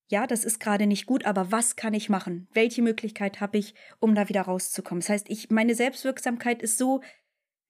ja, 0.09 0.27
das 0.27 0.45
ist 0.45 0.59
gerade 0.59 0.85
nicht 0.85 1.05
gut, 1.05 1.25
aber 1.25 1.51
was 1.51 1.75
kann 1.75 1.93
ich 1.93 2.09
machen? 2.09 2.47
Welche 2.53 2.81
Möglichkeit 2.81 3.39
habe 3.39 3.57
ich, 3.57 3.73
um 3.99 4.15
da 4.15 4.29
wieder 4.29 4.41
rauszukommen? 4.41 5.01
Das 5.01 5.09
heißt, 5.09 5.29
ich, 5.29 5.49
meine 5.49 5.75
Selbstwirksamkeit 5.75 6.61
ist 6.61 6.77
so, 6.77 7.01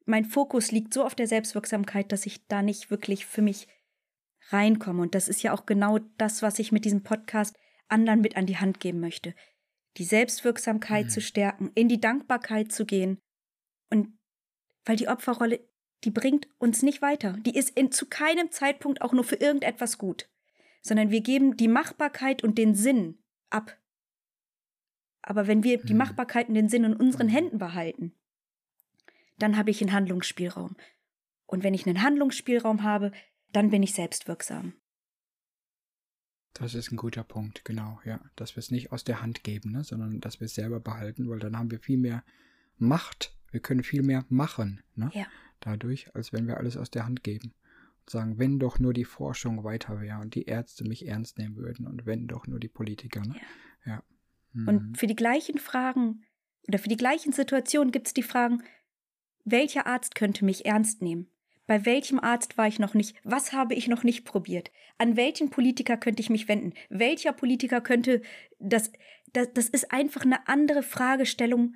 mein 0.05 0.25
Fokus 0.25 0.71
liegt 0.71 0.93
so 0.93 1.05
auf 1.05 1.15
der 1.15 1.27
Selbstwirksamkeit, 1.27 2.11
dass 2.11 2.25
ich 2.25 2.45
da 2.47 2.61
nicht 2.61 2.91
wirklich 2.91 3.25
für 3.25 3.41
mich 3.41 3.67
reinkomme. 4.49 5.01
Und 5.01 5.15
das 5.15 5.29
ist 5.29 5.43
ja 5.43 5.53
auch 5.53 5.65
genau 5.65 5.99
das, 6.17 6.41
was 6.41 6.59
ich 6.59 6.71
mit 6.71 6.85
diesem 6.85 7.03
Podcast 7.03 7.55
anderen 7.87 8.21
mit 8.21 8.35
an 8.35 8.45
die 8.45 8.57
Hand 8.57 8.79
geben 8.79 8.99
möchte. 8.99 9.33
Die 9.97 10.05
Selbstwirksamkeit 10.05 11.05
mhm. 11.05 11.09
zu 11.09 11.21
stärken, 11.21 11.71
in 11.75 11.87
die 11.87 12.01
Dankbarkeit 12.01 12.71
zu 12.71 12.85
gehen. 12.85 13.19
Und 13.89 14.17
weil 14.85 14.95
die 14.95 15.07
Opferrolle 15.07 15.59
die 16.03 16.11
bringt 16.11 16.47
uns 16.57 16.81
nicht 16.83 17.01
weiter. 17.01 17.33
Die 17.45 17.55
ist 17.55 17.69
in, 17.71 17.91
zu 17.91 18.07
keinem 18.07 18.51
Zeitpunkt 18.51 19.01
auch 19.01 19.13
nur 19.13 19.23
für 19.23 19.35
irgendetwas 19.35 19.97
gut, 19.97 20.29
sondern 20.81 21.11
wir 21.11 21.21
geben 21.21 21.55
die 21.57 21.67
Machbarkeit 21.67 22.43
und 22.43 22.57
den 22.57 22.75
Sinn 22.75 23.19
ab. 23.49 23.77
Aber 25.21 25.47
wenn 25.47 25.63
wir 25.63 25.81
die 25.81 25.93
mhm. 25.93 25.99
Machbarkeit 25.99 26.49
und 26.49 26.55
den 26.55 26.69
Sinn 26.69 26.83
in 26.83 26.95
unseren 26.95 27.27
mhm. 27.27 27.31
Händen 27.31 27.57
behalten, 27.57 28.13
dann 29.37 29.57
habe 29.57 29.71
ich 29.71 29.81
einen 29.81 29.93
Handlungsspielraum. 29.93 30.75
Und 31.45 31.63
wenn 31.63 31.73
ich 31.73 31.87
einen 31.87 32.01
Handlungsspielraum 32.01 32.83
habe, 32.83 33.11
dann 33.51 33.69
bin 33.69 33.83
ich 33.83 33.93
selbstwirksam. 33.93 34.73
Das 36.53 36.75
ist 36.75 36.91
ein 36.91 36.97
guter 36.97 37.23
Punkt, 37.23 37.65
genau, 37.65 37.99
ja. 38.05 38.19
Dass 38.35 38.55
wir 38.55 38.59
es 38.59 38.71
nicht 38.71 38.91
aus 38.91 39.03
der 39.03 39.21
Hand 39.21 39.43
geben, 39.43 39.71
ne, 39.71 39.83
sondern 39.83 40.21
dass 40.21 40.39
wir 40.39 40.45
es 40.45 40.55
selber 40.55 40.79
behalten, 40.79 41.29
weil 41.29 41.39
dann 41.39 41.57
haben 41.57 41.71
wir 41.71 41.79
viel 41.79 41.97
mehr 41.97 42.23
Macht. 42.77 43.35
Wir 43.51 43.59
können 43.59 43.83
viel 43.83 44.03
mehr 44.03 44.25
machen. 44.29 44.81
Ne? 44.95 45.11
Ja 45.13 45.25
dadurch, 45.65 46.13
als 46.15 46.33
wenn 46.33 46.47
wir 46.47 46.57
alles 46.57 46.77
aus 46.77 46.91
der 46.91 47.05
Hand 47.05 47.23
geben. 47.23 47.53
Und 48.01 48.09
sagen, 48.09 48.37
wenn 48.37 48.59
doch 48.59 48.79
nur 48.79 48.93
die 48.93 49.05
Forschung 49.05 49.63
weiter 49.63 50.01
wäre 50.01 50.19
und 50.19 50.35
die 50.35 50.45
Ärzte 50.45 50.83
mich 50.83 51.07
ernst 51.07 51.37
nehmen 51.37 51.55
würden 51.55 51.87
und 51.87 52.05
wenn 52.05 52.27
doch 52.27 52.47
nur 52.47 52.59
die 52.59 52.67
Politiker. 52.67 53.21
Ne? 53.21 53.35
Ja. 53.85 53.91
ja. 53.93 54.03
Mhm. 54.53 54.67
Und 54.67 54.97
für 54.97 55.07
die 55.07 55.15
gleichen 55.15 55.57
Fragen 55.57 56.23
oder 56.67 56.79
für 56.79 56.89
die 56.89 56.97
gleichen 56.97 57.31
Situationen 57.31 57.91
gibt 57.91 58.07
es 58.07 58.13
die 58.13 58.23
Fragen, 58.23 58.61
welcher 59.45 59.87
Arzt 59.87 60.15
könnte 60.15 60.45
mich 60.45 60.65
ernst 60.65 61.01
nehmen? 61.01 61.27
Bei 61.65 61.85
welchem 61.85 62.19
Arzt 62.19 62.57
war 62.57 62.67
ich 62.67 62.79
noch 62.79 62.93
nicht? 62.93 63.15
Was 63.23 63.53
habe 63.53 63.73
ich 63.73 63.87
noch 63.87 64.03
nicht 64.03 64.25
probiert? 64.25 64.71
An 64.97 65.15
welchen 65.15 65.49
Politiker 65.49 65.97
könnte 65.97 66.21
ich 66.21 66.29
mich 66.29 66.47
wenden? 66.47 66.73
Welcher 66.89 67.31
Politiker 67.31 67.79
könnte 67.81 68.21
das, 68.59 68.91
das, 69.31 69.53
das 69.53 69.69
ist 69.69 69.91
einfach 69.91 70.23
eine 70.23 70.47
andere 70.47 70.83
Fragestellung 70.83 71.75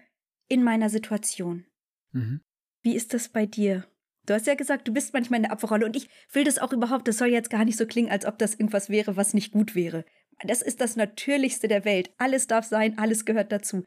in 0.50 0.64
meiner 0.64 0.90
Situation. 0.90 1.66
Mhm. 2.12 2.42
Wie 2.82 2.96
ist 2.96 3.14
das 3.14 3.30
bei 3.30 3.46
dir? 3.46 3.86
Du 4.26 4.34
hast 4.34 4.46
ja 4.46 4.56
gesagt, 4.56 4.88
du 4.88 4.94
bist 4.94 5.14
manchmal 5.14 5.38
in 5.38 5.44
der 5.44 5.54
Opferrolle 5.54 5.86
und 5.86 5.96
ich 5.96 6.10
will 6.34 6.44
das 6.44 6.60
auch 6.60 6.74
überhaupt, 6.74 7.08
das 7.08 7.18
soll 7.18 7.30
jetzt 7.30 7.50
gar 7.50 7.64
nicht 7.64 7.78
so 7.78 7.86
klingen, 7.86 8.12
als 8.12 8.26
ob 8.26 8.38
das 8.38 8.56
irgendwas 8.56 8.90
wäre, 8.90 9.16
was 9.16 9.34
nicht 9.34 9.54
gut 9.54 9.74
wäre. 9.74 10.04
Das 10.44 10.62
ist 10.62 10.82
das 10.82 10.98
Natürlichste 10.98 11.68
der 11.68 11.86
Welt. 11.86 12.14
Alles 12.18 12.46
darf 12.48 12.66
sein, 12.66 12.98
alles 12.98 13.26
gehört 13.26 13.52
dazu. 13.52 13.84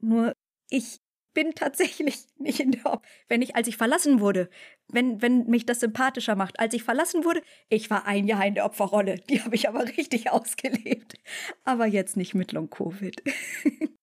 Nur 0.00 0.32
ich 0.70 0.98
bin 1.34 1.52
tatsächlich 1.54 2.24
nicht 2.38 2.60
in 2.60 2.70
der 2.72 2.86
Opfer. 2.86 3.02
Wenn 3.28 3.42
ich, 3.42 3.56
als 3.56 3.68
ich 3.68 3.76
verlassen 3.76 4.20
wurde, 4.20 4.48
wenn, 4.88 5.20
wenn 5.20 5.46
mich 5.46 5.66
das 5.66 5.80
sympathischer 5.80 6.36
macht, 6.36 6.58
als 6.58 6.74
ich 6.74 6.82
verlassen 6.82 7.24
wurde, 7.24 7.42
ich 7.68 7.90
war 7.90 8.06
ein 8.06 8.26
Jahr 8.26 8.46
in 8.46 8.54
der 8.54 8.64
Opferrolle. 8.64 9.16
Die 9.28 9.42
habe 9.42 9.54
ich 9.54 9.68
aber 9.68 9.84
richtig 9.96 10.30
ausgelebt. 10.30 11.14
Aber 11.64 11.86
jetzt 11.86 12.16
nicht 12.16 12.34
mit 12.34 12.52
Long-Covid. 12.52 13.22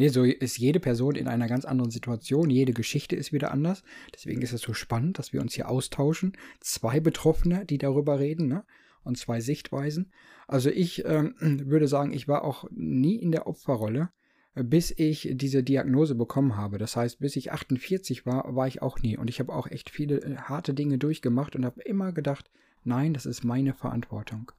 Nee, 0.00 0.08
so 0.08 0.22
ist 0.22 0.58
jede 0.58 0.78
Person 0.78 1.16
in 1.16 1.26
einer 1.26 1.48
ganz 1.48 1.64
anderen 1.64 1.90
Situation. 1.90 2.50
Jede 2.50 2.72
Geschichte 2.72 3.16
ist 3.16 3.32
wieder 3.32 3.50
anders. 3.50 3.82
Deswegen 4.14 4.42
ist 4.42 4.52
es 4.52 4.60
so 4.60 4.72
spannend, 4.72 5.18
dass 5.18 5.32
wir 5.32 5.40
uns 5.40 5.54
hier 5.54 5.68
austauschen. 5.68 6.36
Zwei 6.60 7.00
Betroffene, 7.00 7.66
die 7.66 7.78
darüber 7.78 8.20
reden, 8.20 8.46
ne? 8.46 8.64
Und 9.02 9.18
zwei 9.18 9.40
Sichtweisen. 9.40 10.12
Also 10.46 10.70
ich 10.70 11.04
ähm, 11.04 11.34
würde 11.40 11.88
sagen, 11.88 12.12
ich 12.12 12.28
war 12.28 12.44
auch 12.44 12.66
nie 12.70 13.16
in 13.16 13.32
der 13.32 13.48
Opferrolle, 13.48 14.10
bis 14.54 14.92
ich 14.96 15.30
diese 15.32 15.62
Diagnose 15.62 16.14
bekommen 16.14 16.56
habe. 16.56 16.78
Das 16.78 16.96
heißt, 16.96 17.20
bis 17.20 17.36
ich 17.36 17.52
48 17.52 18.26
war, 18.26 18.54
war 18.56 18.66
ich 18.66 18.82
auch 18.82 19.00
nie. 19.00 19.16
Und 19.16 19.30
ich 19.30 19.40
habe 19.40 19.52
auch 19.52 19.66
echt 19.68 19.90
viele 19.90 20.20
äh, 20.20 20.36
harte 20.36 20.74
Dinge 20.74 20.98
durchgemacht 20.98 21.54
und 21.56 21.64
habe 21.64 21.82
immer 21.82 22.12
gedacht, 22.12 22.50
nein, 22.84 23.14
das 23.14 23.26
ist 23.26 23.44
meine 23.44 23.74
Verantwortung 23.74 24.52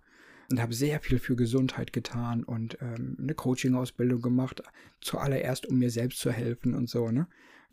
und 0.52 0.60
habe 0.60 0.74
sehr 0.74 1.00
viel 1.00 1.20
für 1.20 1.36
Gesundheit 1.36 1.94
getan 1.94 2.44
und 2.44 2.78
ähm, 2.82 3.18
eine 3.20 3.34
Coaching-Ausbildung 3.34 4.22
gemacht, 4.22 4.64
zuallererst 5.02 5.68
um 5.68 5.78
mir 5.78 5.92
selbst 5.92 6.20
zu 6.20 6.32
helfen 6.32 6.74
und 6.74 6.90
so, 6.90 7.12
ne? 7.12 7.28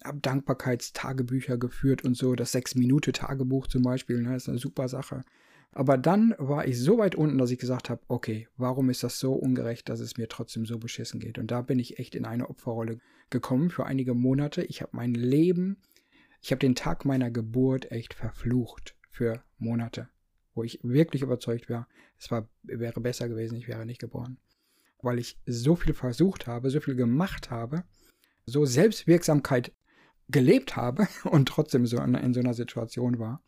Hab 0.04 0.22
Dankbarkeitstagebücher 0.22 1.56
geführt 1.56 2.04
und 2.04 2.16
so, 2.16 2.34
das 2.34 2.52
Sechs-Minute-Tagebuch 2.52 3.66
zum 3.66 3.82
Beispiel, 3.82 4.20
ne, 4.20 4.36
ist 4.36 4.48
eine 4.48 4.58
super 4.58 4.88
Sache. 4.88 5.24
Aber 5.76 5.98
dann 5.98 6.34
war 6.38 6.66
ich 6.66 6.80
so 6.80 6.98
weit 6.98 7.14
unten, 7.14 7.38
dass 7.38 7.50
ich 7.50 7.58
gesagt 7.58 7.90
habe, 7.90 8.02
okay, 8.08 8.48
warum 8.56 8.88
ist 8.88 9.02
das 9.02 9.18
so 9.18 9.34
ungerecht, 9.34 9.88
dass 9.88 10.00
es 10.00 10.16
mir 10.16 10.28
trotzdem 10.28 10.64
so 10.64 10.78
beschissen 10.78 11.20
geht? 11.20 11.38
Und 11.38 11.50
da 11.50 11.62
bin 11.62 11.78
ich 11.78 11.98
echt 11.98 12.14
in 12.14 12.24
eine 12.24 12.48
Opferrolle 12.48 12.98
gekommen 13.30 13.70
für 13.70 13.84
einige 13.84 14.14
Monate. 14.14 14.62
Ich 14.62 14.80
habe 14.80 14.96
mein 14.96 15.14
Leben, 15.14 15.76
ich 16.40 16.50
habe 16.50 16.60
den 16.60 16.74
Tag 16.74 17.04
meiner 17.04 17.30
Geburt 17.30 17.90
echt 17.92 18.14
verflucht 18.14 18.96
für 19.10 19.42
Monate 19.58 20.08
wo 20.56 20.64
ich 20.64 20.80
wirklich 20.82 21.22
überzeugt 21.22 21.70
war, 21.70 21.86
es 22.18 22.30
war, 22.30 22.48
wäre 22.62 23.00
besser 23.00 23.28
gewesen, 23.28 23.56
ich 23.56 23.68
wäre 23.68 23.86
nicht 23.86 24.00
geboren. 24.00 24.38
Weil 25.02 25.18
ich 25.18 25.38
so 25.46 25.76
viel 25.76 25.92
versucht 25.92 26.46
habe, 26.46 26.70
so 26.70 26.80
viel 26.80 26.96
gemacht 26.96 27.50
habe, 27.50 27.84
so 28.46 28.64
Selbstwirksamkeit 28.64 29.72
gelebt 30.28 30.74
habe 30.74 31.06
und 31.24 31.46
trotzdem 31.46 31.86
so 31.86 31.98
in, 31.98 32.14
in 32.14 32.34
so 32.34 32.40
einer 32.40 32.54
Situation 32.54 33.18
war. 33.18 33.42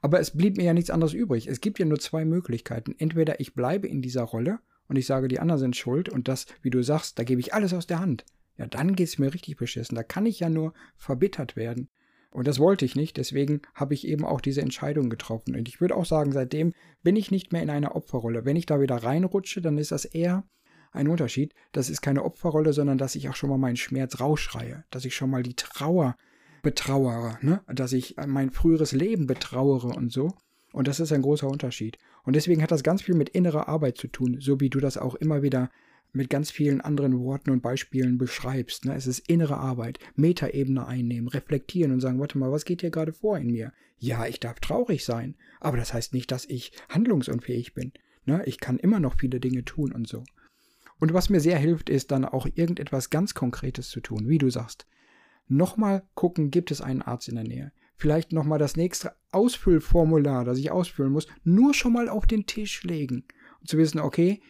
Aber 0.00 0.20
es 0.20 0.30
blieb 0.30 0.56
mir 0.56 0.64
ja 0.64 0.74
nichts 0.74 0.90
anderes 0.90 1.12
übrig. 1.12 1.46
Es 1.46 1.60
gibt 1.60 1.78
ja 1.78 1.84
nur 1.84 1.98
zwei 1.98 2.24
Möglichkeiten. 2.24 2.94
Entweder 2.98 3.40
ich 3.40 3.54
bleibe 3.54 3.86
in 3.86 4.02
dieser 4.02 4.22
Rolle 4.22 4.60
und 4.88 4.96
ich 4.96 5.06
sage, 5.06 5.28
die 5.28 5.40
anderen 5.40 5.60
sind 5.60 5.76
schuld 5.76 6.08
und 6.08 6.28
das, 6.28 6.46
wie 6.62 6.70
du 6.70 6.82
sagst, 6.82 7.18
da 7.18 7.24
gebe 7.24 7.40
ich 7.40 7.54
alles 7.54 7.74
aus 7.74 7.86
der 7.86 8.00
Hand. 8.00 8.24
Ja, 8.56 8.66
dann 8.66 8.94
geht 8.94 9.08
es 9.08 9.18
mir 9.18 9.32
richtig 9.32 9.56
beschissen. 9.56 9.94
Da 9.94 10.02
kann 10.02 10.26
ich 10.26 10.40
ja 10.40 10.50
nur 10.50 10.74
verbittert 10.96 11.56
werden. 11.56 11.88
Und 12.30 12.46
das 12.46 12.58
wollte 12.58 12.84
ich 12.84 12.94
nicht, 12.94 13.16
deswegen 13.16 13.60
habe 13.74 13.94
ich 13.94 14.06
eben 14.06 14.24
auch 14.24 14.40
diese 14.40 14.60
Entscheidung 14.60 15.10
getroffen. 15.10 15.56
Und 15.56 15.68
ich 15.68 15.80
würde 15.80 15.96
auch 15.96 16.04
sagen, 16.04 16.30
seitdem 16.30 16.72
bin 17.02 17.16
ich 17.16 17.30
nicht 17.30 17.52
mehr 17.52 17.62
in 17.62 17.70
einer 17.70 17.96
Opferrolle. 17.96 18.44
Wenn 18.44 18.56
ich 18.56 18.66
da 18.66 18.80
wieder 18.80 18.96
reinrutsche, 18.96 19.60
dann 19.60 19.78
ist 19.78 19.90
das 19.90 20.04
eher 20.04 20.44
ein 20.92 21.08
Unterschied. 21.08 21.54
Das 21.72 21.90
ist 21.90 22.02
keine 22.02 22.24
Opferrolle, 22.24 22.72
sondern 22.72 22.98
dass 22.98 23.16
ich 23.16 23.28
auch 23.28 23.34
schon 23.34 23.50
mal 23.50 23.58
meinen 23.58 23.76
Schmerz 23.76 24.20
rausschreie, 24.20 24.84
dass 24.90 25.04
ich 25.04 25.14
schon 25.14 25.30
mal 25.30 25.42
die 25.42 25.56
Trauer 25.56 26.16
betrauere, 26.62 27.38
ne? 27.42 27.62
dass 27.66 27.92
ich 27.92 28.16
mein 28.26 28.50
früheres 28.50 28.92
Leben 28.92 29.26
betrauere 29.26 29.88
und 29.88 30.12
so. 30.12 30.32
Und 30.72 30.86
das 30.86 31.00
ist 31.00 31.12
ein 31.12 31.22
großer 31.22 31.48
Unterschied. 31.48 31.98
Und 32.24 32.36
deswegen 32.36 32.62
hat 32.62 32.70
das 32.70 32.82
ganz 32.82 33.02
viel 33.02 33.14
mit 33.14 33.30
innerer 33.30 33.68
Arbeit 33.68 33.98
zu 33.98 34.08
tun, 34.08 34.38
so 34.40 34.60
wie 34.60 34.70
du 34.70 34.78
das 34.78 34.96
auch 34.96 35.14
immer 35.16 35.42
wieder 35.42 35.70
mit 36.12 36.30
ganz 36.30 36.50
vielen 36.50 36.80
anderen 36.80 37.20
Worten 37.20 37.50
und 37.50 37.62
Beispielen 37.62 38.18
beschreibst. 38.18 38.84
Ne? 38.84 38.94
Es 38.94 39.06
ist 39.06 39.28
innere 39.28 39.56
Arbeit, 39.56 39.98
Metaebene 40.16 40.86
einnehmen, 40.86 41.28
reflektieren 41.28 41.92
und 41.92 42.00
sagen, 42.00 42.18
warte 42.20 42.38
mal, 42.38 42.50
was 42.50 42.64
geht 42.64 42.80
hier 42.80 42.90
gerade 42.90 43.12
vor 43.12 43.38
in 43.38 43.50
mir? 43.50 43.72
Ja, 43.98 44.26
ich 44.26 44.40
darf 44.40 44.60
traurig 44.60 45.04
sein, 45.04 45.36
aber 45.60 45.76
das 45.76 45.92
heißt 45.92 46.14
nicht, 46.14 46.30
dass 46.30 46.46
ich 46.46 46.72
handlungsunfähig 46.88 47.74
bin. 47.74 47.92
Ne? 48.24 48.42
Ich 48.46 48.58
kann 48.58 48.78
immer 48.78 49.00
noch 49.00 49.18
viele 49.18 49.40
Dinge 49.40 49.64
tun 49.64 49.92
und 49.92 50.08
so. 50.08 50.24
Und 50.98 51.14
was 51.14 51.30
mir 51.30 51.40
sehr 51.40 51.58
hilft, 51.58 51.88
ist 51.88 52.10
dann 52.10 52.24
auch 52.24 52.46
irgendetwas 52.54 53.10
ganz 53.10 53.34
Konkretes 53.34 53.88
zu 53.88 54.00
tun, 54.00 54.28
wie 54.28 54.38
du 54.38 54.50
sagst. 54.50 54.86
Nochmal 55.50 56.04
gucken, 56.14 56.52
gibt 56.52 56.70
es 56.70 56.80
einen 56.80 57.02
Arzt 57.02 57.28
in 57.28 57.34
der 57.34 57.42
Nähe? 57.42 57.72
Vielleicht 57.96 58.32
nochmal 58.32 58.60
das 58.60 58.76
nächste 58.76 59.16
Ausfüllformular, 59.32 60.44
das 60.44 60.58
ich 60.58 60.70
ausfüllen 60.70 61.10
muss, 61.10 61.26
nur 61.42 61.74
schon 61.74 61.92
mal 61.92 62.08
auf 62.08 62.24
den 62.24 62.46
Tisch 62.46 62.84
legen. 62.84 63.24
Und 63.58 63.68
zu 63.68 63.76
wissen, 63.76 63.98
okay, 63.98 64.40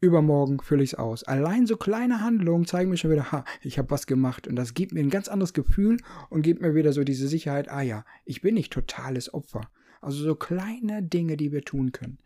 übermorgen 0.00 0.60
fülle 0.60 0.84
ich 0.84 0.92
es 0.92 0.98
aus. 0.98 1.24
Allein 1.24 1.66
so 1.66 1.76
kleine 1.76 2.20
Handlungen 2.20 2.64
zeigen 2.64 2.90
mir 2.90 2.96
schon 2.96 3.10
wieder, 3.10 3.32
ha, 3.32 3.44
ich 3.60 3.76
habe 3.76 3.90
was 3.90 4.06
gemacht. 4.06 4.46
Und 4.46 4.54
das 4.54 4.72
gibt 4.72 4.92
mir 4.92 5.00
ein 5.00 5.10
ganz 5.10 5.26
anderes 5.26 5.52
Gefühl 5.52 5.98
und 6.30 6.42
gibt 6.42 6.62
mir 6.62 6.76
wieder 6.76 6.92
so 6.92 7.02
diese 7.02 7.26
Sicherheit, 7.26 7.68
ah 7.68 7.82
ja, 7.82 8.04
ich 8.24 8.40
bin 8.40 8.54
nicht 8.54 8.72
totales 8.72 9.34
Opfer. 9.34 9.68
Also 10.00 10.22
so 10.22 10.36
kleine 10.36 11.02
Dinge, 11.02 11.36
die 11.36 11.50
wir 11.50 11.62
tun 11.62 11.90
können. 11.90 12.18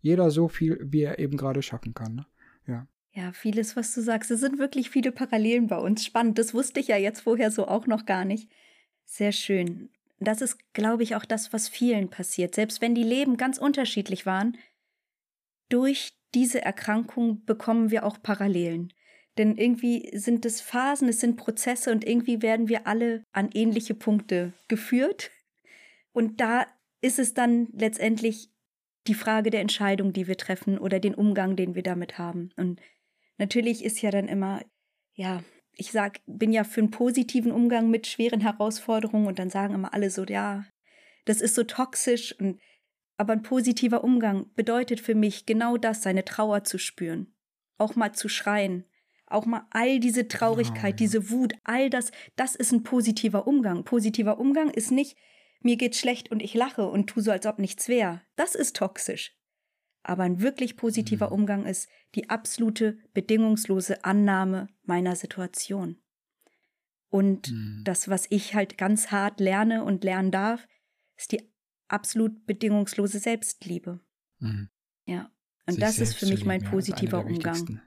Jeder 0.00 0.32
so 0.32 0.48
viel, 0.48 0.80
wie 0.82 1.02
er 1.02 1.20
eben 1.20 1.36
gerade 1.36 1.62
schaffen 1.62 1.94
kann. 1.94 2.16
Ne? 2.16 2.26
Ja. 2.66 2.88
Ja, 3.18 3.32
vieles, 3.32 3.74
was 3.74 3.92
du 3.94 4.00
sagst. 4.00 4.30
Es 4.30 4.38
sind 4.38 4.60
wirklich 4.60 4.90
viele 4.90 5.10
Parallelen 5.10 5.66
bei 5.66 5.76
uns. 5.76 6.04
Spannend. 6.04 6.38
Das 6.38 6.54
wusste 6.54 6.78
ich 6.78 6.86
ja 6.86 6.96
jetzt 6.96 7.22
vorher 7.22 7.50
so 7.50 7.66
auch 7.66 7.88
noch 7.88 8.06
gar 8.06 8.24
nicht. 8.24 8.48
Sehr 9.06 9.32
schön. 9.32 9.90
Das 10.20 10.40
ist, 10.40 10.72
glaube 10.72 11.02
ich, 11.02 11.16
auch 11.16 11.24
das, 11.24 11.52
was 11.52 11.68
vielen 11.68 12.10
passiert. 12.10 12.54
Selbst 12.54 12.80
wenn 12.80 12.94
die 12.94 13.02
Leben 13.02 13.36
ganz 13.36 13.58
unterschiedlich 13.58 14.24
waren, 14.24 14.56
durch 15.68 16.12
diese 16.32 16.62
Erkrankung 16.62 17.44
bekommen 17.44 17.90
wir 17.90 18.06
auch 18.06 18.22
Parallelen. 18.22 18.92
Denn 19.36 19.56
irgendwie 19.56 20.16
sind 20.16 20.46
es 20.46 20.60
Phasen, 20.60 21.08
es 21.08 21.18
sind 21.18 21.36
Prozesse 21.36 21.90
und 21.90 22.06
irgendwie 22.06 22.40
werden 22.40 22.68
wir 22.68 22.86
alle 22.86 23.24
an 23.32 23.50
ähnliche 23.52 23.94
Punkte 23.94 24.52
geführt. 24.68 25.32
Und 26.12 26.40
da 26.40 26.68
ist 27.00 27.18
es 27.18 27.34
dann 27.34 27.66
letztendlich 27.72 28.52
die 29.08 29.14
Frage 29.14 29.50
der 29.50 29.62
Entscheidung, 29.62 30.12
die 30.12 30.28
wir 30.28 30.36
treffen 30.36 30.78
oder 30.78 31.00
den 31.00 31.16
Umgang, 31.16 31.56
den 31.56 31.74
wir 31.74 31.82
damit 31.82 32.16
haben. 32.16 32.50
Und 32.56 32.80
natürlich 33.38 33.84
ist 33.84 34.02
ja 34.02 34.10
dann 34.10 34.28
immer, 34.28 34.62
ja, 35.14 35.42
ich 35.72 35.92
sag, 35.92 36.20
bin 36.26 36.52
ja 36.52 36.64
für 36.64 36.80
einen 36.80 36.90
positiven 36.90 37.52
Umgang 37.52 37.88
mit 37.88 38.06
schweren 38.06 38.40
Herausforderungen 38.40 39.26
und 39.26 39.38
dann 39.38 39.50
sagen 39.50 39.74
immer 39.74 39.94
alle 39.94 40.10
so, 40.10 40.24
ja, 40.24 40.66
das 41.24 41.40
ist 41.40 41.54
so 41.54 41.64
toxisch 41.64 42.38
und 42.38 42.60
aber 43.16 43.32
ein 43.32 43.42
positiver 43.42 44.04
Umgang 44.04 44.46
bedeutet 44.54 45.00
für 45.00 45.16
mich 45.16 45.44
genau 45.44 45.76
das, 45.76 46.02
seine 46.02 46.24
Trauer 46.24 46.62
zu 46.62 46.78
spüren, 46.78 47.34
auch 47.76 47.96
mal 47.96 48.12
zu 48.12 48.28
schreien, 48.28 48.84
auch 49.26 49.44
mal 49.44 49.66
all 49.70 49.98
diese 49.98 50.28
Traurigkeit, 50.28 50.84
oh, 50.84 50.86
ja. 50.86 50.92
diese 50.96 51.30
Wut, 51.30 51.52
all 51.64 51.90
das, 51.90 52.12
das 52.36 52.54
ist 52.54 52.72
ein 52.72 52.84
positiver 52.84 53.46
Umgang. 53.46 53.84
Positiver 53.84 54.38
Umgang 54.38 54.70
ist 54.70 54.92
nicht, 54.92 55.16
mir 55.60 55.76
geht's 55.76 55.98
schlecht 55.98 56.30
und 56.30 56.42
ich 56.42 56.54
lache 56.54 56.88
und 56.88 57.08
tu 57.08 57.20
so, 57.20 57.32
als 57.32 57.44
ob 57.46 57.58
nichts 57.58 57.88
wäre. 57.88 58.22
Das 58.36 58.54
ist 58.54 58.76
toxisch. 58.76 59.37
Aber 60.08 60.22
ein 60.22 60.40
wirklich 60.40 60.76
positiver 60.76 61.26
mhm. 61.26 61.32
Umgang 61.32 61.66
ist 61.66 61.86
die 62.14 62.30
absolute 62.30 62.96
bedingungslose 63.12 64.06
Annahme 64.06 64.68
meiner 64.84 65.14
Situation. 65.14 65.98
Und 67.10 67.52
mhm. 67.52 67.82
das, 67.84 68.08
was 68.08 68.24
ich 68.30 68.54
halt 68.54 68.78
ganz 68.78 69.10
hart 69.10 69.38
lerne 69.38 69.84
und 69.84 70.04
lernen 70.04 70.30
darf, 70.30 70.66
ist 71.18 71.32
die 71.32 71.42
absolut 71.88 72.46
bedingungslose 72.46 73.18
Selbstliebe. 73.18 74.00
Mhm. 74.38 74.70
Ja. 75.04 75.30
Und 75.66 75.74
Sich 75.74 75.84
das 75.84 75.98
ist 75.98 76.14
für 76.14 76.24
mich 76.24 76.46
mein 76.46 76.64
positiver 76.64 77.26
Umgang. 77.26 77.82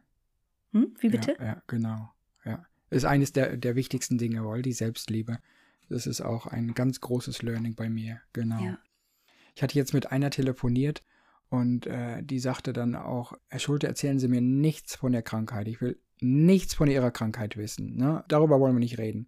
Hm? 0.74 0.94
Wie 1.00 1.10
bitte? 1.10 1.36
Ja, 1.40 1.46
ja, 1.46 1.64
genau. 1.66 2.12
Ja. 2.46 2.64
Ist 2.92 3.06
eines 3.06 3.34
der, 3.34 3.58
der 3.58 3.76
wichtigsten 3.76 4.20
Dinge, 4.20 4.44
wohl, 4.44 4.62
die 4.62 4.74
Selbstliebe. 4.74 5.40
Das 5.90 6.06
ist 6.06 6.22
auch 6.22 6.46
ein 6.46 6.76
ganz 6.76 7.02
großes 7.02 7.42
Learning 7.42 7.74
bei 7.74 7.90
mir, 7.90 8.22
genau. 8.32 8.64
Ja. 8.64 8.78
Ich 9.56 9.64
hatte 9.64 9.76
jetzt 9.76 9.96
mit 9.96 10.12
einer 10.12 10.30
telefoniert 10.30 11.02
und 11.52 11.86
äh, 11.86 12.24
die 12.24 12.40
sagte 12.40 12.72
dann 12.72 12.96
auch, 12.96 13.34
Herr 13.50 13.60
Schulte, 13.60 13.86
erzählen 13.86 14.20
Sie 14.20 14.30
mir 14.30 14.40
nichts 14.40 14.96
von 14.96 15.12
der 15.12 15.22
Krankheit. 15.22 15.68
Ich 15.68 15.82
will 15.82 16.00
nichts 16.22 16.74
von 16.74 16.90
Ihrer 16.90 17.12
Krankheit 17.12 17.58
wissen. 17.58 17.98
Ne? 17.98 18.24
Darüber 18.30 18.62
wollen 18.62 18.74
wir 18.74 18.80
nicht 18.80 18.98
reden. 18.98 19.28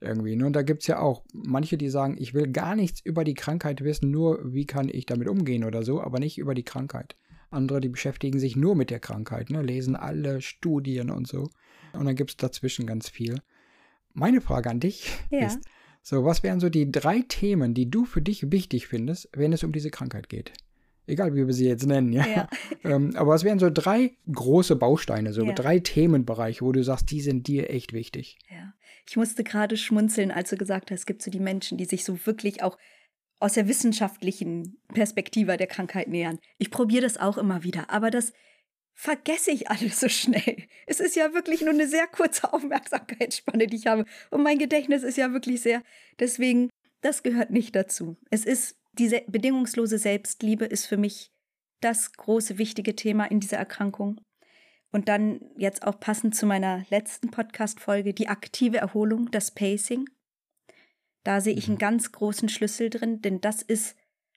Irgendwie. 0.00 0.34
Ne? 0.34 0.46
Und 0.46 0.54
da 0.54 0.62
gibt 0.62 0.80
es 0.80 0.86
ja 0.86 0.98
auch 0.98 1.24
manche, 1.34 1.76
die 1.76 1.90
sagen, 1.90 2.16
ich 2.18 2.32
will 2.32 2.50
gar 2.50 2.74
nichts 2.74 3.02
über 3.04 3.22
die 3.22 3.34
Krankheit 3.34 3.84
wissen, 3.84 4.10
nur 4.10 4.40
wie 4.50 4.64
kann 4.64 4.88
ich 4.90 5.04
damit 5.04 5.28
umgehen 5.28 5.62
oder 5.62 5.82
so, 5.82 6.00
aber 6.00 6.20
nicht 6.20 6.38
über 6.38 6.54
die 6.54 6.62
Krankheit. 6.62 7.16
Andere, 7.50 7.80
die 7.80 7.90
beschäftigen 7.90 8.38
sich 8.38 8.56
nur 8.56 8.74
mit 8.74 8.88
der 8.88 9.00
Krankheit, 9.00 9.50
ne? 9.50 9.60
lesen 9.60 9.94
alle 9.94 10.40
Studien 10.40 11.10
und 11.10 11.28
so. 11.28 11.50
Und 11.92 12.06
dann 12.06 12.16
gibt 12.16 12.30
es 12.30 12.36
dazwischen 12.38 12.86
ganz 12.86 13.10
viel. 13.10 13.42
Meine 14.14 14.40
Frage 14.40 14.70
an 14.70 14.80
dich 14.80 15.12
ja. 15.30 15.46
ist, 15.46 15.60
so, 16.00 16.24
was 16.24 16.42
wären 16.42 16.60
so 16.60 16.70
die 16.70 16.90
drei 16.90 17.20
Themen, 17.28 17.74
die 17.74 17.90
du 17.90 18.06
für 18.06 18.22
dich 18.22 18.50
wichtig 18.50 18.86
findest, 18.86 19.28
wenn 19.34 19.52
es 19.52 19.64
um 19.64 19.72
diese 19.72 19.90
Krankheit 19.90 20.30
geht? 20.30 20.54
Egal, 21.08 21.34
wie 21.34 21.46
wir 21.46 21.54
sie 21.54 21.66
jetzt 21.66 21.86
nennen, 21.86 22.12
ja. 22.12 22.26
ja. 22.26 22.48
ähm, 22.84 23.12
aber 23.16 23.30
was 23.30 23.44
wären 23.44 23.58
so 23.58 23.70
drei 23.70 24.12
große 24.32 24.76
Bausteine, 24.76 25.32
so 25.32 25.44
ja. 25.44 25.52
drei 25.52 25.78
Themenbereiche, 25.78 26.64
wo 26.64 26.72
du 26.72 26.84
sagst, 26.84 27.10
die 27.10 27.20
sind 27.20 27.46
dir 27.48 27.70
echt 27.70 27.92
wichtig? 27.92 28.38
Ja. 28.50 28.74
Ich 29.08 29.16
musste 29.16 29.42
gerade 29.42 29.76
schmunzeln, 29.76 30.30
als 30.30 30.50
du 30.50 30.56
gesagt 30.56 30.90
hast, 30.90 31.00
es 31.00 31.06
gibt 31.06 31.22
so 31.22 31.30
die 31.30 31.40
Menschen, 31.40 31.78
die 31.78 31.86
sich 31.86 32.04
so 32.04 32.26
wirklich 32.26 32.62
auch 32.62 32.76
aus 33.40 33.54
der 33.54 33.68
wissenschaftlichen 33.68 34.78
Perspektive 34.92 35.56
der 35.56 35.66
Krankheit 35.66 36.08
nähern. 36.08 36.38
Ich 36.58 36.70
probiere 36.70 37.02
das 37.02 37.16
auch 37.16 37.38
immer 37.38 37.62
wieder, 37.62 37.88
aber 37.90 38.10
das 38.10 38.32
vergesse 38.94 39.52
ich 39.52 39.70
alles 39.70 40.00
so 40.00 40.08
schnell. 40.08 40.64
Es 40.86 40.98
ist 41.00 41.14
ja 41.14 41.32
wirklich 41.32 41.60
nur 41.60 41.70
eine 41.70 41.86
sehr 41.86 42.08
kurze 42.08 42.52
Aufmerksamkeitsspanne, 42.52 43.68
die 43.68 43.76
ich 43.76 43.86
habe. 43.86 44.04
Und 44.30 44.42
mein 44.42 44.58
Gedächtnis 44.58 45.04
ist 45.04 45.16
ja 45.16 45.32
wirklich 45.32 45.62
sehr. 45.62 45.82
Deswegen, 46.18 46.68
das 47.00 47.22
gehört 47.22 47.50
nicht 47.50 47.76
dazu. 47.76 48.16
Es 48.30 48.44
ist, 48.44 48.76
diese 48.98 49.22
bedingungslose 49.26 49.98
Selbstliebe 49.98 50.64
ist 50.64 50.86
für 50.86 50.96
mich 50.96 51.32
das 51.80 52.12
große, 52.12 52.58
wichtige 52.58 52.96
Thema 52.96 53.24
in 53.30 53.40
dieser 53.40 53.58
Erkrankung. 53.58 54.20
Und 54.90 55.08
dann 55.08 55.40
jetzt 55.56 55.86
auch 55.86 56.00
passend 56.00 56.34
zu 56.34 56.46
meiner 56.46 56.84
letzten 56.90 57.30
Podcast-Folge, 57.30 58.14
die 58.14 58.28
aktive 58.28 58.78
Erholung, 58.78 59.30
das 59.30 59.50
Pacing. 59.50 60.08
Da 61.24 61.40
sehe 61.40 61.54
ich 61.54 61.66
einen 61.66 61.74
mhm. 61.74 61.80
ganz 61.80 62.10
großen 62.12 62.48
Schlüssel 62.48 62.88
drin, 62.90 63.20
denn 63.20 63.40
das 63.40 63.62
ist 63.62 63.96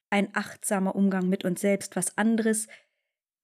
ein 0.09 0.36
achtsamer 0.36 0.95
Umgang 0.95 1.30
mit 1.30 1.45
uns 1.45 1.62
selbst. 1.62 1.95
Was 1.95 2.18
anderes 2.18 2.68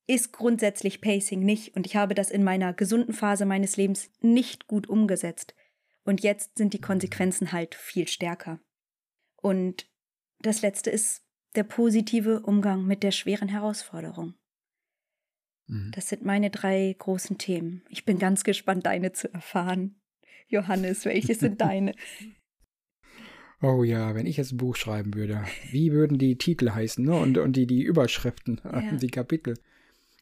ist 0.05 0.33
grundsätzlich 0.33 1.01
Pacing 1.01 1.39
nicht 1.39 1.75
und 1.75 1.85
ich 1.85 1.95
habe 1.95 2.13
das 2.13 2.29
in 2.29 2.43
meiner 2.43 2.73
gesunden 2.73 3.13
Phase 3.13 3.45
meines 3.45 3.77
Lebens 3.77 4.09
nicht 4.21 4.67
gut 4.67 4.87
umgesetzt. 4.87 5.55
Und 6.03 6.21
jetzt 6.23 6.57
sind 6.57 6.73
die 6.73 6.81
Konsequenzen 6.81 7.51
halt 7.51 7.75
viel 7.75 8.07
stärker. 8.07 8.59
Und 9.35 9.87
das 10.39 10.61
letzte 10.61 10.89
ist 10.89 11.23
der 11.55 11.63
positive 11.63 12.41
Umgang 12.41 12.85
mit 12.85 13.03
der 13.03 13.11
schweren 13.11 13.47
Herausforderung. 13.47 14.35
Mhm. 15.67 15.91
Das 15.93 16.09
sind 16.09 16.23
meine 16.23 16.49
drei 16.49 16.95
großen 16.97 17.37
Themen. 17.37 17.83
Ich 17.89 18.05
bin 18.05 18.19
ganz 18.19 18.43
gespannt, 18.43 18.85
deine 18.85 19.11
zu 19.13 19.33
erfahren. 19.33 19.99
Johannes, 20.47 21.05
welche 21.05 21.35
sind 21.35 21.61
deine? 21.61 21.93
Oh 23.59 23.83
ja, 23.83 24.13
wenn 24.13 24.27
ich 24.27 24.37
jetzt 24.37 24.51
ein 24.51 24.57
Buch 24.57 24.75
schreiben 24.75 25.15
würde, 25.15 25.43
wie 25.71 25.91
würden 25.91 26.19
die 26.19 26.37
Titel 26.37 26.69
heißen 26.69 27.03
ne? 27.03 27.15
und, 27.15 27.39
und 27.39 27.55
die, 27.55 27.65
die 27.65 27.81
Überschriften, 27.81 28.61
ja. 28.63 28.91
die 28.91 29.09
Kapitel? 29.09 29.57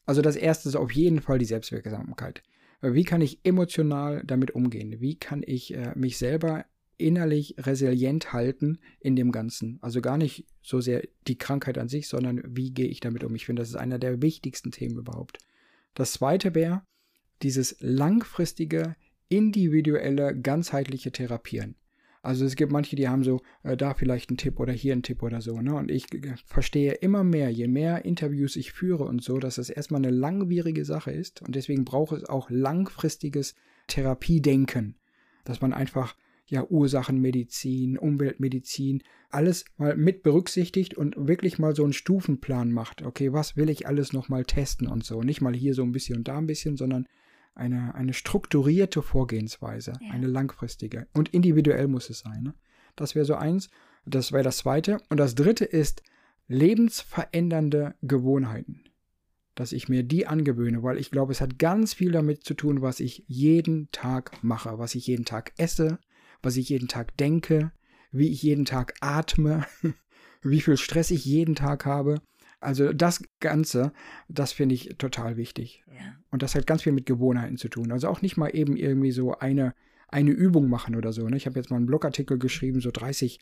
Also 0.05 0.21
das 0.21 0.37
erste 0.37 0.69
ist 0.69 0.75
auf 0.75 0.93
jeden 0.93 1.19
Fall 1.19 1.37
die 1.37 1.43
Selbstwirksamkeit. 1.43 2.43
Wie 2.81 3.03
kann 3.03 3.19
ich 3.19 3.39
emotional 3.43 4.23
damit 4.25 4.51
umgehen? 4.51 5.01
Wie 5.01 5.15
kann 5.19 5.43
ich 5.45 5.73
äh, 5.73 5.91
mich 5.95 6.17
selber 6.17 6.63
innerlich 6.97 7.55
resilient 7.59 8.33
halten 8.33 8.79
in 8.99 9.15
dem 9.15 9.31
Ganzen? 9.31 9.79
Also 9.81 10.01
gar 10.01 10.17
nicht 10.17 10.45
so 10.61 10.81
sehr 10.81 11.07
die 11.27 11.37
Krankheit 11.37 11.77
an 11.77 11.87
sich, 11.87 12.07
sondern 12.07 12.41
wie 12.47 12.71
gehe 12.71 12.87
ich 12.87 12.99
damit 12.99 13.23
um? 13.23 13.35
Ich 13.35 13.45
finde, 13.45 13.61
das 13.61 13.69
ist 13.69 13.75
einer 13.75 13.99
der 13.99 14.21
wichtigsten 14.21 14.71
Themen 14.71 14.97
überhaupt. 14.97 15.39
Das 15.93 16.13
zweite 16.13 16.55
wäre 16.55 16.83
dieses 17.41 17.75
langfristige, 17.79 18.95
individuelle, 19.29 20.39
ganzheitliche 20.39 21.11
Therapieren. 21.11 21.75
Also 22.25 22.43
es 22.43 22.55
gibt 22.55 22.71
manche, 22.71 22.95
die 22.95 23.07
haben 23.07 23.23
so 23.23 23.41
äh, 23.61 23.77
da 23.77 23.93
vielleicht 23.93 24.31
einen 24.31 24.37
Tipp 24.37 24.59
oder 24.59 24.73
hier 24.73 24.93
einen 24.93 25.03
Tipp 25.03 25.21
oder 25.21 25.41
so. 25.41 25.61
Ne? 25.61 25.75
Und 25.75 25.91
ich 25.91 26.07
verstehe 26.47 26.93
immer 26.93 27.23
mehr, 27.23 27.51
je 27.51 27.67
mehr 27.67 28.03
Interviews 28.03 28.55
ich 28.55 28.71
führe 28.71 29.03
und 29.03 29.23
so, 29.23 29.37
dass 29.37 29.59
es 29.59 29.69
erstmal 29.69 29.99
eine 29.99 30.09
langwierige 30.09 30.85
Sache 30.85 31.11
ist. 31.11 31.43
Und 31.43 31.55
deswegen 31.55 31.85
braucht 31.85 32.17
es 32.17 32.27
auch 32.27 32.49
langfristiges 32.49 33.53
Therapiedenken. 33.85 34.97
Dass 35.43 35.61
man 35.61 35.71
einfach 35.71 36.15
ja 36.47 36.63
Ursachenmedizin, 36.63 37.97
Umweltmedizin, 37.97 39.03
alles 39.29 39.65
mal 39.77 39.97
mit 39.97 40.23
berücksichtigt 40.23 40.93
und 40.93 41.15
wirklich 41.17 41.59
mal 41.59 41.75
so 41.75 41.83
einen 41.83 41.93
Stufenplan 41.93 42.71
macht. 42.71 43.01
Okay, 43.01 43.33
was 43.33 43.57
will 43.57 43.69
ich 43.69 43.87
alles 43.87 44.13
nochmal 44.13 44.45
testen 44.45 44.87
und 44.87 45.03
so. 45.03 45.21
Nicht 45.21 45.41
mal 45.41 45.53
hier 45.53 45.73
so 45.73 45.83
ein 45.83 45.91
bisschen 45.91 46.17
und 46.17 46.27
da 46.27 46.37
ein 46.37 46.47
bisschen, 46.47 46.77
sondern 46.77 47.07
eine, 47.55 47.95
eine 47.95 48.13
strukturierte 48.13 49.01
Vorgehensweise, 49.01 49.93
ja. 49.99 50.11
eine 50.11 50.27
langfristige. 50.27 51.07
Und 51.13 51.29
individuell 51.29 51.87
muss 51.87 52.09
es 52.09 52.19
sein. 52.19 52.43
Ne? 52.43 52.53
Das 52.95 53.15
wäre 53.15 53.25
so 53.25 53.35
eins. 53.35 53.69
Das 54.05 54.31
wäre 54.31 54.43
das 54.43 54.57
zweite. 54.57 54.99
Und 55.09 55.17
das 55.17 55.35
dritte 55.35 55.65
ist 55.65 56.03
lebensverändernde 56.47 57.95
Gewohnheiten. 58.01 58.83
Dass 59.55 59.71
ich 59.71 59.87
mir 59.87 60.03
die 60.03 60.27
angewöhne, 60.27 60.83
weil 60.83 60.97
ich 60.97 61.11
glaube, 61.11 61.31
es 61.31 61.41
hat 61.41 61.57
ganz 61.57 61.93
viel 61.93 62.11
damit 62.11 62.43
zu 62.43 62.53
tun, 62.53 62.81
was 62.81 62.99
ich 62.99 63.23
jeden 63.27 63.89
Tag 63.91 64.43
mache, 64.43 64.77
was 64.77 64.95
ich 64.95 65.07
jeden 65.07 65.25
Tag 65.25 65.53
esse, 65.57 65.97
was 66.45 66.57
ich 66.57 66.69
jeden 66.69 66.87
Tag 66.87 67.17
denke, 67.17 67.71
wie 68.11 68.29
ich 68.29 68.41
jeden 68.41 68.65
Tag 68.65 68.93
atme, 69.01 69.65
wie 70.41 70.61
viel 70.61 70.77
Stress 70.77 71.11
ich 71.11 71.25
jeden 71.25 71.55
Tag 71.55 71.85
habe. 71.85 72.21
Also 72.59 72.93
das 72.93 73.23
Ganze, 73.39 73.91
das 74.27 74.53
finde 74.53 74.75
ich 74.75 74.95
total 74.97 75.37
wichtig. 75.37 75.83
Ja. 75.87 76.15
Und 76.31 76.41
das 76.41 76.55
hat 76.55 76.65
ganz 76.65 76.83
viel 76.83 76.93
mit 76.93 77.05
Gewohnheiten 77.05 77.57
zu 77.57 77.69
tun. 77.69 77.91
Also 77.91 78.07
auch 78.07 78.21
nicht 78.21 78.37
mal 78.37 78.49
eben 78.49 78.75
irgendwie 78.75 79.11
so 79.11 79.33
eine, 79.33 79.73
eine 80.07 80.31
Übung 80.31 80.69
machen 80.69 80.95
oder 80.95 81.13
so. 81.13 81.27
Ne? 81.27 81.37
Ich 81.37 81.45
habe 81.45 81.59
jetzt 81.59 81.69
mal 81.69 81.77
einen 81.77 81.85
Blogartikel 81.85 82.37
geschrieben, 82.39 82.79
so 82.79 82.91
30 82.91 83.39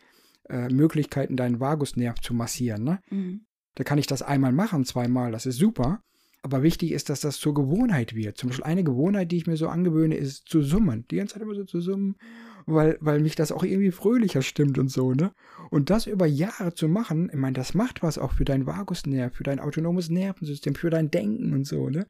äh, 0.49 0.68
Möglichkeiten, 0.70 1.38
deinen 1.38 1.60
Vagusnerv 1.60 2.20
zu 2.20 2.34
massieren. 2.34 2.84
Ne? 2.84 2.99
Mhm. 3.10 3.45
Da 3.76 3.84
kann 3.84 3.97
ich 3.97 4.08
das 4.08 4.22
einmal 4.22 4.51
machen, 4.51 4.86
zweimal, 4.86 5.32
das 5.32 5.45
ist 5.45 5.58
super. 5.58 6.01
Aber 6.41 6.62
wichtig 6.62 6.91
ist, 6.91 7.10
dass 7.10 7.22
das 7.22 7.38
zur 7.38 7.54
Gewohnheit 7.54 8.16
wird. 8.16 8.38
Zum 8.38 8.49
Beispiel 8.49 8.66
eine 8.66 8.84
Gewohnheit, 8.84 9.32
die 9.32 9.38
ich 9.38 9.47
mir 9.47 9.56
so 9.56 9.70
angewöhne, 9.70 10.16
ist 10.16 10.47
zu 10.49 10.62
summen. 10.62 11.06
Die 11.10 11.16
ganze 11.16 11.36
Zeit 11.36 11.43
immer 11.43 11.56
so 11.56 11.64
zu 11.64 11.80
summen 11.80 12.18
weil, 12.66 12.97
weil 13.01 13.20
mich 13.20 13.36
das 13.36 13.51
auch 13.51 13.64
irgendwie 13.64 13.91
fröhlicher 13.91 14.41
stimmt 14.41 14.78
und 14.78 14.89
so, 14.89 15.14
ne? 15.14 15.34
Und 15.70 15.89
das 15.89 16.07
über 16.07 16.26
Jahre 16.26 16.74
zu 16.74 16.88
machen, 16.88 17.30
ich 17.32 17.38
meine, 17.38 17.53
das 17.53 17.74
macht 17.74 18.03
was 18.03 18.18
auch 18.18 18.34
für 18.34 18.45
dein 18.45 18.66
Vagusnerv, 18.66 19.34
für 19.34 19.43
dein 19.43 19.59
autonomes 19.59 20.09
Nervensystem, 20.09 20.76
für 20.76 20.89
dein 20.89 21.11
Denken 21.11 21.53
und 21.53 21.66
so, 21.66 21.89
ne? 21.89 22.07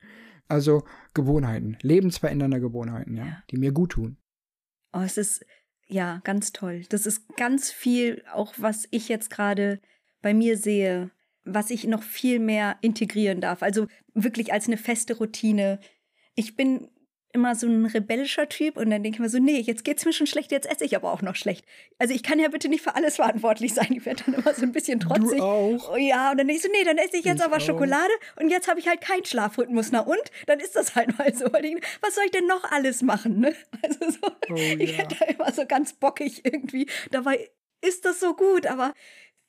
Also 0.48 0.84
Gewohnheiten, 1.14 1.78
lebensverändernde 1.82 2.60
Gewohnheiten, 2.60 3.16
ja, 3.16 3.26
ja. 3.26 3.44
die 3.50 3.58
mir 3.58 3.72
gut 3.72 3.94
tun. 3.94 4.18
Oh, 4.92 5.02
es 5.02 5.18
ist 5.18 5.46
ja 5.88 6.22
ganz 6.24 6.52
toll. 6.52 6.84
Das 6.90 7.06
ist 7.06 7.28
ganz 7.36 7.72
viel, 7.72 8.24
auch 8.32 8.54
was 8.58 8.88
ich 8.92 9.10
jetzt 9.10 9.30
gerade 9.30 9.80
bei 10.22 10.34
mir 10.34 10.58
sehe, 10.58 11.12
was 11.46 11.70
ich 11.70 11.86
noch 11.86 12.04
viel 12.04 12.40
mehr 12.40 12.78
integrieren 12.82 13.42
darf. 13.42 13.64
Also 13.64 13.88
wirklich 14.14 14.54
als 14.54 14.68
eine 14.68 14.78
feste 14.78 15.18
Routine. 15.18 15.80
Ich 16.36 16.56
bin 16.56 16.90
immer 17.34 17.56
so 17.56 17.68
ein 17.68 17.86
rebellischer 17.86 18.48
Typ 18.48 18.78
und 18.78 18.90
dann 18.90 19.04
denke 19.04 19.18
ich 19.18 19.20
mir 19.20 19.30
so, 19.30 19.40
nee, 19.40 19.60
jetzt 19.60 19.84
geht's 19.84 20.06
mir 20.06 20.14
schon 20.14 20.28
schlecht, 20.28 20.52
jetzt 20.52 20.70
esse 20.70 20.86
ich 20.86 20.96
aber 20.96 21.12
auch 21.12 21.22
noch 21.22 21.36
schlecht. 21.36 21.66
Also 21.98 22.14
ich 22.14 22.24
kann 22.24 22.40
ja 22.40 22.48
bitte 22.48 22.70
nicht 22.70 22.84
für 22.84 22.96
alles 22.96 23.16
verantwortlich 23.16 23.74
sein. 23.74 23.88
Ich 23.92 24.06
werde 24.06 24.24
dann 24.26 24.36
immer 24.36 24.54
so 24.54 24.62
ein 24.62 24.72
bisschen 24.72 25.00
trotzig. 25.00 25.40
Du 25.40 25.44
auch? 25.44 25.94
Oh 25.94 25.98
ja, 25.98 26.32
und 26.32 26.38
dann 26.38 26.48
denke 26.48 26.54
ich 26.54 26.62
so, 26.62 26.70
nee, 26.70 26.84
dann 26.84 26.98
esse 26.98 27.18
ich 27.18 27.26
jetzt 27.26 27.40
ich 27.40 27.46
aber 27.46 27.58
auch. 27.58 27.62
Schokolade 27.62 28.14
und 28.40 28.50
jetzt 28.50 28.68
habe 28.68 28.80
ich 28.80 28.88
halt 28.88 29.02
keinen 29.02 29.26
Schlafrhythmus. 29.26 29.92
Na 29.92 30.02
und? 30.02 30.22
Dann 30.46 30.60
ist 30.60 30.76
das 30.76 30.96
halt 30.96 31.18
mal 31.18 31.34
so. 31.34 31.46
Was 31.46 32.16
soll 32.16 32.26
ich 32.26 32.32
denn 32.32 32.48
noch 32.48 32.72
alles 32.72 33.02
machen? 33.02 33.40
Ne? 33.40 33.56
Also 33.84 34.12
so, 34.12 34.28
oh, 34.50 34.56
ich 34.56 34.92
ja. 34.92 35.00
werde 35.00 35.16
da 35.20 35.26
immer 35.26 35.52
so 35.52 35.66
ganz 35.66 35.92
bockig 35.94 36.46
irgendwie. 36.46 36.88
Dabei 37.12 37.50
ist 37.82 38.06
das 38.06 38.22
so 38.22 38.34
gut, 38.34 38.66
aber 38.66 38.94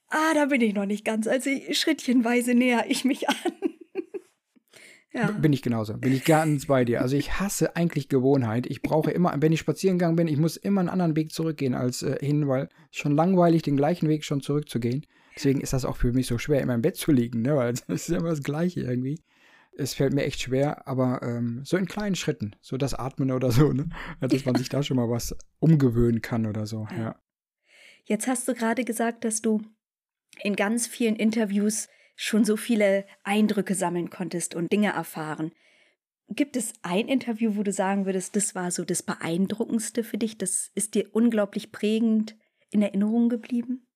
ah, 0.08 0.34
da 0.34 0.46
bin 0.46 0.60
ich 0.60 0.74
noch 0.74 0.86
nicht 0.86 1.04
ganz. 1.04 1.28
Also 1.28 1.50
schrittchenweise 1.70 2.54
näher 2.54 2.86
ich 2.88 3.04
mich 3.04 3.28
an. 3.28 3.36
Ja. 5.14 5.30
Bin 5.30 5.52
ich 5.52 5.62
genauso. 5.62 5.96
Bin 5.96 6.12
ich 6.12 6.24
ganz 6.24 6.66
bei 6.66 6.84
dir. 6.84 7.00
Also 7.00 7.16
ich 7.16 7.38
hasse 7.38 7.76
eigentlich 7.76 8.08
Gewohnheit. 8.08 8.66
Ich 8.66 8.82
brauche 8.82 9.12
immer, 9.12 9.32
wenn 9.38 9.52
ich 9.52 9.60
spazieren 9.60 9.96
gegangen 9.96 10.16
bin, 10.16 10.26
ich 10.26 10.38
muss 10.38 10.56
immer 10.56 10.80
einen 10.80 10.88
anderen 10.88 11.14
Weg 11.14 11.32
zurückgehen 11.32 11.74
als 11.74 12.02
äh, 12.02 12.18
hin, 12.20 12.48
weil 12.48 12.68
es 12.90 12.98
schon 12.98 13.14
langweilig, 13.14 13.62
den 13.62 13.76
gleichen 13.76 14.08
Weg 14.08 14.24
schon 14.24 14.40
zurückzugehen. 14.40 15.06
Deswegen 15.36 15.60
ist 15.60 15.72
das 15.72 15.84
auch 15.84 15.96
für 15.96 16.12
mich 16.12 16.26
so 16.26 16.36
schwer, 16.38 16.60
immer 16.60 16.74
im 16.74 16.82
Bett 16.82 16.96
zu 16.96 17.12
liegen, 17.12 17.42
ne? 17.42 17.54
weil 17.54 17.72
es 17.88 18.08
ist 18.08 18.10
immer 18.10 18.30
das 18.30 18.42
Gleiche 18.42 18.80
irgendwie. 18.80 19.20
Es 19.76 19.94
fällt 19.94 20.14
mir 20.14 20.24
echt 20.24 20.40
schwer, 20.40 20.86
aber 20.86 21.20
ähm, 21.22 21.60
so 21.64 21.76
in 21.76 21.86
kleinen 21.86 22.16
Schritten, 22.16 22.56
so 22.60 22.76
das 22.76 22.94
Atmen 22.94 23.30
oder 23.30 23.52
so, 23.52 23.72
ne? 23.72 23.88
dass 24.20 24.44
man 24.44 24.56
sich 24.56 24.68
da 24.68 24.82
schon 24.82 24.96
mal 24.96 25.10
was 25.10 25.36
umgewöhnen 25.60 26.22
kann 26.22 26.46
oder 26.46 26.66
so. 26.66 26.88
Ja. 26.96 27.16
Jetzt 28.04 28.26
hast 28.26 28.48
du 28.48 28.54
gerade 28.54 28.84
gesagt, 28.84 29.24
dass 29.24 29.42
du 29.42 29.62
in 30.42 30.56
ganz 30.56 30.88
vielen 30.88 31.16
Interviews 31.16 31.88
schon 32.14 32.44
so 32.44 32.56
viele 32.56 33.04
Eindrücke 33.22 33.74
sammeln 33.74 34.10
konntest 34.10 34.54
und 34.54 34.72
Dinge 34.72 34.92
erfahren. 34.92 35.52
Gibt 36.28 36.56
es 36.56 36.72
ein 36.82 37.08
Interview, 37.08 37.56
wo 37.56 37.62
du 37.62 37.72
sagen 37.72 38.06
würdest, 38.06 38.34
das 38.34 38.54
war 38.54 38.70
so 38.70 38.84
das 38.84 39.02
Beeindruckendste 39.02 40.04
für 40.04 40.18
dich, 40.18 40.38
das 40.38 40.70
ist 40.74 40.94
dir 40.94 41.08
unglaublich 41.12 41.70
prägend 41.70 42.36
in 42.70 42.82
Erinnerung 42.82 43.28
geblieben? 43.28 43.86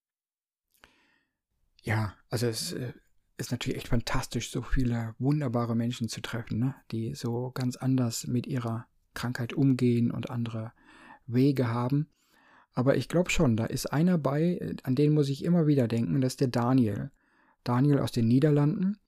Ja, 1.82 2.14
also 2.28 2.46
es 2.46 2.72
äh, 2.72 2.92
ist 3.38 3.50
natürlich 3.50 3.78
echt 3.78 3.88
fantastisch, 3.88 4.50
so 4.50 4.62
viele 4.62 5.14
wunderbare 5.18 5.74
Menschen 5.74 6.08
zu 6.08 6.20
treffen, 6.20 6.58
ne? 6.58 6.74
die 6.90 7.14
so 7.14 7.50
ganz 7.52 7.76
anders 7.76 8.26
mit 8.26 8.46
ihrer 8.46 8.86
Krankheit 9.14 9.54
umgehen 9.54 10.10
und 10.10 10.28
andere 10.28 10.72
Wege 11.26 11.68
haben. 11.68 12.08
Aber 12.72 12.96
ich 12.96 13.08
glaube 13.08 13.30
schon, 13.30 13.56
da 13.56 13.64
ist 13.64 13.86
einer 13.86 14.18
bei, 14.18 14.58
äh, 14.60 14.76
an 14.82 14.94
den 14.94 15.14
muss 15.14 15.28
ich 15.28 15.44
immer 15.44 15.66
wieder 15.66 15.88
denken, 15.88 16.20
das 16.20 16.34
ist 16.34 16.40
der 16.40 16.48
Daniel. 16.48 17.10
Daniel 17.68 17.98
aus 17.98 18.12
den 18.12 18.28
Niederlanden. 18.28 18.98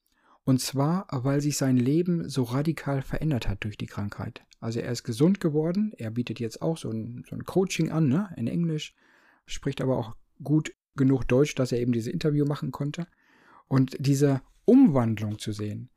Und 0.43 0.59
zwar, 0.59 1.07
weil 1.11 1.41
sich 1.41 1.57
sein 1.57 1.77
Leben 1.77 2.29
so 2.29 2.43
radikal 2.43 3.01
verändert 3.01 3.47
hat 3.47 3.63
durch 3.63 3.77
die 3.77 3.85
Krankheit. 3.85 4.43
Also 4.59 4.79
er 4.79 4.91
ist 4.91 5.03
gesund 5.03 5.39
geworden, 5.39 5.93
er 5.97 6.11
bietet 6.11 6.39
jetzt 6.39 6.61
auch 6.61 6.77
so 6.77 6.89
ein, 6.89 7.23
so 7.29 7.35
ein 7.35 7.45
Coaching 7.45 7.91
an, 7.91 8.07
ne, 8.07 8.29
in 8.37 8.47
Englisch, 8.47 8.93
spricht 9.45 9.81
aber 9.81 9.97
auch 9.97 10.15
gut 10.43 10.73
genug 10.95 11.25
Deutsch, 11.27 11.55
dass 11.55 11.71
er 11.71 11.79
eben 11.79 11.91
diese 11.91 12.11
Interview 12.11 12.45
machen 12.45 12.71
konnte. 12.71 13.07
Und 13.67 13.95
diese 13.99 14.41
Umwandlung 14.65 15.39
zu 15.39 15.51
sehen. 15.51 15.89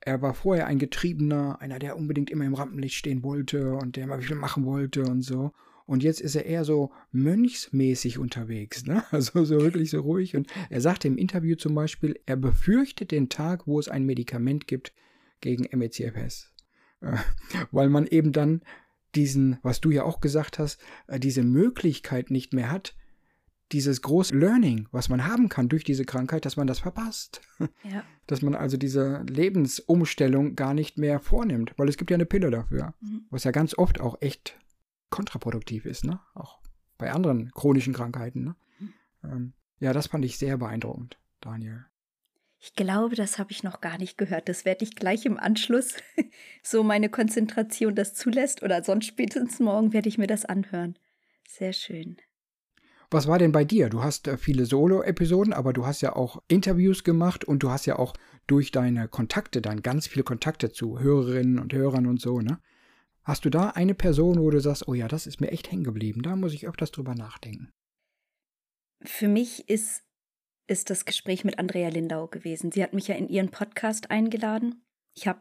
Er 0.00 0.22
war 0.22 0.34
vorher 0.34 0.66
ein 0.66 0.78
Getriebener, 0.78 1.60
einer, 1.60 1.78
der 1.78 1.96
unbedingt 1.96 2.30
immer 2.30 2.44
im 2.44 2.54
Rampenlicht 2.54 2.96
stehen 2.96 3.22
wollte 3.22 3.74
und 3.74 3.96
der 3.96 4.04
immer 4.04 4.18
viel 4.20 4.36
machen 4.36 4.64
wollte 4.64 5.02
und 5.02 5.22
so. 5.22 5.52
Und 5.90 6.04
jetzt 6.04 6.20
ist 6.20 6.36
er 6.36 6.46
eher 6.46 6.64
so 6.64 6.92
mönchsmäßig 7.10 8.18
unterwegs, 8.18 8.86
ne? 8.86 9.02
Also 9.10 9.44
so 9.44 9.60
wirklich 9.60 9.90
so 9.90 10.02
ruhig. 10.02 10.36
Und 10.36 10.46
er 10.68 10.80
sagte 10.80 11.08
im 11.08 11.18
Interview 11.18 11.56
zum 11.56 11.74
Beispiel, 11.74 12.16
er 12.26 12.36
befürchtet 12.36 13.10
den 13.10 13.28
Tag, 13.28 13.66
wo 13.66 13.76
es 13.80 13.88
ein 13.88 14.06
Medikament 14.06 14.68
gibt 14.68 14.92
gegen 15.40 15.66
MECFS. 15.76 16.54
Äh, 17.00 17.16
weil 17.72 17.88
man 17.88 18.06
eben 18.06 18.30
dann 18.30 18.62
diesen, 19.16 19.58
was 19.64 19.80
du 19.80 19.90
ja 19.90 20.04
auch 20.04 20.20
gesagt 20.20 20.60
hast, 20.60 20.80
äh, 21.08 21.18
diese 21.18 21.42
Möglichkeit 21.42 22.30
nicht 22.30 22.52
mehr 22.52 22.70
hat, 22.70 22.94
dieses 23.72 24.00
große 24.00 24.36
Learning, 24.36 24.86
was 24.92 25.08
man 25.08 25.26
haben 25.26 25.48
kann 25.48 25.68
durch 25.68 25.82
diese 25.82 26.04
Krankheit, 26.04 26.44
dass 26.44 26.56
man 26.56 26.68
das 26.68 26.78
verpasst. 26.78 27.40
Ja. 27.82 28.04
Dass 28.28 28.42
man 28.42 28.54
also 28.54 28.76
diese 28.76 29.24
Lebensumstellung 29.28 30.54
gar 30.54 30.72
nicht 30.72 30.98
mehr 30.98 31.18
vornimmt, 31.18 31.74
weil 31.76 31.88
es 31.88 31.96
gibt 31.96 32.12
ja 32.12 32.14
eine 32.14 32.26
Pille 32.26 32.52
dafür, 32.52 32.94
mhm. 33.00 33.22
was 33.30 33.42
ja 33.42 33.50
ganz 33.50 33.76
oft 33.76 34.00
auch 34.00 34.18
echt 34.20 34.56
kontraproduktiv 35.10 35.84
ist, 35.84 36.04
ne? 36.04 36.20
Auch 36.34 36.60
bei 36.98 37.12
anderen 37.12 37.50
chronischen 37.52 37.92
Krankheiten, 37.92 38.44
ne? 38.44 38.56
Ähm, 39.24 39.52
ja, 39.78 39.92
das 39.92 40.08
fand 40.08 40.24
ich 40.24 40.38
sehr 40.38 40.58
beeindruckend, 40.58 41.18
Daniel. 41.40 41.86
Ich 42.62 42.74
glaube, 42.74 43.16
das 43.16 43.38
habe 43.38 43.52
ich 43.52 43.62
noch 43.62 43.80
gar 43.80 43.96
nicht 43.96 44.18
gehört. 44.18 44.48
Das 44.50 44.66
werde 44.66 44.84
ich 44.84 44.94
gleich 44.94 45.24
im 45.24 45.38
Anschluss, 45.38 45.94
so 46.62 46.82
meine 46.82 47.08
Konzentration 47.08 47.94
das 47.94 48.14
zulässt 48.14 48.62
oder 48.62 48.84
sonst 48.84 49.06
spätestens 49.06 49.60
morgen 49.60 49.94
werde 49.94 50.10
ich 50.10 50.18
mir 50.18 50.26
das 50.26 50.44
anhören. 50.44 50.98
Sehr 51.48 51.72
schön. 51.72 52.18
Was 53.10 53.26
war 53.26 53.38
denn 53.38 53.50
bei 53.50 53.64
dir? 53.64 53.88
Du 53.88 54.02
hast 54.02 54.28
äh, 54.28 54.36
viele 54.36 54.66
Solo-Episoden, 54.66 55.52
aber 55.52 55.72
du 55.72 55.86
hast 55.86 56.02
ja 56.02 56.14
auch 56.14 56.42
Interviews 56.48 57.02
gemacht 57.02 57.44
und 57.44 57.62
du 57.62 57.70
hast 57.70 57.86
ja 57.86 57.98
auch 57.98 58.14
durch 58.46 58.70
deine 58.70 59.08
Kontakte 59.08 59.62
dann 59.62 59.82
ganz 59.82 60.06
viele 60.06 60.22
Kontakte 60.22 60.70
zu 60.70 61.00
Hörerinnen 61.00 61.58
und 61.58 61.72
Hörern 61.72 62.06
und 62.06 62.20
so, 62.20 62.40
ne? 62.40 62.60
Hast 63.22 63.44
du 63.44 63.50
da 63.50 63.70
eine 63.70 63.94
Person, 63.94 64.40
wo 64.40 64.50
du 64.50 64.60
sagst, 64.60 64.88
oh 64.88 64.94
ja, 64.94 65.08
das 65.08 65.26
ist 65.26 65.40
mir 65.40 65.50
echt 65.50 65.70
hängen 65.70 65.84
geblieben, 65.84 66.22
da 66.22 66.36
muss 66.36 66.54
ich 66.54 66.66
öfters 66.66 66.90
drüber 66.90 67.14
nachdenken? 67.14 67.70
Für 69.02 69.28
mich 69.28 69.68
ist, 69.68 70.02
ist 70.66 70.90
das 70.90 71.04
Gespräch 71.04 71.44
mit 71.44 71.58
Andrea 71.58 71.88
Lindau 71.88 72.26
gewesen. 72.26 72.72
Sie 72.72 72.82
hat 72.82 72.92
mich 72.92 73.08
ja 73.08 73.14
in 73.14 73.28
ihren 73.28 73.50
Podcast 73.50 74.10
eingeladen. 74.10 74.82
Ich 75.14 75.26
habe, 75.26 75.40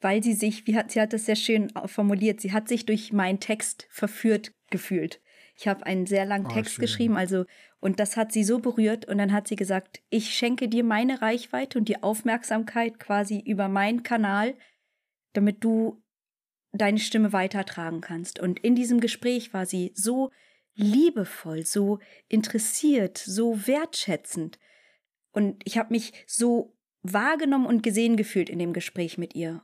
weil 0.00 0.22
sie 0.22 0.34
sich, 0.34 0.66
wie 0.66 0.76
hat, 0.76 0.90
sie 0.90 1.00
hat 1.00 1.12
das 1.12 1.26
sehr 1.26 1.36
schön 1.36 1.70
formuliert, 1.86 2.40
sie 2.40 2.52
hat 2.52 2.68
sich 2.68 2.86
durch 2.86 3.12
meinen 3.12 3.40
Text 3.40 3.86
verführt 3.90 4.52
gefühlt. 4.70 5.20
Ich 5.56 5.66
habe 5.66 5.84
einen 5.86 6.06
sehr 6.06 6.24
langen 6.24 6.46
oh, 6.46 6.50
Text 6.50 6.74
schön. 6.74 6.82
geschrieben, 6.82 7.16
also 7.16 7.44
und 7.80 8.00
das 8.00 8.16
hat 8.16 8.32
sie 8.32 8.44
so 8.44 8.58
berührt 8.58 9.06
und 9.06 9.18
dann 9.18 9.32
hat 9.32 9.48
sie 9.48 9.56
gesagt, 9.56 10.00
ich 10.08 10.34
schenke 10.34 10.68
dir 10.68 10.84
meine 10.84 11.22
Reichweite 11.22 11.78
und 11.78 11.88
die 11.88 12.02
Aufmerksamkeit 12.02 12.98
quasi 12.98 13.38
über 13.38 13.68
meinen 13.68 14.02
Kanal, 14.02 14.54
damit 15.32 15.62
du 15.62 16.02
deine 16.72 16.98
Stimme 16.98 17.32
weitertragen 17.32 18.00
kannst. 18.00 18.38
Und 18.38 18.58
in 18.60 18.74
diesem 18.74 19.00
Gespräch 19.00 19.52
war 19.54 19.66
sie 19.66 19.92
so 19.94 20.30
liebevoll, 20.74 21.64
so 21.64 21.98
interessiert, 22.28 23.18
so 23.18 23.66
wertschätzend. 23.66 24.58
Und 25.32 25.62
ich 25.64 25.78
habe 25.78 25.92
mich 25.92 26.12
so 26.26 26.76
wahrgenommen 27.02 27.66
und 27.66 27.82
gesehen 27.82 28.16
gefühlt 28.16 28.48
in 28.50 28.58
dem 28.58 28.72
Gespräch 28.72 29.18
mit 29.18 29.34
ihr. 29.34 29.62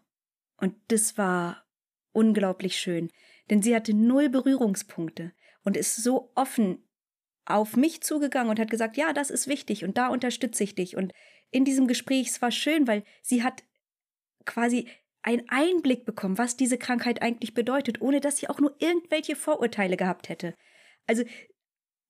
Und 0.57 0.75
das 0.89 1.19
war 1.19 1.65
unglaublich 2.13 2.77
schön, 2.77 3.11
denn 3.51 3.63
sie 3.63 3.75
hatte 3.75 3.95
null 3.95 4.29
Berührungspunkte 4.29 5.33
und 5.63 5.77
ist 5.77 5.97
so 5.97 6.33
offen 6.35 6.79
auf 7.45 7.77
mich 7.77 8.03
zugegangen 8.03 8.51
und 8.51 8.59
hat 8.59 8.71
gesagt, 8.71 8.97
ja, 8.97 9.13
das 9.13 9.31
ist 9.31 9.49
wichtig 9.49 9.85
und 9.85 9.99
da 9.99 10.09
unterstütze 10.09 10.65
ich 10.65 10.75
dich. 10.75 10.97
Und 10.97 11.13
in 11.51 11.65
diesem 11.65 11.87
Gespräch, 11.87 12.29
es 12.29 12.43
war 12.43 12.51
schön, 12.51 12.87
weil 12.87 13.05
sie 13.23 13.43
hat 13.43 13.65
quasi 14.45 14.89
einen 15.25 15.49
Einblick 15.49 16.05
bekommen, 16.05 16.37
was 16.37 16.57
diese 16.57 16.77
Krankheit 16.77 17.23
eigentlich 17.23 17.55
bedeutet, 17.55 18.03
ohne 18.03 18.21
dass 18.21 18.37
sie 18.37 18.49
auch 18.49 18.61
nur 18.61 18.77
irgendwelche 18.79 19.37
Vorurteile 19.37 19.97
gehabt 19.97 20.29
hätte. 20.29 20.55
Also 21.07 21.25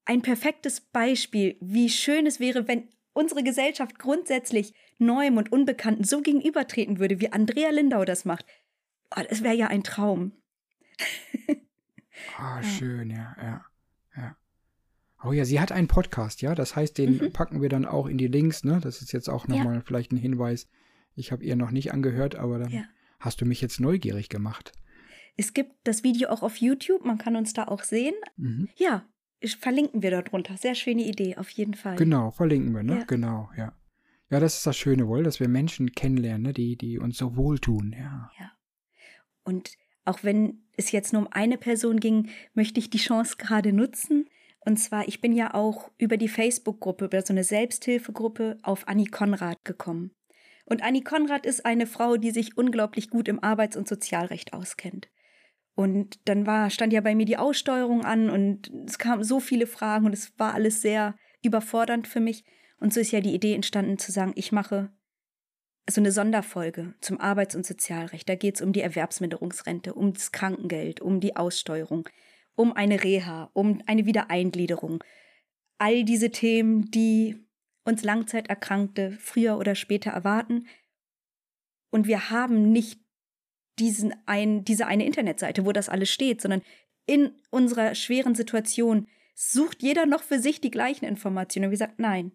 ein 0.05 0.21
perfektes 0.21 0.81
Beispiel, 0.81 1.57
wie 1.61 1.89
schön 1.89 2.27
es 2.27 2.41
wäre, 2.41 2.67
wenn 2.67 2.89
unsere 3.13 3.45
Gesellschaft 3.45 3.99
grundsätzlich 4.01 4.75
Neuem 4.99 5.37
und 5.37 5.53
Unbekannten 5.53 6.03
so 6.03 6.23
gegenübertreten 6.23 6.99
würde, 6.99 7.21
wie 7.21 7.33
Andrea 7.33 7.71
Lindau 7.71 8.05
das 8.05 8.25
macht. 8.25 8.47
Oh, 9.17 9.23
das 9.29 9.45
wäre 9.45 9.55
ja 9.55 9.69
ein 9.69 9.85
Traum. 9.85 10.33
Ah, 12.39 12.61
oh, 12.61 12.63
schön, 12.63 13.11
ja, 13.11 13.37
ja, 13.43 13.65
ja. 14.17 14.37
Oh 15.25 15.33
ja, 15.33 15.45
sie 15.45 15.59
hat 15.59 15.73
einen 15.73 15.89
Podcast, 15.89 16.43
ja. 16.43 16.55
Das 16.55 16.77
heißt, 16.77 16.97
den 16.97 17.19
mhm. 17.19 17.33
packen 17.33 17.61
wir 17.61 17.69
dann 17.69 17.85
auch 17.85 18.07
in 18.07 18.19
die 18.19 18.29
Links, 18.29 18.63
ne? 18.63 18.79
Das 18.81 19.03
ist 19.03 19.13
jetzt 19.13 19.29
auch 19.29 19.49
nochmal 19.49 19.75
ja. 19.75 19.81
vielleicht 19.85 20.13
ein 20.13 20.17
Hinweis. 20.17 20.69
Ich 21.17 21.33
habe 21.33 21.45
ihr 21.45 21.57
noch 21.57 21.73
nicht 21.73 21.93
angehört, 21.93 22.37
aber 22.37 22.61
dann 22.61 22.71
ja 22.71 22.85
hast 23.25 23.41
du 23.41 23.47
mich 23.47 23.61
jetzt 23.61 23.81
neugierig 23.81 24.29
gemacht. 24.29 24.73
Es 25.37 25.53
gibt 25.53 25.73
das 25.85 26.05
Video 26.05 26.29
auch 26.29 26.43
auf 26.43 26.59
YouTube, 26.59 27.05
man 27.05 27.19
kann 27.19 27.37
uns 27.37 27.53
da 27.53 27.65
auch 27.67 27.83
sehen. 27.83 28.15
Mhm. 28.37 28.69
Ja, 28.77 29.05
verlinken 29.59 30.03
wir 30.03 30.11
dort 30.11 30.33
drunter. 30.33 30.57
Sehr 30.57 30.75
schöne 30.75 31.03
Idee, 31.03 31.37
auf 31.37 31.51
jeden 31.51 31.75
Fall. 31.75 31.97
Genau, 31.97 32.31
verlinken 32.31 32.75
wir, 32.75 32.83
ne? 32.83 32.99
Ja. 32.99 33.05
Genau, 33.05 33.51
ja. 33.57 33.77
Ja, 34.31 34.41
das 34.41 34.57
ist 34.57 34.67
das 34.67 34.77
Schöne 34.77 35.07
wohl, 35.07 35.23
dass 35.23 35.39
wir 35.39 35.49
Menschen 35.49 35.93
kennenlernen, 35.93 36.43
ne? 36.43 36.53
die, 36.53 36.77
die 36.77 36.99
uns 36.99 37.19
so 37.19 37.37
wohltun, 37.37 37.95
ja. 37.97 38.31
Ja. 38.39 38.53
Und 39.45 39.77
auch 40.05 40.23
wenn 40.23 40.63
es 40.77 40.93
jetzt 40.93 41.13
nur 41.13 41.23
um 41.23 41.29
eine 41.31 41.59
Person 41.59 42.01
ging, 42.01 42.31
möchte 42.55 42.81
ich 42.81 42.91
die 42.91 42.99
Chance 42.99 43.37
gerade 43.39 43.73
nutzen. 43.73 44.29
Und 44.61 44.79
zwar, 44.79 45.07
ich 45.09 45.21
bin 45.21 45.33
ja 45.33 45.53
auch 45.55 45.91
über 45.99 46.17
die 46.17 46.29
Facebook-Gruppe, 46.29 47.07
über 47.07 47.23
so 47.23 47.33
eine 47.33 47.45
Selbsthilfegruppe 47.45 48.59
auf 48.63 48.89
Annie 48.89 49.11
Konrad 49.11 49.65
gekommen. 49.65 50.13
Und 50.65 50.83
Annie 50.83 51.03
Konrad 51.03 51.47
ist 51.47 51.67
eine 51.67 51.87
Frau, 51.87 52.17
die 52.17 52.31
sich 52.31 52.57
unglaublich 52.57 53.11
gut 53.11 53.29
im 53.29 53.43
Arbeits- 53.43 53.77
und 53.77 53.89
Sozialrecht 53.89 54.53
auskennt. 54.53 55.09
Und 55.75 56.29
dann 56.29 56.47
war, 56.47 56.71
stand 56.71 56.93
ja 56.93 57.01
bei 57.01 57.15
mir 57.15 57.27
die 57.27 57.37
Aussteuerung 57.37 58.05
an 58.05 58.31
und 58.31 58.71
es 58.87 58.99
kamen 58.99 59.25
so 59.25 59.41
viele 59.41 59.67
Fragen 59.67 60.07
und 60.07 60.13
es 60.13 60.33
war 60.39 60.55
alles 60.55 60.81
sehr 60.81 61.17
überfordernd 61.43 62.07
für 62.07 62.21
mich. 62.21 62.45
Und 62.79 62.95
so 62.95 63.01
ist 63.01 63.11
ja 63.11 63.21
die 63.21 63.35
Idee 63.35 63.55
entstanden 63.55 63.99
zu 63.99 64.13
sagen, 64.13 64.33
ich 64.37 64.53
mache 64.53 64.93
so 65.91 66.01
eine 66.01 66.13
Sonderfolge 66.13 66.95
zum 67.01 67.21
Arbeits- 67.21 67.57
und 67.57 67.67
Sozialrecht. 67.67 68.29
Da 68.29 68.37
geht 68.37 68.57
es 68.57 68.63
um 68.63 68.73
die 68.73 68.81
Erwerbsminderungsrente, 68.81 69.95
um 69.95 70.13
das 70.13 70.33
Krankengeld, 70.33 71.01
um 71.01 71.21
die 71.21 71.37
Aussteuerung, 71.37 72.09
um 72.55 72.73
eine 72.73 73.03
Reha, 73.03 73.51
um 73.53 73.83
eine 73.87 74.07
Wiedereingliederung. 74.07 75.03
All 75.79 76.05
diese 76.05 76.31
Themen, 76.31 76.91
die 76.91 77.44
uns 77.85 78.03
Langzeiterkrankte 78.03 79.13
früher 79.21 79.59
oder 79.59 79.75
später 79.75 80.11
erwarten. 80.11 80.67
Und 81.91 82.07
wir 82.07 82.31
haben 82.31 82.73
nicht 82.73 83.01
diesen 83.79 84.15
ein, 84.27 84.65
diese 84.65 84.87
eine 84.87 85.05
Internetseite, 85.05 85.67
wo 85.67 85.73
das 85.73 85.89
alles 85.89 86.11
steht, 86.11 86.41
sondern 86.41 86.63
in 87.07 87.33
unserer 87.51 87.95
schweren 87.95 88.35
Situation 88.35 89.09
sucht 89.35 89.83
jeder 89.83 90.07
noch 90.07 90.23
für 90.23 90.39
sich 90.39 90.61
die 90.61 90.71
gleichen 90.71 91.05
Informationen. 91.05 91.67
Und 91.67 91.71
wir 91.73 91.79
sagen, 91.79 91.95
nein, 91.99 92.33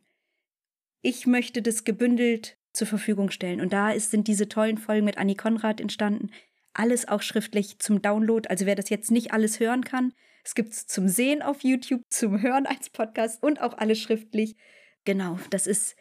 ich 1.01 1.25
möchte 1.25 1.61
das 1.61 1.85
gebündelt 1.85 2.57
zur 2.73 2.87
Verfügung 2.87 3.31
stellen. 3.31 3.61
Und 3.61 3.73
da 3.73 3.91
ist, 3.91 4.11
sind 4.11 4.27
diese 4.27 4.49
tollen 4.49 4.77
Folgen 4.77 5.05
mit 5.05 5.17
Annie 5.17 5.35
Konrad 5.35 5.81
entstanden. 5.81 6.29
Alles 6.73 7.07
auch 7.07 7.21
schriftlich 7.21 7.79
zum 7.79 8.01
Download. 8.01 8.47
Also 8.49 8.65
wer 8.65 8.75
das 8.75 8.89
jetzt 8.89 9.11
nicht 9.11 9.31
alles 9.31 9.59
hören 9.59 9.83
kann, 9.83 10.13
es 10.43 10.55
gibt 10.55 10.73
es 10.73 10.87
zum 10.87 11.07
Sehen 11.07 11.41
auf 11.41 11.63
YouTube, 11.63 12.01
zum 12.09 12.41
Hören 12.41 12.65
als 12.65 12.89
Podcast 12.89 13.41
und 13.43 13.61
auch 13.61 13.77
alles 13.77 13.99
schriftlich. 13.99 14.55
Genau, 15.09 15.39
das 15.49 15.65
ist 15.65 15.95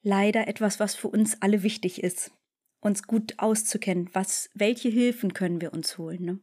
leider 0.00 0.48
etwas, 0.48 0.80
was 0.80 0.94
für 0.94 1.08
uns 1.08 1.42
alle 1.42 1.62
wichtig 1.62 2.02
ist 2.02 2.32
uns 2.80 3.02
gut 3.02 3.34
auszukennen. 3.38 4.08
Was, 4.12 4.50
welche 4.54 4.88
Hilfen 4.88 5.34
können 5.34 5.60
wir 5.60 5.72
uns 5.72 5.98
holen? 5.98 6.24
Ne? 6.24 6.40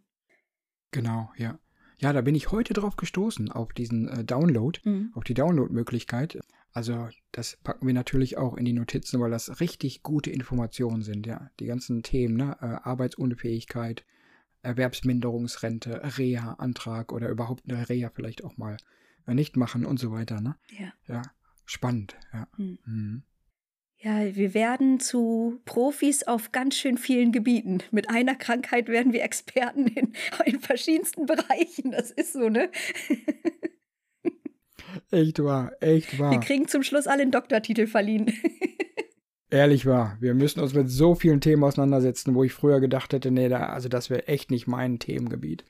Genau, 0.92 1.32
ja. 1.38 1.60
Ja, 2.00 2.14
da 2.14 2.22
bin 2.22 2.36
ich 2.36 2.52
heute 2.52 2.76
drauf 2.76 2.96
gestoßen, 2.96 3.52
auf 3.52 3.74
diesen 3.74 4.08
äh, 4.08 4.24
Download, 4.24 4.80
mhm. 4.84 5.12
auf 5.16 5.24
die 5.24 5.34
Download-Möglichkeit. 5.34 6.40
Also, 6.72 7.10
das 7.32 7.58
packen 7.64 7.88
wir 7.88 7.94
natürlich 7.96 8.38
auch 8.38 8.56
in 8.56 8.66
die 8.66 8.74
Notizen, 8.74 9.20
weil 9.20 9.32
das 9.32 9.60
richtig 9.60 10.04
gute 10.04 10.30
Informationen 10.30 11.02
sind, 11.02 11.26
ja. 11.26 11.50
Die 11.60 11.66
ganzen 11.66 12.04
Themen, 12.04 12.38
ne? 12.38 12.56
Äh, 12.62 12.88
Arbeitsunfähigkeit, 12.88 14.06
Erwerbsminderungsrente, 14.62 16.20
Reha-Antrag 16.20 17.12
oder 17.12 17.30
überhaupt 17.30 17.64
eine 17.68 17.90
Reha 17.90 18.12
vielleicht 18.14 18.44
auch 18.44 18.58
mal 18.58 18.78
äh, 19.26 19.34
nicht 19.34 19.58
machen 19.58 19.84
und 19.84 20.00
so 20.00 20.12
weiter, 20.12 20.40
ne? 20.40 20.56
Ja. 20.78 20.94
Ja, 21.08 21.24
spannend, 21.68 22.18
ja. 22.34 22.48
Mhm. 22.58 22.80
Mhm. 22.86 23.24
Ja, 24.00 24.36
wir 24.36 24.54
werden 24.54 25.00
zu 25.00 25.60
Profis 25.66 26.22
auf 26.24 26.52
ganz 26.52 26.76
schön 26.76 27.00
vielen 27.00 27.32
Gebieten. 27.32 27.80
Mit 27.92 28.12
einer 28.12 28.36
Krankheit 28.36 28.90
werden 28.90 29.12
wir 29.12 29.24
Experten 29.24 29.88
in, 29.88 30.14
in 30.46 30.60
verschiedensten 30.60 31.26
Bereichen. 31.26 31.92
Das 31.92 32.12
ist 32.12 32.34
so, 32.34 32.50
ne? 32.50 32.70
Echt 35.12 35.44
wahr, 35.44 35.74
echt 35.80 36.18
wahr. 36.18 36.32
Wir 36.32 36.40
kriegen 36.40 36.68
zum 36.68 36.82
Schluss 36.82 37.08
alle 37.08 37.22
einen 37.22 37.32
Doktortitel 37.32 37.88
verliehen. 37.88 38.34
Ehrlich 39.50 39.86
wahr. 39.86 40.18
Wir 40.20 40.34
müssen 40.34 40.60
uns 40.60 40.74
mit 40.74 40.90
so 40.90 41.16
vielen 41.16 41.40
Themen 41.40 41.64
auseinandersetzen, 41.64 42.36
wo 42.36 42.44
ich 42.44 42.54
früher 42.54 42.80
gedacht 42.80 43.14
hätte, 43.14 43.32
nee, 43.32 43.48
da, 43.48 43.68
also 43.68 43.90
das 43.90 44.10
wäre 44.10 44.28
echt 44.28 44.52
nicht 44.52 44.68
mein 44.68 45.00
Themengebiet. 45.00 45.66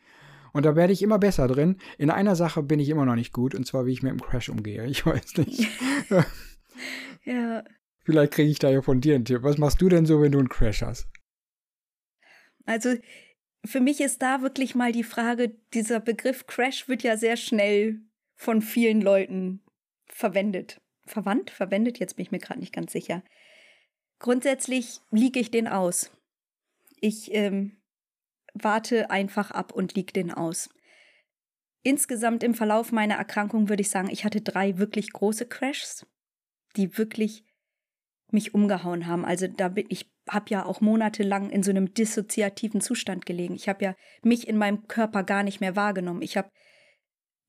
Und 0.58 0.64
da 0.66 0.76
werde 0.76 0.92
ich 0.92 1.04
immer 1.04 1.20
besser 1.20 1.48
drin. 1.48 1.78
In 2.00 2.10
einer 2.10 2.36
Sache 2.36 2.64
bin 2.64 2.80
ich 2.80 2.90
immer 2.90 3.06
noch 3.06 3.14
nicht 3.14 3.32
gut, 3.32 3.54
und 3.54 3.68
zwar 3.68 3.86
wie 3.86 3.92
ich 3.92 4.02
mit 4.02 4.12
dem 4.12 4.20
Crash 4.20 4.50
umgehe. 4.50 4.88
Ich 4.88 5.06
weiß 5.06 5.38
nicht. 5.38 5.70
ja. 7.26 7.64
Vielleicht 8.04 8.34
kriege 8.34 8.50
ich 8.50 8.58
da 8.58 8.72
ja 8.72 8.82
von 8.82 9.00
dir 9.00 9.14
einen 9.14 9.24
Tipp. 9.24 9.44
Was 9.44 9.60
machst 9.60 9.80
du 9.80 9.88
denn 9.88 10.08
so, 10.08 10.20
wenn 10.20 10.32
du 10.32 10.40
einen 10.40 10.50
Crash 10.50 10.82
hast? 10.82 11.08
Also 12.66 12.96
für 13.64 13.82
mich 13.82 14.02
ist 14.02 14.24
da 14.24 14.42
wirklich 14.42 14.74
mal 14.74 14.92
die 14.92 15.04
Frage, 15.04 15.54
dieser 15.76 16.00
Begriff 16.00 16.48
Crash 16.48 16.88
wird 16.88 17.04
ja 17.04 17.18
sehr 17.18 17.38
schnell 17.38 18.00
von 18.34 18.64
vielen 18.64 19.00
Leuten 19.00 19.62
verwendet. 20.08 20.82
Verwandt? 21.06 21.52
Verwendet? 21.52 22.00
Jetzt 22.00 22.16
bin 22.16 22.26
ich 22.26 22.32
mir 22.32 22.40
gerade 22.40 22.62
nicht 22.62 22.74
ganz 22.74 22.92
sicher. 22.92 23.22
Grundsätzlich 24.18 25.02
liege 25.12 25.40
ich 25.40 25.52
den 25.52 25.68
aus. 25.68 26.10
Ich 27.00 27.32
ähm, 27.36 27.78
warte 28.64 29.10
einfach 29.10 29.52
ab 29.52 29.72
und 29.72 29.96
liege 29.96 30.14
den 30.14 30.32
aus. 30.32 30.70
Insgesamt 31.84 32.44
im 32.44 32.54
Verlauf 32.54 32.92
meiner 32.92 33.16
Erkrankung 33.16 33.70
würde 33.70 33.82
ich 33.82 33.90
sagen, 33.90 34.10
ich 34.10 34.26
hatte 34.26 34.42
drei 34.42 34.78
wirklich 34.78 35.12
große 35.14 35.46
Crashs, 35.46 36.06
die 36.76 36.98
wirklich 36.98 37.44
mich 38.32 38.54
umgehauen 38.54 39.08
haben. 39.08 39.26
Also 39.26 39.48
da 39.48 39.70
bin 39.70 39.86
ich 39.90 40.12
habe 40.30 40.50
ja 40.50 40.66
auch 40.66 40.82
monatelang 40.82 41.50
in 41.50 41.64
so 41.64 41.72
einem 41.72 41.94
dissoziativen 41.94 42.82
Zustand 42.82 43.26
gelegen. 43.26 43.56
Ich 43.56 43.70
habe 43.70 43.86
ja 43.86 43.96
mich 44.24 44.48
in 44.48 44.58
meinem 44.58 44.88
Körper 44.88 45.24
gar 45.24 45.44
nicht 45.44 45.62
mehr 45.62 45.76
wahrgenommen. 45.76 46.22
Ich 46.22 46.36
habe 46.36 46.50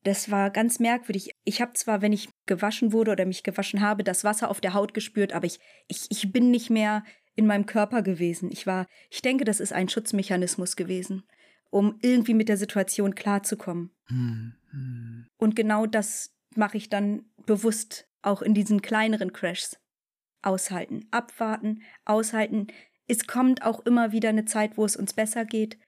das 0.05 0.31
war 0.31 0.51
ganz 0.51 0.79
merkwürdig. 0.79 1.33
Ich 1.45 1.61
habe 1.61 1.73
zwar, 1.73 2.03
wenn 2.03 2.13
ich 2.13 2.29
gewaschen 2.47 2.93
wurde 2.93 3.11
oder 3.11 3.27
mich 3.27 3.43
gewaschen 3.43 3.81
habe, 3.81 4.05
das 4.05 4.23
Wasser 4.23 4.49
auf 4.49 4.61
der 4.61 4.75
Haut 4.75 4.95
gespürt, 4.95 5.33
aber 5.33 5.47
ich, 5.47 5.59
ich, 5.89 6.07
ich 6.11 6.31
bin 6.33 6.51
nicht 6.51 6.71
mehr 6.71 7.03
in 7.39 7.47
meinem 7.47 7.67
Körper 7.67 8.03
gewesen. 8.03 8.51
Ich 8.51 8.67
war, 8.67 8.89
ich 9.11 9.23
denke, 9.23 9.45
das 9.45 9.61
ist 9.61 9.73
ein 9.73 9.89
Schutzmechanismus 9.89 10.75
gewesen, 10.75 11.23
um 11.71 11.97
irgendwie 12.03 12.35
mit 12.35 12.49
der 12.49 12.57
Situation 12.57 13.15
klarzukommen. 13.15 13.95
Mhm. 14.09 15.29
Und 15.37 15.55
genau 15.55 15.87
das 15.87 16.35
mache 16.57 16.77
ich 16.77 16.89
dann 16.89 17.27
bewusst 17.47 18.09
auch 18.23 18.43
in 18.43 18.55
diesen 18.55 18.83
kleineren 18.83 19.33
Crashs 19.33 19.79
aushalten, 20.43 21.07
abwarten, 21.13 21.83
aushalten. 22.05 22.67
Es 23.07 23.29
kommt 23.29 23.63
auch 23.63 23.87
immer 23.87 24.11
wieder 24.11 24.31
eine 24.31 24.45
Zeit, 24.45 24.77
wo 24.77 24.85
es 24.85 24.97
uns 24.97 25.13
besser 25.13 25.45
geht. 25.45 25.79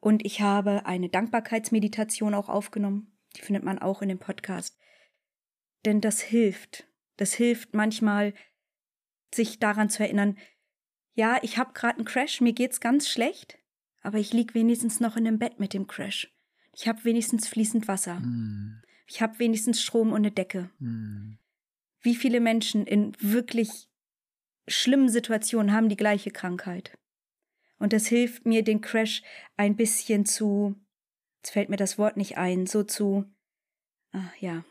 Und 0.00 0.26
ich 0.26 0.40
habe 0.40 0.86
eine 0.86 1.08
Dankbarkeitsmeditation 1.08 2.34
auch 2.34 2.48
aufgenommen. 2.48 3.16
Die 3.36 3.42
findet 3.42 3.62
man 3.62 3.78
auch 3.78 4.02
in 4.02 4.08
dem 4.08 4.18
Podcast. 4.18 4.76
Denn 5.84 6.00
das 6.00 6.20
hilft. 6.20 6.88
Das 7.16 7.32
hilft 7.32 7.74
manchmal, 7.74 8.34
sich 9.32 9.60
daran 9.60 9.88
zu 9.88 10.02
erinnern, 10.02 10.36
ja, 11.16 11.38
ich 11.42 11.56
habe 11.58 11.72
gerade 11.72 11.96
einen 11.96 12.04
Crash, 12.04 12.40
mir 12.40 12.52
geht's 12.52 12.78
ganz 12.78 13.08
schlecht, 13.08 13.58
aber 14.02 14.18
ich 14.18 14.32
lieg 14.32 14.54
wenigstens 14.54 15.00
noch 15.00 15.16
in 15.16 15.24
dem 15.24 15.38
Bett 15.38 15.58
mit 15.58 15.72
dem 15.72 15.86
Crash. 15.86 16.30
Ich 16.72 16.86
habe 16.86 17.04
wenigstens 17.04 17.48
fließend 17.48 17.88
Wasser. 17.88 18.20
Mm. 18.20 18.82
Ich 19.06 19.22
habe 19.22 19.38
wenigstens 19.38 19.82
Strom 19.82 20.10
und 20.10 20.18
eine 20.18 20.30
Decke. 20.30 20.70
Mm. 20.78 21.38
Wie 22.02 22.14
viele 22.14 22.40
Menschen 22.40 22.86
in 22.86 23.16
wirklich 23.18 23.88
schlimmen 24.68 25.08
Situationen 25.08 25.72
haben 25.72 25.88
die 25.88 25.96
gleiche 25.96 26.30
Krankheit. 26.30 26.98
Und 27.78 27.94
das 27.94 28.06
hilft 28.06 28.44
mir, 28.44 28.62
den 28.62 28.82
Crash 28.82 29.22
ein 29.56 29.74
bisschen 29.74 30.26
zu, 30.26 30.76
jetzt 31.38 31.52
fällt 31.52 31.70
mir 31.70 31.76
das 31.76 31.96
Wort 31.96 32.18
nicht 32.18 32.36
ein, 32.36 32.66
so 32.66 32.82
zu, 32.82 33.24
ah, 34.12 34.30
ja, 34.38 34.64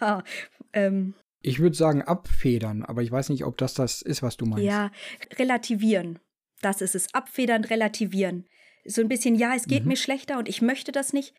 ähm, 0.72 1.14
ich 1.40 1.60
würde 1.60 1.76
sagen 1.76 2.02
abfedern, 2.02 2.82
aber 2.84 3.02
ich 3.02 3.10
weiß 3.10 3.28
nicht, 3.28 3.44
ob 3.44 3.56
das 3.58 3.74
das 3.74 4.02
ist, 4.02 4.22
was 4.22 4.36
du 4.36 4.46
meinst. 4.46 4.64
Ja, 4.64 4.90
relativieren. 5.36 6.18
Das 6.60 6.80
ist 6.80 6.94
es. 6.94 7.14
Abfedern, 7.14 7.64
relativieren. 7.64 8.48
So 8.84 9.00
ein 9.00 9.08
bisschen, 9.08 9.34
ja, 9.34 9.54
es 9.54 9.66
geht 9.66 9.82
mhm. 9.82 9.90
mir 9.90 9.96
schlechter 9.96 10.38
und 10.38 10.48
ich 10.48 10.62
möchte 10.62 10.92
das 10.92 11.12
nicht. 11.12 11.34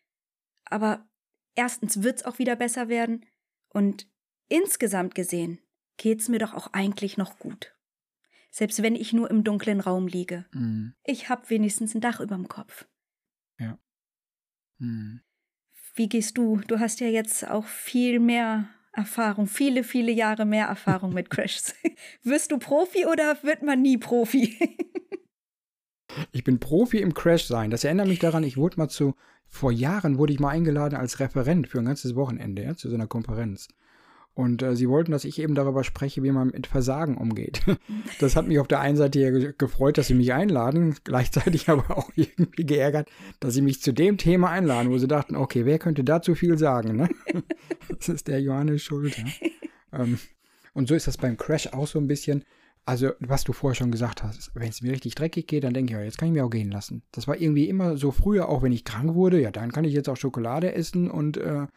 Aber 0.66 1.08
erstens 1.56 2.04
wird 2.04 2.18
es 2.18 2.26
auch 2.26 2.40
wieder 2.40 2.56
besser 2.56 2.88
werden. 2.88 3.26
Und 3.70 4.08
insgesamt 4.48 5.16
gesehen 5.16 5.60
geht 5.98 6.22
es 6.22 6.30
mir 6.30 6.40
doch 6.40 6.54
auch 6.54 6.72
eigentlich 6.74 7.18
noch 7.18 7.40
gut 7.40 7.74
selbst 8.52 8.82
wenn 8.82 8.96
ich 8.96 9.14
nur 9.14 9.30
im 9.30 9.44
dunklen 9.44 9.80
Raum 9.80 10.08
liege. 10.08 10.46
Mhm. 10.54 10.94
Ich 11.04 11.30
habe 11.30 11.50
wenigstens 11.50 11.94
ein 11.94 12.02
Dach 12.02 12.20
über 12.20 12.36
dem 12.36 12.48
Kopf. 12.48 12.88
Ja. 13.60 13.80
Mhm. 14.80 15.22
Wie 15.96 16.10
gehst 16.10 16.38
du? 16.38 16.58
Du 16.68 16.80
hast 16.80 17.00
ja 17.00 17.08
jetzt 17.08 17.48
auch 17.48 17.66
viel 17.66 18.20
mehr 18.20 18.70
Erfahrung, 18.92 19.48
viele, 19.48 19.84
viele 19.84 20.12
Jahre 20.12 20.46
mehr 20.46 20.68
Erfahrung 20.68 21.14
mit 21.14 21.30
Crashs. 21.30 21.76
Wirst 22.24 22.52
du 22.52 22.58
Profi 22.58 23.06
oder 23.06 23.38
wird 23.44 23.62
man 23.62 23.82
nie 23.82 23.98
Profi? 23.98 24.58
ich 26.32 26.44
bin 26.44 26.60
Profi 26.60 26.98
im 27.00 27.14
Crash 27.14 27.46
sein. 27.46 27.70
Das 27.72 27.84
erinnert 27.84 28.08
mich 28.08 28.20
daran, 28.20 28.44
ich 28.44 28.58
wurde 28.58 28.78
mal 28.78 28.90
zu, 28.90 29.16
vor 29.48 29.72
Jahren 29.72 30.18
wurde 30.18 30.34
ich 30.34 30.40
mal 30.40 30.50
eingeladen 30.50 30.96
als 30.96 31.20
Referent 31.20 31.68
für 31.68 31.80
ein 31.80 31.86
ganzes 31.86 32.16
Wochenende, 32.16 32.64
ja, 32.64 32.76
zu 32.76 32.90
so 32.90 32.96
einer 32.96 33.08
Konferenz. 33.08 33.68
Und 34.40 34.62
äh, 34.62 34.74
sie 34.74 34.88
wollten, 34.88 35.12
dass 35.12 35.26
ich 35.26 35.38
eben 35.42 35.54
darüber 35.54 35.84
spreche, 35.84 36.24
wie 36.24 36.32
man 36.32 36.48
mit 36.48 36.66
Versagen 36.66 37.18
umgeht. 37.18 37.62
Das 38.22 38.38
hat 38.38 38.48
mich 38.48 38.60
auf 38.60 38.68
der 38.68 38.80
einen 38.80 38.96
Seite 38.96 39.20
ja 39.20 39.52
gefreut, 39.52 39.98
dass 39.98 40.08
sie 40.08 40.14
mich 40.14 40.32
einladen, 40.32 40.96
gleichzeitig 41.04 41.68
aber 41.70 41.98
auch 41.98 42.10
irgendwie 42.16 42.66
geärgert, 42.66 43.10
dass 43.42 43.54
sie 43.54 43.62
mich 43.62 43.82
zu 43.82 43.92
dem 43.92 44.18
Thema 44.18 44.50
einladen, 44.50 44.92
wo 44.92 44.98
sie 44.98 45.08
dachten, 45.08 45.36
okay, 45.36 45.66
wer 45.66 45.78
könnte 45.78 46.06
dazu 46.06 46.36
viel 46.36 46.58
sagen? 46.58 46.96
Ne? 46.96 47.10
Das 47.90 48.08
ist 48.08 48.30
der 48.30 48.42
Johannes 48.42 48.82
Schuld. 48.82 49.18
Ja? 49.18 49.26
Ähm, 50.00 50.20
und 50.74 50.88
so 50.88 50.96
ist 50.96 51.08
das 51.08 51.18
beim 51.18 51.36
Crash 51.36 51.68
auch 51.68 51.88
so 51.88 52.00
ein 52.00 52.08
bisschen. 52.08 52.46
Also, 52.86 53.12
was 53.20 53.44
du 53.44 53.52
vorher 53.52 53.76
schon 53.76 53.92
gesagt 53.92 54.24
hast, 54.24 54.52
wenn 54.56 54.70
es 54.70 54.82
mir 54.82 54.94
richtig 54.94 55.16
dreckig 55.16 55.48
geht, 55.48 55.66
dann 55.66 55.74
denke 55.74 55.94
ich, 55.94 56.00
ja, 56.00 56.04
jetzt 56.04 56.18
kann 56.18 56.30
ich 56.30 56.34
mir 56.34 56.46
auch 56.46 56.50
gehen 56.50 56.72
lassen. 56.72 57.04
Das 57.12 57.28
war 57.28 57.40
irgendwie 57.40 57.68
immer 57.68 57.98
so 57.98 58.12
früher, 58.12 58.48
auch 58.48 58.64
wenn 58.64 58.72
ich 58.72 58.86
krank 58.86 59.16
wurde, 59.16 59.42
ja, 59.42 59.52
dann 59.52 59.74
kann 59.74 59.84
ich 59.84 59.94
jetzt 59.94 60.08
auch 60.08 60.18
Schokolade 60.18 60.74
essen 60.74 61.12
und 61.12 61.36
äh, 61.36 61.68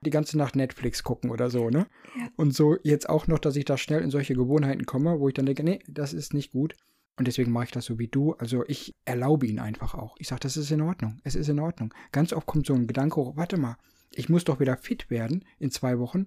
die 0.00 0.10
ganze 0.10 0.38
Nacht 0.38 0.56
Netflix 0.56 1.02
gucken 1.02 1.30
oder 1.30 1.50
so, 1.50 1.70
ne? 1.70 1.86
Ja. 2.18 2.28
Und 2.36 2.54
so 2.54 2.76
jetzt 2.82 3.08
auch 3.08 3.26
noch, 3.26 3.38
dass 3.38 3.56
ich 3.56 3.64
da 3.64 3.76
schnell 3.76 4.02
in 4.02 4.10
solche 4.10 4.34
Gewohnheiten 4.34 4.86
komme, 4.86 5.20
wo 5.20 5.28
ich 5.28 5.34
dann 5.34 5.46
denke, 5.46 5.64
nee, 5.64 5.80
das 5.88 6.12
ist 6.12 6.34
nicht 6.34 6.52
gut. 6.52 6.74
Und 7.18 7.26
deswegen 7.26 7.50
mache 7.50 7.64
ich 7.64 7.70
das 7.70 7.86
so 7.86 7.98
wie 7.98 8.08
du. 8.08 8.34
Also 8.34 8.64
ich 8.66 8.94
erlaube 9.04 9.46
ihn 9.46 9.58
einfach 9.58 9.94
auch. 9.94 10.16
Ich 10.18 10.28
sage, 10.28 10.40
das 10.40 10.56
ist 10.56 10.70
in 10.70 10.82
Ordnung. 10.82 11.18
Es 11.24 11.34
ist 11.34 11.48
in 11.48 11.60
Ordnung. 11.60 11.94
Ganz 12.12 12.32
oft 12.32 12.46
kommt 12.46 12.66
so 12.66 12.74
ein 12.74 12.86
Gedanke 12.86 13.16
hoch, 13.16 13.36
warte 13.36 13.56
mal, 13.56 13.76
ich 14.12 14.28
muss 14.28 14.44
doch 14.44 14.60
wieder 14.60 14.76
fit 14.76 15.10
werden 15.10 15.44
in 15.58 15.70
zwei 15.70 15.98
Wochen, 15.98 16.26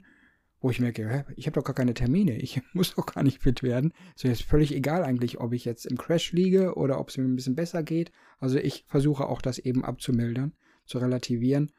wo 0.61 0.69
ich 0.69 0.79
merke, 0.79 1.07
hä, 1.07 1.23
ich 1.35 1.45
habe 1.45 1.55
doch 1.55 1.63
gar 1.63 1.75
keine 1.75 1.93
Termine. 1.93 2.37
Ich 2.37 2.61
muss 2.73 2.95
doch 2.95 3.05
gar 3.05 3.23
nicht 3.23 3.41
fit 3.41 3.61
werden. 3.61 3.93
So 4.15 4.27
ist 4.27 4.43
völlig 4.43 4.73
egal 4.73 5.03
eigentlich, 5.03 5.39
ob 5.39 5.53
ich 5.53 5.63
jetzt 5.63 5.85
im 5.85 5.97
Crash 5.97 6.33
liege 6.33 6.75
oder 6.75 6.99
ob 6.99 7.09
es 7.09 7.17
mir 7.17 7.25
ein 7.25 7.35
bisschen 7.35 7.55
besser 7.55 7.83
geht. 7.83 8.11
Also 8.39 8.57
ich 8.57 8.83
versuche 8.87 9.27
auch 9.27 9.41
das 9.41 9.59
eben 9.59 9.85
abzumildern, 9.85 10.53
zu 10.85 10.97
relativieren 10.97 11.71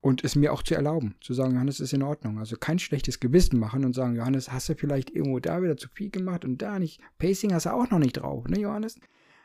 und 0.00 0.22
es 0.24 0.36
mir 0.36 0.52
auch 0.52 0.62
zu 0.62 0.74
erlauben, 0.74 1.16
zu 1.20 1.34
sagen, 1.34 1.54
Johannes, 1.54 1.80
ist 1.80 1.92
in 1.92 2.02
Ordnung. 2.02 2.38
Also 2.38 2.56
kein 2.56 2.78
schlechtes 2.78 3.20
Gewissen 3.20 3.58
machen 3.58 3.84
und 3.84 3.94
sagen, 3.94 4.14
Johannes, 4.14 4.52
hast 4.52 4.68
du 4.68 4.74
vielleicht 4.74 5.10
irgendwo 5.10 5.40
da 5.40 5.62
wieder 5.62 5.76
zu 5.76 5.88
viel 5.88 6.10
gemacht 6.10 6.44
und 6.44 6.62
da 6.62 6.78
nicht. 6.78 7.00
Pacing 7.18 7.52
hast 7.52 7.66
du 7.66 7.70
auch 7.70 7.90
noch 7.90 7.98
nicht 7.98 8.14
drauf, 8.14 8.46
ne, 8.46 8.60
Johannes? 8.60 9.00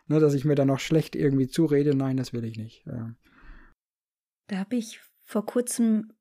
Ne, 0.07 0.19
dass 0.19 0.33
ich 0.33 0.45
mir 0.45 0.55
da 0.55 0.65
noch 0.65 0.79
schlecht 0.79 1.15
irgendwie 1.15 1.47
zurede, 1.47 1.95
nein, 1.95 2.17
das 2.17 2.33
will 2.33 2.43
ich 2.43 2.57
nicht. 2.57 2.85
Ja. 2.85 3.15
Da 4.47 4.57
habe 4.57 4.75
ich 4.75 4.99
vor 5.23 5.45
kurzem 5.45 6.13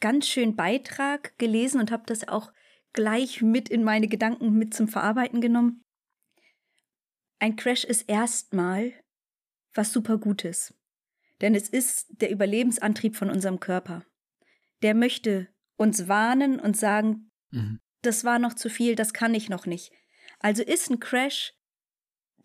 ganz 0.00 0.28
schön 0.28 0.56
Beitrag 0.56 1.36
gelesen 1.38 1.80
und 1.80 1.90
habe 1.90 2.04
das 2.06 2.28
auch 2.28 2.52
gleich 2.92 3.42
mit 3.42 3.68
in 3.68 3.82
meine 3.82 4.08
Gedanken 4.08 4.52
mit 4.56 4.74
zum 4.74 4.88
Verarbeiten 4.88 5.40
genommen. 5.40 5.82
Ein 7.38 7.56
Crash 7.56 7.84
ist 7.84 8.08
erstmal 8.08 8.92
was 9.74 9.92
super 9.92 10.18
Gutes. 10.18 10.74
Denn 11.40 11.54
es 11.54 11.68
ist 11.68 12.06
der 12.20 12.30
Überlebensantrieb 12.30 13.16
von 13.16 13.30
unserem 13.30 13.60
Körper. 13.60 14.04
Der 14.82 14.94
möchte 14.94 15.48
uns 15.76 16.08
warnen 16.08 16.60
und 16.60 16.76
sagen, 16.76 17.30
mhm. 17.50 17.80
das 18.02 18.24
war 18.24 18.38
noch 18.38 18.54
zu 18.54 18.68
viel, 18.68 18.94
das 18.94 19.12
kann 19.12 19.34
ich 19.34 19.48
noch 19.48 19.66
nicht. 19.66 19.92
Also 20.38 20.62
ist 20.62 20.90
ein 20.90 21.00
Crash 21.00 21.54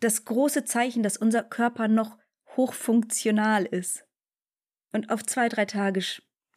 das 0.00 0.24
große 0.24 0.64
Zeichen, 0.64 1.02
dass 1.02 1.16
unser 1.16 1.42
Körper 1.42 1.88
noch 1.88 2.18
hochfunktional 2.56 3.64
ist. 3.64 4.04
Und 4.92 5.10
auf 5.10 5.24
zwei, 5.24 5.48
drei 5.48 5.64
Tage, 5.64 6.02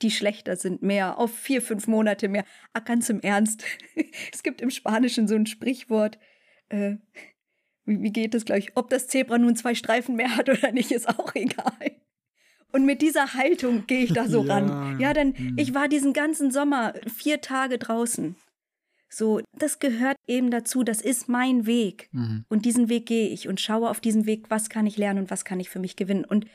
die 0.01 0.11
schlechter 0.11 0.55
sind, 0.55 0.81
mehr, 0.81 1.17
auf 1.17 1.37
vier, 1.37 1.61
fünf 1.61 1.87
Monate 1.87 2.27
mehr. 2.27 2.45
Ah, 2.73 2.79
ganz 2.79 3.09
im 3.09 3.21
Ernst. 3.21 3.63
es 4.33 4.43
gibt 4.43 4.61
im 4.61 4.69
Spanischen 4.69 5.27
so 5.27 5.35
ein 5.35 5.45
Sprichwort, 5.45 6.19
äh, 6.69 6.95
wie, 7.85 8.01
wie 8.01 8.11
geht 8.11 8.35
es 8.35 8.45
gleich? 8.45 8.71
Ob 8.75 8.89
das 8.89 9.07
Zebra 9.07 9.37
nun 9.37 9.55
zwei 9.55 9.75
Streifen 9.75 10.15
mehr 10.15 10.35
hat 10.35 10.49
oder 10.49 10.71
nicht, 10.71 10.91
ist 10.91 11.09
auch 11.09 11.33
egal. 11.35 11.99
Und 12.71 12.85
mit 12.85 13.01
dieser 13.01 13.33
Haltung 13.33 13.87
gehe 13.87 14.03
ich 14.03 14.13
da 14.13 14.27
so 14.27 14.43
ja, 14.45 14.53
ran. 14.57 14.99
Ja, 14.99 15.13
denn 15.13 15.35
hm. 15.35 15.57
ich 15.57 15.73
war 15.73 15.87
diesen 15.87 16.13
ganzen 16.13 16.51
Sommer 16.51 16.93
vier 17.07 17.41
Tage 17.41 17.77
draußen. 17.77 18.35
So, 19.09 19.41
das 19.57 19.79
gehört 19.79 20.17
eben 20.27 20.51
dazu, 20.51 20.83
das 20.83 21.01
ist 21.01 21.27
mein 21.29 21.65
Weg. 21.65 22.09
Mhm. 22.11 22.45
Und 22.47 22.65
diesen 22.65 22.89
Weg 22.89 23.07
gehe 23.07 23.29
ich 23.29 23.47
und 23.47 23.59
schaue 23.59 23.89
auf 23.89 23.99
diesem 23.99 24.27
Weg, 24.27 24.51
was 24.51 24.69
kann 24.69 24.85
ich 24.85 24.97
lernen 24.97 25.23
und 25.23 25.31
was 25.31 25.45
kann 25.45 25.59
ich 25.59 25.69
für 25.69 25.79
mich 25.79 25.95
gewinnen. 25.95 26.25
Und 26.25 26.45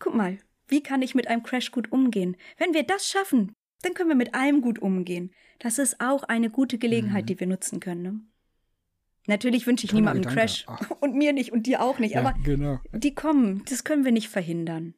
guck 0.00 0.14
mal, 0.14 0.38
wie 0.66 0.82
kann 0.82 1.00
ich 1.00 1.14
mit 1.14 1.28
einem 1.28 1.44
Crash 1.44 1.70
gut 1.70 1.92
umgehen? 1.92 2.36
Wenn 2.58 2.74
wir 2.74 2.82
das 2.82 3.08
schaffen, 3.08 3.52
dann 3.82 3.94
können 3.94 4.08
wir 4.08 4.16
mit 4.16 4.34
allem 4.34 4.62
gut 4.62 4.80
umgehen. 4.80 5.30
Das 5.60 5.78
ist 5.78 6.00
auch 6.00 6.24
eine 6.24 6.50
gute 6.50 6.76
Gelegenheit, 6.76 7.24
mhm. 7.24 7.26
die 7.26 7.40
wir 7.40 7.46
nutzen 7.46 7.78
können. 7.78 8.02
Ne? 8.02 8.20
Natürlich 9.26 9.66
wünsche 9.66 9.84
ich 9.84 9.90
Toller 9.90 10.00
niemandem 10.00 10.26
einen 10.26 10.36
Crash 10.36 10.64
Ach. 10.66 10.90
und 11.00 11.14
mir 11.14 11.32
nicht 11.32 11.52
und 11.52 11.66
dir 11.66 11.82
auch 11.82 12.00
nicht, 12.00 12.14
ja, 12.14 12.20
aber 12.20 12.36
genau. 12.42 12.80
die 12.92 13.14
kommen, 13.14 13.62
das 13.68 13.84
können 13.84 14.04
wir 14.04 14.12
nicht 14.12 14.28
verhindern. 14.28 14.94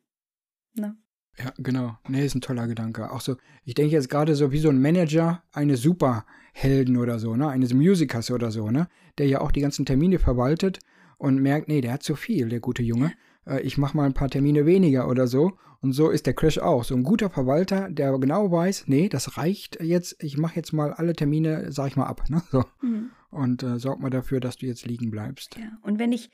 Ne? 0.75 0.97
Ja, 1.39 1.53
genau. 1.59 1.97
Nee, 2.09 2.25
ist 2.25 2.35
ein 2.35 2.41
toller 2.41 2.67
Gedanke. 2.67 3.11
Auch 3.13 3.21
so, 3.21 3.37
ich 3.65 3.75
denke 3.75 3.93
jetzt 3.93 4.11
gerade 4.11 4.35
so 4.35 4.51
wie 4.51 4.59
so 4.59 4.71
ein 4.71 4.81
Manager 4.81 5.43
eines 5.53 5.83
Superhelden 5.83 6.97
oder 6.97 7.19
so, 7.19 7.37
ne, 7.37 7.49
eines 7.49 7.73
Musikers 7.73 8.31
oder 8.31 8.51
so, 8.51 8.71
ne, 8.71 8.89
der 9.19 9.29
ja 9.29 9.41
auch 9.41 9.53
die 9.53 9.61
ganzen 9.61 9.87
Termine 9.87 10.19
verwaltet 10.19 10.81
und 11.17 11.41
merkt, 11.41 11.69
nee, 11.69 11.81
der 11.81 11.93
hat 11.93 12.03
zu 12.03 12.17
viel, 12.17 12.49
der 12.49 12.61
gute 12.61 12.83
Junge. 12.83 13.13
Äh, 13.47 13.61
ich 13.61 13.79
mache 13.79 13.97
mal 13.97 14.05
ein 14.05 14.15
paar 14.15 14.31
Termine 14.31 14.67
weniger 14.67 15.09
oder 15.09 15.27
so. 15.27 15.53
Und 15.81 15.93
so 15.93 16.11
ist 16.11 16.27
der 16.27 16.35
Crash 16.35 16.59
auch. 16.59 16.83
So 16.83 16.97
ein 16.97 17.05
guter 17.05 17.31
Verwalter, 17.31 17.89
der 17.89 18.19
genau 18.19 18.51
weiß, 18.51 18.85
nee, 18.89 19.09
das 19.09 19.37
reicht 19.37 19.81
jetzt, 19.81 20.23
ich 20.23 20.37
mache 20.37 20.57
jetzt 20.57 20.73
mal 20.73 20.93
alle 20.93 21.15
Termine, 21.15 21.71
sag 21.71 21.89
ich 21.89 21.97
mal, 21.97 22.07
ab. 22.07 22.25
Ne? 22.29 22.43
So. 22.51 22.65
Mhm. 22.83 23.11
Und 23.31 23.63
äh, 23.63 23.79
sorg 23.79 24.01
mal 24.01 24.11
dafür, 24.11 24.41
dass 24.41 24.57
du 24.57 24.67
jetzt 24.67 24.87
liegen 24.87 25.11
bleibst. 25.11 25.57
Ja, 25.57 25.79
und 25.83 25.99
wenn 25.99 26.13
ich 26.13 26.31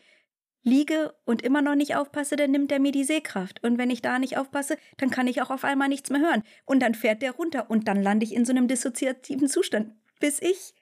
liege 0.64 1.14
und 1.24 1.42
immer 1.42 1.62
noch 1.62 1.74
nicht 1.74 1.94
aufpasse, 1.94 2.36
dann 2.36 2.50
nimmt 2.50 2.72
er 2.72 2.80
mir 2.80 2.90
die 2.90 3.04
Sehkraft. 3.04 3.62
Und 3.62 3.78
wenn 3.78 3.90
ich 3.90 4.02
da 4.02 4.18
nicht 4.18 4.36
aufpasse, 4.36 4.76
dann 4.96 5.10
kann 5.10 5.28
ich 5.28 5.40
auch 5.42 5.50
auf 5.50 5.62
einmal 5.62 5.88
nichts 5.88 6.10
mehr 6.10 6.20
hören. 6.20 6.42
Und 6.64 6.80
dann 6.80 6.94
fährt 6.94 7.22
der 7.22 7.32
runter 7.32 7.70
und 7.70 7.86
dann 7.86 8.02
lande 8.02 8.24
ich 8.24 8.34
in 8.34 8.44
so 8.44 8.52
einem 8.52 8.66
dissoziativen 8.66 9.48
Zustand, 9.48 9.92
bis 10.18 10.40
ich 10.40 10.74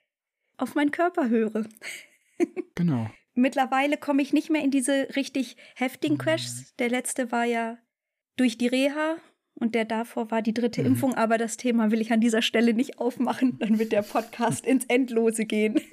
auf 0.57 0.75
meinen 0.75 0.91
Körper 0.91 1.29
höre. 1.29 1.65
Genau. 2.75 3.09
Mittlerweile 3.35 3.97
komme 3.97 4.21
ich 4.21 4.33
nicht 4.33 4.51
mehr 4.51 4.65
in 4.65 4.73
diese 4.73 5.15
richtig 5.15 5.57
heftigen 5.77 6.19
Crashs. 6.19 6.75
Der 6.81 6.89
letzte 6.89 7.31
war 7.31 7.45
ja 7.45 7.79
durch 8.37 8.59
die 8.59 8.67
Reha 8.67 9.17
und 9.55 9.77
der 9.77 9.85
davor 9.85 10.33
war 10.33 10.43
die 10.43 10.55
dritte 10.55 10.81
mhm. 10.81 10.89
Impfung, 10.89 11.15
aber 11.15 11.39
das 11.39 11.57
Thema 11.57 11.93
will 11.93 12.01
ich 12.01 12.11
an 12.11 12.21
dieser 12.21 12.43
Stelle 12.43 12.75
nicht 12.75 12.99
aufmachen. 12.99 13.59
Dann 13.61 13.79
wird 13.79 13.93
der 13.93 14.03
Podcast 14.03 14.67
ins 14.67 14.87
Endlose 14.87 15.45
gehen. 15.45 15.81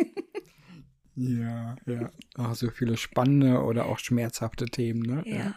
ja, 1.20 1.76
ja. 1.86 2.12
Ach, 2.36 2.56
so 2.56 2.70
viele 2.70 2.98
spannende 2.98 3.62
oder 3.64 3.88
auch 3.88 4.00
schmerzhafte 4.00 4.66
Themen, 4.66 5.02
ne? 5.02 5.24
Ja. 5.26 5.38
ja 5.38 5.56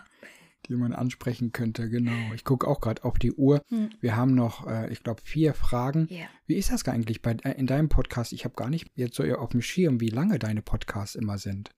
die 0.68 0.76
man 0.76 0.92
ansprechen 0.92 1.52
könnte, 1.52 1.88
genau. 1.88 2.34
Ich 2.34 2.44
gucke 2.44 2.66
auch 2.66 2.80
gerade 2.80 3.04
auf 3.04 3.18
die 3.18 3.32
Uhr. 3.32 3.62
Hm. 3.68 3.90
Wir 4.00 4.16
haben 4.16 4.34
noch, 4.34 4.66
äh, 4.66 4.92
ich 4.92 5.02
glaube, 5.02 5.20
vier 5.22 5.54
Fragen. 5.54 6.08
Yeah. 6.10 6.28
Wie 6.46 6.54
ist 6.54 6.70
das 6.70 6.86
eigentlich 6.86 7.22
bei, 7.22 7.36
äh, 7.42 7.52
in 7.58 7.66
deinem 7.66 7.88
Podcast? 7.88 8.32
Ich 8.32 8.44
habe 8.44 8.54
gar 8.54 8.70
nicht 8.70 8.88
jetzt 8.94 9.16
so 9.16 9.24
auf 9.24 9.50
dem 9.50 9.62
Schirm, 9.62 10.00
wie 10.00 10.08
lange 10.08 10.38
deine 10.38 10.62
Podcasts 10.62 11.14
immer 11.14 11.38
sind. 11.38 11.70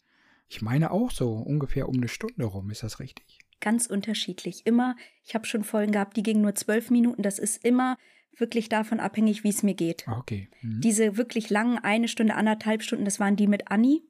Ich 0.49 0.61
meine 0.61 0.91
auch 0.91 1.11
so 1.11 1.33
ungefähr 1.33 1.89
um 1.89 1.97
eine 1.97 2.09
Stunde 2.09 2.45
rum. 2.45 2.71
Ist 2.71 2.83
das 2.83 3.01
richtig? 3.01 3.39
Ganz 3.61 3.87
unterschiedlich. 3.87 4.67
Immer, 4.67 4.97
ich 5.23 5.35
habe 5.35 5.47
schon 5.47 5.65
Folgen 5.65 5.93
gehabt, 5.93 6.17
die 6.17 6.23
gingen 6.23 6.43
nur 6.43 6.55
zwölf 6.55 6.91
Minuten. 6.91 7.23
Das 7.23 7.39
ist 7.39 7.65
immer 7.65 7.97
wirklich 8.37 8.69
davon 8.69 9.01
abhängig, 9.01 9.45
wie 9.45 9.51
es 9.51 9.63
mir 9.63 9.75
geht. 9.75 10.07
Ah, 10.07 10.19
okay. 10.19 10.49
Mhm. 10.63 10.81
Diese 10.81 11.17
wirklich 11.17 11.51
langen, 11.51 11.79
eine 11.79 12.09
Stunde, 12.09 12.35
anderthalb 12.35 12.83
Stunden, 12.83 13.05
das 13.05 13.21
waren 13.21 13.37
die 13.37 13.47
mit 13.47 13.71
Anni. 13.71 14.03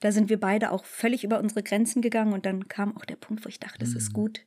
Da 0.00 0.12
sind 0.12 0.28
wir 0.28 0.38
beide 0.38 0.70
auch 0.70 0.84
völlig 0.84 1.24
über 1.24 1.38
unsere 1.38 1.62
Grenzen 1.62 2.02
gegangen 2.02 2.32
und 2.32 2.46
dann 2.46 2.68
kam 2.68 2.96
auch 2.96 3.04
der 3.04 3.16
Punkt, 3.16 3.44
wo 3.44 3.48
ich 3.48 3.60
dachte, 3.60 3.78
das 3.78 3.90
mhm. 3.90 3.96
ist 3.96 4.12
gut. 4.12 4.40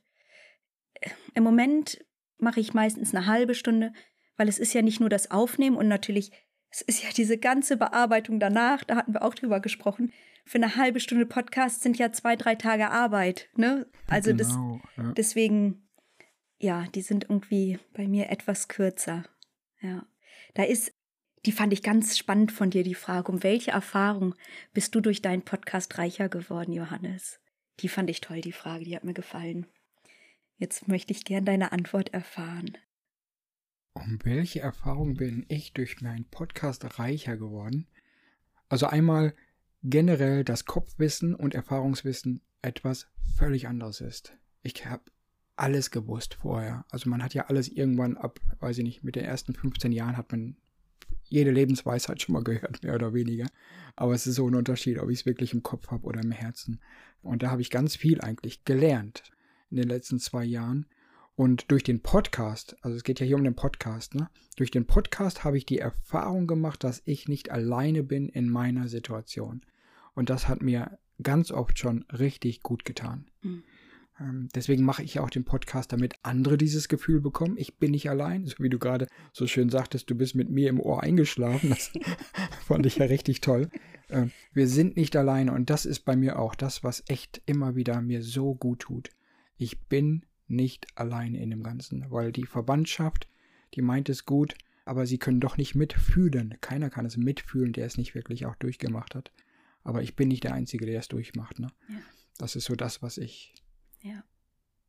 Äh, 0.94 1.10
Im 1.34 1.44
Moment 1.44 2.04
mache 2.38 2.60
ich 2.60 2.74
meistens 2.74 3.14
eine 3.14 3.26
halbe 3.26 3.54
Stunde, 3.54 3.92
weil 4.36 4.48
es 4.48 4.58
ist 4.58 4.72
ja 4.72 4.82
nicht 4.82 5.00
nur 5.00 5.08
das 5.08 5.30
Aufnehmen 5.30 5.76
und 5.76 5.88
natürlich, 5.88 6.30
es 6.70 6.82
ist 6.82 7.02
ja 7.02 7.10
diese 7.16 7.38
ganze 7.38 7.76
Bearbeitung 7.76 8.38
danach, 8.38 8.84
da 8.84 8.96
hatten 8.96 9.14
wir 9.14 9.22
auch 9.22 9.34
drüber 9.34 9.60
gesprochen. 9.60 10.12
Für 10.44 10.58
eine 10.58 10.76
halbe 10.76 11.00
Stunde 11.00 11.26
Podcast 11.26 11.82
sind 11.82 11.98
ja 11.98 12.12
zwei, 12.12 12.36
drei 12.36 12.54
Tage 12.54 12.90
Arbeit, 12.90 13.48
ne? 13.54 13.86
Also 14.06 14.30
genau, 14.30 14.80
das, 14.96 15.04
ja. 15.04 15.12
deswegen, 15.12 15.87
ja, 16.58 16.86
die 16.94 17.02
sind 17.02 17.24
irgendwie 17.24 17.78
bei 17.94 18.06
mir 18.06 18.30
etwas 18.30 18.68
kürzer. 18.68 19.24
Ja. 19.80 20.06
Da 20.54 20.64
ist 20.64 20.92
die 21.46 21.52
fand 21.52 21.72
ich 21.72 21.82
ganz 21.82 22.18
spannend 22.18 22.52
von 22.52 22.70
dir, 22.70 22.82
die 22.82 22.94
Frage, 22.94 23.30
um 23.30 23.42
welche 23.42 23.70
Erfahrung 23.70 24.34
bist 24.72 24.94
du 24.94 25.00
durch 25.00 25.22
deinen 25.22 25.42
Podcast 25.42 25.96
reicher 25.98 26.28
geworden, 26.28 26.72
Johannes? 26.72 27.40
Die 27.80 27.88
fand 27.88 28.10
ich 28.10 28.20
toll, 28.20 28.40
die 28.40 28.52
Frage, 28.52 28.84
die 28.84 28.96
hat 28.96 29.04
mir 29.04 29.14
gefallen. 29.14 29.66
Jetzt 30.56 30.88
möchte 30.88 31.12
ich 31.12 31.24
gern 31.24 31.44
deine 31.44 31.70
Antwort 31.72 32.12
erfahren. 32.12 32.76
Um 33.94 34.18
welche 34.24 34.60
Erfahrung 34.60 35.14
bin 35.14 35.46
ich 35.48 35.72
durch 35.72 36.00
meinen 36.00 36.24
Podcast 36.24 36.98
reicher 36.98 37.36
geworden? 37.36 37.86
Also 38.68 38.86
einmal 38.86 39.34
generell 39.82 40.44
das 40.44 40.64
Kopfwissen 40.64 41.34
und 41.34 41.54
Erfahrungswissen 41.54 42.42
etwas 42.62 43.06
völlig 43.36 43.68
anderes 43.68 44.00
ist. 44.00 44.36
Ich 44.62 44.84
habe 44.84 45.04
alles 45.58 45.90
gewusst 45.90 46.34
vorher. 46.34 46.84
Also 46.90 47.10
man 47.10 47.22
hat 47.22 47.34
ja 47.34 47.46
alles 47.46 47.68
irgendwann 47.68 48.16
ab, 48.16 48.40
weiß 48.60 48.78
ich 48.78 48.84
nicht, 48.84 49.04
mit 49.04 49.16
den 49.16 49.24
ersten 49.24 49.54
15 49.54 49.92
Jahren 49.92 50.16
hat 50.16 50.30
man 50.30 50.56
jede 51.24 51.50
Lebensweisheit 51.50 52.22
schon 52.22 52.32
mal 52.32 52.44
gehört, 52.44 52.82
mehr 52.82 52.94
oder 52.94 53.12
weniger. 53.12 53.46
Aber 53.96 54.14
es 54.14 54.26
ist 54.26 54.36
so 54.36 54.48
ein 54.48 54.54
Unterschied, 54.54 54.98
ob 54.98 55.10
ich 55.10 55.20
es 55.20 55.26
wirklich 55.26 55.52
im 55.52 55.62
Kopf 55.62 55.88
habe 55.88 56.06
oder 56.06 56.20
im 56.20 56.30
Herzen. 56.30 56.80
Und 57.22 57.42
da 57.42 57.50
habe 57.50 57.60
ich 57.60 57.70
ganz 57.70 57.96
viel 57.96 58.20
eigentlich 58.20 58.64
gelernt 58.64 59.24
in 59.70 59.76
den 59.76 59.88
letzten 59.88 60.18
zwei 60.18 60.44
Jahren. 60.44 60.86
Und 61.34 61.70
durch 61.70 61.84
den 61.84 62.02
Podcast, 62.02 62.76
also 62.82 62.96
es 62.96 63.04
geht 63.04 63.20
ja 63.20 63.26
hier 63.26 63.36
um 63.36 63.44
den 63.44 63.54
Podcast, 63.54 64.14
ne? 64.14 64.28
Durch 64.56 64.70
den 64.70 64.86
Podcast 64.86 65.44
habe 65.44 65.56
ich 65.56 65.66
die 65.66 65.78
Erfahrung 65.78 66.46
gemacht, 66.46 66.82
dass 66.82 67.02
ich 67.04 67.28
nicht 67.28 67.50
alleine 67.50 68.02
bin 68.02 68.28
in 68.28 68.48
meiner 68.48 68.88
Situation. 68.88 69.62
Und 70.14 70.30
das 70.30 70.48
hat 70.48 70.62
mir 70.62 70.98
ganz 71.22 71.52
oft 71.52 71.78
schon 71.78 72.02
richtig 72.10 72.62
gut 72.62 72.84
getan. 72.84 73.30
Mhm. 73.42 73.62
Ähm, 74.20 74.48
deswegen 74.54 74.84
mache 74.84 75.02
ich 75.02 75.20
auch 75.20 75.30
den 75.30 75.44
Podcast, 75.44 75.92
damit 75.92 76.14
andere 76.22 76.58
dieses 76.58 76.88
Gefühl 76.88 77.20
bekommen. 77.20 77.56
Ich 77.56 77.76
bin 77.76 77.92
nicht 77.92 78.10
allein, 78.10 78.46
so 78.46 78.56
wie 78.58 78.68
du 78.68 78.78
gerade 78.78 79.06
so 79.32 79.46
schön 79.46 79.70
sagtest, 79.70 80.10
du 80.10 80.14
bist 80.14 80.34
mit 80.34 80.50
mir 80.50 80.68
im 80.68 80.80
Ohr 80.80 81.02
eingeschlafen. 81.02 81.70
Das 81.70 81.92
fand 82.66 82.86
ich 82.86 82.96
ja 82.96 83.06
richtig 83.06 83.40
toll. 83.40 83.68
Ähm, 84.10 84.30
wir 84.52 84.68
sind 84.68 84.96
nicht 84.96 85.16
alleine 85.16 85.52
und 85.52 85.70
das 85.70 85.86
ist 85.86 86.00
bei 86.00 86.16
mir 86.16 86.38
auch 86.38 86.54
das, 86.54 86.82
was 86.82 87.04
echt 87.08 87.42
immer 87.46 87.76
wieder 87.76 88.00
mir 88.00 88.22
so 88.22 88.54
gut 88.54 88.80
tut. 88.80 89.10
Ich 89.56 89.80
bin 89.86 90.24
nicht 90.46 90.86
alleine 90.94 91.40
in 91.40 91.50
dem 91.50 91.62
Ganzen, 91.62 92.06
weil 92.10 92.32
die 92.32 92.46
Verwandtschaft, 92.46 93.28
die 93.74 93.82
meint 93.82 94.08
es 94.08 94.24
gut, 94.24 94.54
aber 94.84 95.06
sie 95.06 95.18
können 95.18 95.40
doch 95.40 95.58
nicht 95.58 95.74
mitfühlen. 95.74 96.54
Keiner 96.62 96.88
kann 96.88 97.04
es 97.04 97.18
mitfühlen, 97.18 97.74
der 97.74 97.84
es 97.84 97.98
nicht 97.98 98.14
wirklich 98.14 98.46
auch 98.46 98.56
durchgemacht 98.56 99.14
hat. 99.14 99.30
Aber 99.84 100.02
ich 100.02 100.16
bin 100.16 100.28
nicht 100.28 100.44
der 100.44 100.54
Einzige, 100.54 100.86
der 100.86 100.98
es 100.98 101.08
durchmacht. 101.08 101.58
Ne? 101.58 101.68
Ja. 101.88 101.96
Das 102.38 102.56
ist 102.56 102.64
so 102.64 102.74
das, 102.74 103.02
was 103.02 103.18
ich. 103.18 103.52
Ja. 104.02 104.24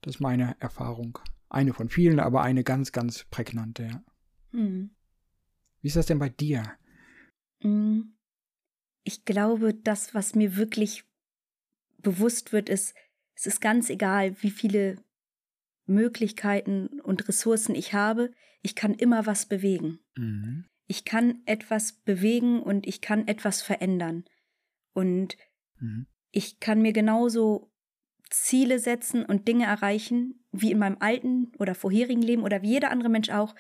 Das 0.02 0.16
ist 0.16 0.22
meine 0.22 0.56
Erfahrung. 0.60 1.20
Eine 1.50 1.74
von 1.74 1.90
vielen, 1.90 2.20
aber 2.20 2.42
eine 2.42 2.64
ganz, 2.64 2.92
ganz 2.92 3.26
prägnante, 3.26 3.84
ja. 3.84 4.04
Mhm. 4.52 4.92
Wie 5.82 5.88
ist 5.88 5.96
das 5.96 6.08
denn 6.08 6.20
bei 6.20 6.30
dir? 6.30 6.64
Mhm. 7.62 8.16
Ich 9.04 9.26
glaube, 9.26 9.74
das, 9.74 10.14
was 10.14 10.36
mir 10.36 10.56
wirklich 10.56 11.06
bewusst 11.98 12.52
wird, 12.52 12.70
ist, 12.70 12.96
es 13.36 13.48
ist 13.48 13.62
ganz 13.62 13.90
egal, 13.90 14.42
wie 14.42 14.52
viele 14.52 15.04
Möglichkeiten 15.86 17.00
und 17.02 17.28
Ressourcen 17.28 17.76
ich 17.76 17.94
habe, 17.94 18.32
ich 18.62 18.76
kann 18.76 18.94
immer 18.94 19.26
was 19.26 19.48
bewegen. 19.48 20.00
Mhm. 20.16 20.66
Ich 20.88 21.06
kann 21.06 21.42
etwas 21.46 21.94
bewegen 21.94 22.62
und 22.62 22.88
ich 22.88 23.02
kann 23.02 23.28
etwas 23.28 23.62
verändern. 23.62 24.26
Und 24.94 25.38
mhm. 25.80 26.08
ich 26.32 26.60
kann 26.60 26.82
mir 26.82 26.94
genauso 26.94 27.72
Ziele 28.30 28.80
setzen 28.80 29.26
und 29.26 29.48
Dinge 29.48 29.66
erreichen, 29.66 30.44
wie 30.52 30.72
in 30.72 30.80
meinem 30.80 30.98
alten 31.00 31.52
oder 31.58 31.76
vorherigen 31.76 32.22
Leben 32.22 32.44
oder 32.44 32.62
wie 32.62 32.70
jeder 32.70 32.92
andere 32.92 33.10
Mensch 33.10 33.30
auch. 33.30 33.56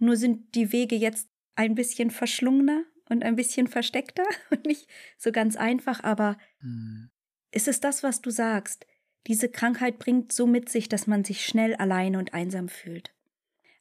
Nur 0.00 0.16
sind 0.16 0.54
die 0.54 0.72
Wege 0.72 0.96
jetzt 0.96 1.28
ein 1.54 1.74
bisschen 1.74 2.10
verschlungener 2.10 2.84
und 3.08 3.24
ein 3.24 3.36
bisschen 3.36 3.66
versteckter 3.66 4.24
und 4.50 4.66
nicht 4.66 4.88
so 5.16 5.32
ganz 5.32 5.56
einfach, 5.56 6.02
aber 6.02 6.36
mhm. 6.60 7.10
ist 7.50 7.68
es 7.68 7.80
das, 7.80 8.02
was 8.02 8.20
du 8.20 8.30
sagst? 8.30 8.86
Diese 9.26 9.48
Krankheit 9.48 9.98
bringt 9.98 10.32
so 10.32 10.46
mit 10.46 10.68
sich, 10.68 10.88
dass 10.88 11.06
man 11.06 11.24
sich 11.24 11.44
schnell 11.44 11.74
alleine 11.74 12.18
und 12.18 12.32
einsam 12.32 12.68
fühlt. 12.68 13.14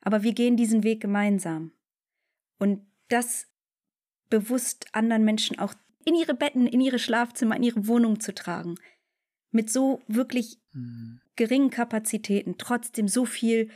Aber 0.01 0.23
wir 0.23 0.33
gehen 0.33 0.57
diesen 0.57 0.83
Weg 0.83 1.01
gemeinsam. 1.01 1.71
Und 2.59 2.85
das 3.07 3.47
bewusst 4.29 4.87
anderen 4.93 5.23
Menschen 5.23 5.59
auch 5.59 5.73
in 6.05 6.15
ihre 6.15 6.33
Betten, 6.33 6.67
in 6.67 6.81
ihre 6.81 6.99
Schlafzimmer, 6.99 7.55
in 7.55 7.63
ihre 7.63 7.87
Wohnung 7.87 8.19
zu 8.19 8.33
tragen. 8.33 8.75
Mit 9.57 9.71
so 9.71 10.03
wirklich 10.07 10.59
mhm. 10.73 11.19
geringen 11.35 11.71
Kapazitäten 11.71 12.59
trotzdem 12.59 13.07
so 13.07 13.25
viel 13.25 13.71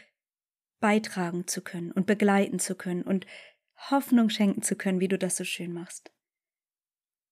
beitragen 0.79 1.47
zu 1.47 1.63
können 1.63 1.91
und 1.91 2.05
begleiten 2.05 2.59
zu 2.59 2.75
können 2.75 3.01
und 3.01 3.25
Hoffnung 3.89 4.29
schenken 4.29 4.61
zu 4.61 4.75
können, 4.75 4.99
wie 4.99 5.07
du 5.07 5.17
das 5.17 5.38
so 5.38 5.43
schön 5.43 5.73
machst. 5.73 6.11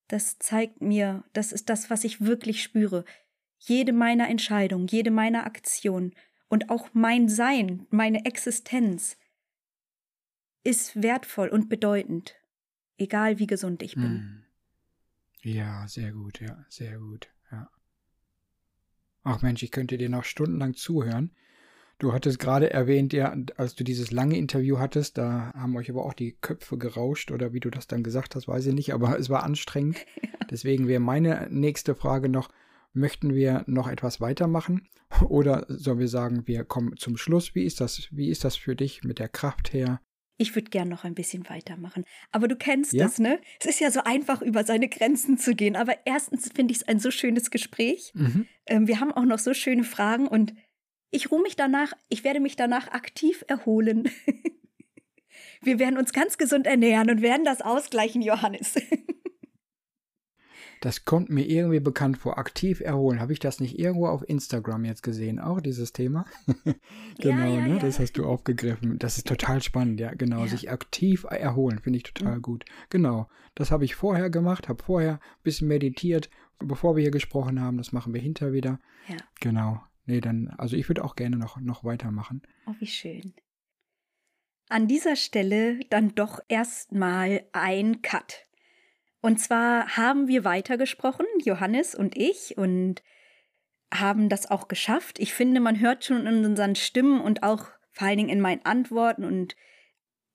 Das 0.08 0.40
zeigt 0.40 0.82
mir, 0.82 1.24
das 1.34 1.52
ist 1.52 1.70
das, 1.70 1.92
was 1.92 2.04
ich 2.04 2.22
wirklich 2.22 2.64
spüre. 2.64 3.06
Jede 3.60 3.94
meiner 3.94 4.28
Entscheidungen, 4.30 4.88
jede 4.88 5.12
meiner 5.12 5.46
Aktion 5.46 6.16
und 6.48 6.72
auch 6.72 6.90
mein 6.94 7.30
Sein, 7.30 7.86
meine 7.92 8.26
Existenz 8.26 9.16
ist 10.64 11.04
wertvoll 11.04 11.50
und 11.50 11.70
bedeutend, 11.70 12.34
egal 12.98 13.38
wie 13.38 13.46
gesund 13.46 13.84
ich 13.84 13.94
bin. 13.94 14.04
Hm. 14.04 14.44
Ja, 15.44 15.88
sehr 15.88 16.14
gut, 16.14 16.42
ja, 16.42 16.66
sehr 16.68 16.98
gut. 16.98 17.30
Ach 19.24 19.42
Mensch, 19.42 19.64
ich 19.64 19.72
könnte 19.72 19.98
dir 19.98 20.10
noch 20.10 20.24
stundenlang 20.24 20.76
zuhören. 20.76 21.32
Du 22.00 22.14
hattest 22.14 22.40
gerade 22.40 22.72
erwähnt, 22.72 23.12
ja, 23.12 23.36
als 23.58 23.76
du 23.76 23.84
dieses 23.84 24.12
lange 24.12 24.38
Interview 24.38 24.80
hattest, 24.80 25.18
da 25.18 25.52
haben 25.54 25.76
euch 25.76 25.90
aber 25.90 26.06
auch 26.06 26.14
die 26.14 26.38
Köpfe 26.40 26.78
gerauscht 26.78 27.30
oder 27.30 27.52
wie 27.52 27.60
du 27.60 27.70
das 27.70 27.88
dann 27.88 28.04
gesagt 28.04 28.36
hast, 28.36 28.48
weiß 28.48 28.68
ich 28.68 28.74
nicht, 28.74 28.94
aber 28.94 29.20
es 29.20 29.30
war 29.30 29.44
anstrengend. 29.44 29.98
Deswegen 30.50 30.88
wäre 30.88 31.02
meine 31.02 31.48
nächste 31.52 31.96
Frage 31.96 32.30
noch, 32.30 32.50
möchten 32.94 33.34
wir 33.34 33.66
noch 33.68 33.88
etwas 33.88 34.22
weitermachen 34.22 34.88
oder 35.28 35.66
sollen 35.68 36.00
wir 36.00 36.08
sagen, 36.08 36.48
wir 36.48 36.64
kommen 36.64 36.96
zum 36.98 37.18
Schluss? 37.18 37.54
Wie 37.54 37.66
ist 37.66 37.82
das? 37.82 38.08
Wie 38.12 38.30
ist 38.30 38.46
das 38.46 38.56
für 38.56 38.76
dich 38.76 39.04
mit 39.04 39.20
der 39.20 39.30
Kraft 39.30 39.74
her? 39.74 40.02
Ich 40.42 40.56
würde 40.56 40.70
gern 40.70 40.88
noch 40.88 41.04
ein 41.04 41.16
bisschen 41.16 41.50
weitermachen. 41.50 42.06
Aber 42.32 42.48
du 42.48 42.56
kennst 42.56 42.94
ja? 42.94 43.06
es, 43.06 43.20
ne? 43.20 43.42
Es 43.60 43.66
ist 43.66 43.82
ja 43.82 43.92
so 43.92 44.00
einfach, 44.06 44.42
über 44.42 44.64
seine 44.64 44.88
Grenzen 44.88 45.38
zu 45.38 45.54
gehen. 45.54 45.76
Aber 45.76 45.98
erstens 46.06 46.50
finde 46.56 46.72
ich 46.72 46.80
es 46.80 46.88
ein 46.88 47.00
so 47.00 47.12
schönes 47.12 47.52
Gespräch. 47.52 48.14
Mhm. 48.16 48.48
Ähm, 48.66 48.88
wir 48.88 49.02
haben 49.02 49.12
auch 49.12 49.26
noch 49.26 49.40
so 49.40 49.54
schöne 49.54 49.84
Fragen 49.84 50.30
und 50.30 50.54
ich 51.12 51.30
ruhe 51.30 51.42
mich 51.42 51.58
danach, 51.58 51.92
ich 52.08 52.24
werde 52.24 52.40
mich 52.40 52.56
danach 52.56 52.88
aktiv 52.88 53.44
erholen. 53.48 54.10
Wir 55.62 55.78
werden 55.78 55.98
uns 55.98 56.14
ganz 56.14 56.38
gesund 56.38 56.68
ernähren 56.68 57.10
und 57.10 57.22
werden 57.22 57.44
das 57.44 57.62
ausgleichen, 57.62 58.22
Johannes. 58.22 58.76
Das 60.82 61.04
kommt 61.04 61.30
mir 61.30 61.46
irgendwie 61.46 61.80
bekannt 61.82 62.18
vor. 62.18 62.38
Aktiv 62.38 62.80
erholen. 62.80 63.20
Habe 63.20 63.34
ich 63.34 63.40
das 63.40 63.60
nicht 63.60 63.78
irgendwo 63.78 64.08
auf 64.08 64.28
Instagram 64.28 64.86
jetzt 64.86 65.04
gesehen? 65.04 65.40
Auch 65.40 65.60
dieses 65.60 65.92
Thema? 65.92 66.26
genau, 67.18 67.44
ja, 67.44 67.48
ja, 67.48 67.68
ne? 67.68 67.74
Ja. 67.76 67.80
Das 67.80 68.00
hast 68.00 68.14
du 68.14 68.26
aufgegriffen. 68.26 68.98
Das 68.98 69.18
ist 69.18 69.28
total 69.28 69.62
spannend, 69.62 70.00
ja, 70.00 70.14
genau. 70.14 70.46
Sich 70.46 70.72
aktiv 70.72 71.26
erholen, 71.30 71.80
finde 71.80 71.98
ich 71.98 72.04
total 72.04 72.38
mhm. 72.38 72.42
gut. 72.42 72.66
Genau. 72.90 73.28
Das 73.56 73.72
habe 73.72 73.84
ich 73.84 73.96
vorher 73.96 74.30
gemacht, 74.30 74.70
habe 74.70 74.82
vorher 74.82 75.14
ein 75.14 75.44
bisschen 75.44 75.68
meditiert, 75.68 76.30
bevor 76.60 76.96
wir 76.96 77.02
hier 77.02 77.12
gesprochen 77.12 77.62
haben. 77.62 77.78
Das 77.78 77.92
machen 77.92 78.14
wir 78.14 78.22
hinterher 78.22 78.54
wieder. 78.54 78.80
Ja. 79.08 79.18
Genau. 79.42 79.82
Nee, 80.06 80.22
dann, 80.22 80.48
also 80.58 80.76
ich 80.76 80.88
würde 80.90 81.04
auch 81.04 81.16
gerne 81.16 81.38
noch, 81.38 81.60
noch 81.60 81.84
weitermachen. 81.84 82.42
Oh, 82.66 82.74
wie 82.80 82.88
schön. 82.88 83.34
An 84.70 84.88
dieser 84.88 85.16
Stelle 85.16 85.80
dann 85.90 86.16
doch 86.16 86.40
erstmal 86.48 87.44
ein 87.52 88.02
Cut. 88.02 88.46
Und 89.22 89.40
zwar 89.40 89.98
haben 89.98 90.28
wir 90.28 90.46
weitergesprochen, 90.46 91.26
Johannes 91.44 91.94
und 91.96 92.18
ich, 92.18 92.58
und 92.58 93.04
haben 93.94 94.30
das 94.30 94.50
auch 94.50 94.68
geschafft. 94.68 95.20
Ich 95.20 95.34
finde, 95.34 95.60
man 95.60 95.80
hört 95.80 96.06
schon 96.06 96.26
in 96.26 96.46
unseren 96.46 96.76
Stimmen 96.76 97.22
und 97.22 97.44
auch 97.44 97.66
vor 97.92 98.08
allen 98.08 98.18
Dingen 98.18 98.30
in 98.30 98.42
meinen 98.42 98.64
Antworten 98.66 99.24
und 99.24 99.56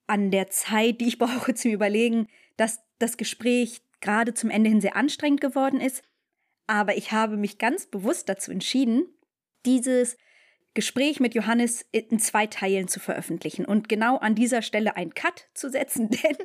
an 0.07 0.31
der 0.31 0.49
Zeit, 0.49 1.01
die 1.01 1.09
ich 1.09 1.19
brauche 1.19 1.55
zum 1.55 1.71
Überlegen, 1.71 2.29
dass 2.57 2.81
das 2.99 3.17
Gespräch 3.17 3.81
gerade 4.01 4.35
zum 4.35 4.51
Ende 4.51 4.71
hin 4.71 4.81
sehr 4.81 4.97
anstrengend 4.97 5.41
geworden 5.41 5.81
ist. 5.81 6.03
Aber 6.67 6.97
ich 6.97 7.13
habe 7.13 7.37
mich 7.37 7.59
ganz 7.59 7.87
bewusst 7.87 8.29
dazu 8.29 8.51
entschieden, 8.51 9.07
dieses 9.65 10.17
Gespräch 10.75 11.21
mit 11.21 11.35
Johannes 11.35 11.87
in 11.93 12.19
zwei 12.19 12.47
Teilen 12.47 12.89
zu 12.89 13.01
veröffentlichen 13.01 13.65
und 13.65 13.89
genau 13.89 14.19
an 14.19 14.35
dieser 14.35 14.61
Stelle 14.61 14.97
ein 14.97 15.15
Cut 15.15 15.47
zu 15.55 15.71
setzen, 15.71 16.11
denn 16.23 16.37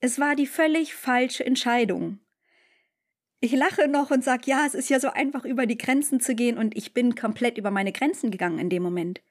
es 0.00 0.18
war 0.18 0.34
die 0.34 0.46
völlig 0.46 0.94
falsche 0.94 1.44
Entscheidung. 1.44 2.20
Ich 3.40 3.52
lache 3.52 3.88
noch 3.88 4.10
und 4.10 4.22
sage, 4.22 4.42
ja, 4.46 4.64
es 4.66 4.74
ist 4.74 4.90
ja 4.90 5.00
so 5.00 5.08
einfach, 5.08 5.44
über 5.44 5.66
die 5.66 5.78
Grenzen 5.78 6.20
zu 6.20 6.34
gehen 6.34 6.58
und 6.58 6.76
ich 6.76 6.92
bin 6.92 7.14
komplett 7.14 7.56
über 7.56 7.70
meine 7.70 7.92
Grenzen 7.92 8.30
gegangen 8.30 8.58
in 8.58 8.68
dem 8.68 8.82
Moment. 8.82 9.22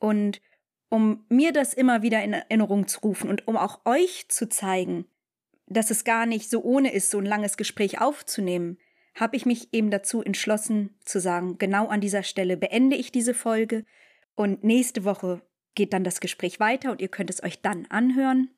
Und 0.00 0.40
um 0.88 1.24
mir 1.28 1.52
das 1.52 1.74
immer 1.74 2.02
wieder 2.02 2.22
in 2.22 2.32
Erinnerung 2.32 2.88
zu 2.88 3.00
rufen 3.00 3.28
und 3.30 3.46
um 3.46 3.56
auch 3.56 3.84
euch 3.84 4.26
zu 4.28 4.48
zeigen, 4.48 5.06
dass 5.66 5.90
es 5.90 6.04
gar 6.04 6.26
nicht 6.26 6.48
so 6.50 6.62
ohne 6.62 6.92
ist, 6.92 7.10
so 7.10 7.18
ein 7.18 7.26
langes 7.26 7.56
Gespräch 7.56 8.00
aufzunehmen, 8.00 8.78
habe 9.14 9.36
ich 9.36 9.46
mich 9.46 9.68
eben 9.72 9.90
dazu 9.90 10.22
entschlossen 10.22 10.96
zu 11.04 11.20
sagen, 11.20 11.58
genau 11.58 11.88
an 11.88 12.00
dieser 12.00 12.22
Stelle 12.22 12.56
beende 12.56 12.96
ich 12.96 13.12
diese 13.12 13.34
Folge 13.34 13.84
und 14.34 14.64
nächste 14.64 15.04
Woche 15.04 15.42
geht 15.74 15.92
dann 15.92 16.04
das 16.04 16.20
Gespräch 16.20 16.58
weiter 16.58 16.90
und 16.90 17.00
ihr 17.00 17.08
könnt 17.08 17.30
es 17.30 17.42
euch 17.42 17.60
dann 17.60 17.86
anhören. 17.86 18.50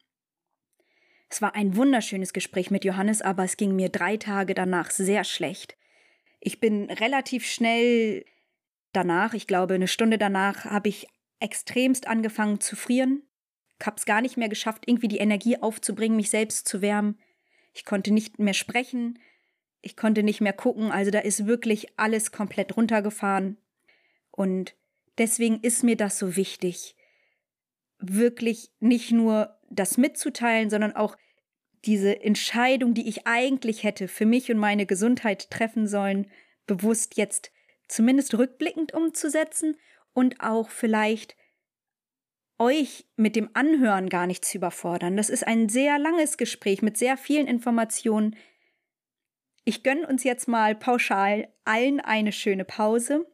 Es 1.30 1.40
war 1.40 1.54
ein 1.54 1.76
wunderschönes 1.76 2.32
Gespräch 2.32 2.72
mit 2.72 2.84
Johannes, 2.84 3.22
aber 3.22 3.44
es 3.44 3.56
ging 3.56 3.76
mir 3.76 3.88
drei 3.88 4.16
Tage 4.16 4.52
danach 4.52 4.90
sehr 4.90 5.22
schlecht. 5.22 5.76
Ich 6.40 6.58
bin 6.58 6.90
relativ 6.90 7.46
schnell 7.46 8.24
danach, 8.92 9.32
ich 9.32 9.46
glaube 9.46 9.74
eine 9.74 9.86
Stunde 9.86 10.18
danach, 10.18 10.64
habe 10.64 10.88
ich 10.88 11.06
extremst 11.38 12.08
angefangen 12.08 12.60
zu 12.60 12.74
frieren. 12.74 13.22
Habe 13.80 13.96
es 13.96 14.06
gar 14.06 14.20
nicht 14.20 14.36
mehr 14.36 14.48
geschafft, 14.48 14.84
irgendwie 14.86 15.08
die 15.08 15.18
Energie 15.18 15.56
aufzubringen, 15.56 16.16
mich 16.16 16.30
selbst 16.30 16.66
zu 16.66 16.82
wärmen. 16.82 17.18
Ich 17.72 17.84
konnte 17.84 18.12
nicht 18.12 18.40
mehr 18.40 18.52
sprechen, 18.52 19.18
ich 19.82 19.96
konnte 19.96 20.24
nicht 20.24 20.40
mehr 20.40 20.52
gucken, 20.52 20.90
also 20.90 21.12
da 21.12 21.20
ist 21.20 21.46
wirklich 21.46 21.96
alles 21.96 22.32
komplett 22.32 22.76
runtergefahren. 22.76 23.56
Und 24.32 24.74
deswegen 25.16 25.60
ist 25.60 25.84
mir 25.84 25.96
das 25.96 26.18
so 26.18 26.36
wichtig, 26.36 26.96
wirklich 28.00 28.72
nicht 28.80 29.12
nur 29.12 29.58
das 29.70 29.96
mitzuteilen, 29.96 30.70
sondern 30.70 30.96
auch 30.96 31.16
diese 31.84 32.22
Entscheidung, 32.22 32.94
die 32.94 33.08
ich 33.08 33.26
eigentlich 33.26 33.84
hätte 33.84 34.08
für 34.08 34.26
mich 34.26 34.50
und 34.50 34.58
meine 34.58 34.86
Gesundheit 34.86 35.50
treffen 35.50 35.86
sollen, 35.86 36.30
bewusst 36.66 37.16
jetzt 37.16 37.52
zumindest 37.88 38.36
rückblickend 38.36 38.92
umzusetzen 38.92 39.76
und 40.12 40.40
auch 40.40 40.70
vielleicht 40.70 41.36
euch 42.58 43.06
mit 43.16 43.36
dem 43.36 43.48
Anhören 43.54 44.10
gar 44.10 44.26
nicht 44.26 44.44
zu 44.44 44.58
überfordern. 44.58 45.16
Das 45.16 45.30
ist 45.30 45.46
ein 45.46 45.68
sehr 45.68 45.98
langes 45.98 46.36
Gespräch 46.36 46.82
mit 46.82 46.98
sehr 46.98 47.16
vielen 47.16 47.46
Informationen, 47.46 48.36
ich 49.64 49.82
gönne 49.82 50.06
uns 50.06 50.24
jetzt 50.24 50.48
mal 50.48 50.74
pauschal 50.74 51.48
allen 51.64 52.00
eine 52.00 52.32
schöne 52.32 52.64
Pause. 52.64 53.26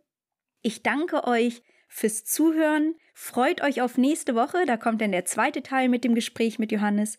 Ich 0.60 0.82
danke 0.82 1.24
euch 1.24 1.62
fürs 1.88 2.24
Zuhören. 2.24 2.94
Freut 3.18 3.62
euch 3.62 3.80
auf 3.80 3.96
nächste 3.96 4.34
Woche. 4.34 4.66
Da 4.66 4.76
kommt 4.76 5.00
dann 5.00 5.10
der 5.10 5.24
zweite 5.24 5.62
Teil 5.62 5.88
mit 5.88 6.04
dem 6.04 6.14
Gespräch 6.14 6.58
mit 6.58 6.70
Johannes. 6.70 7.18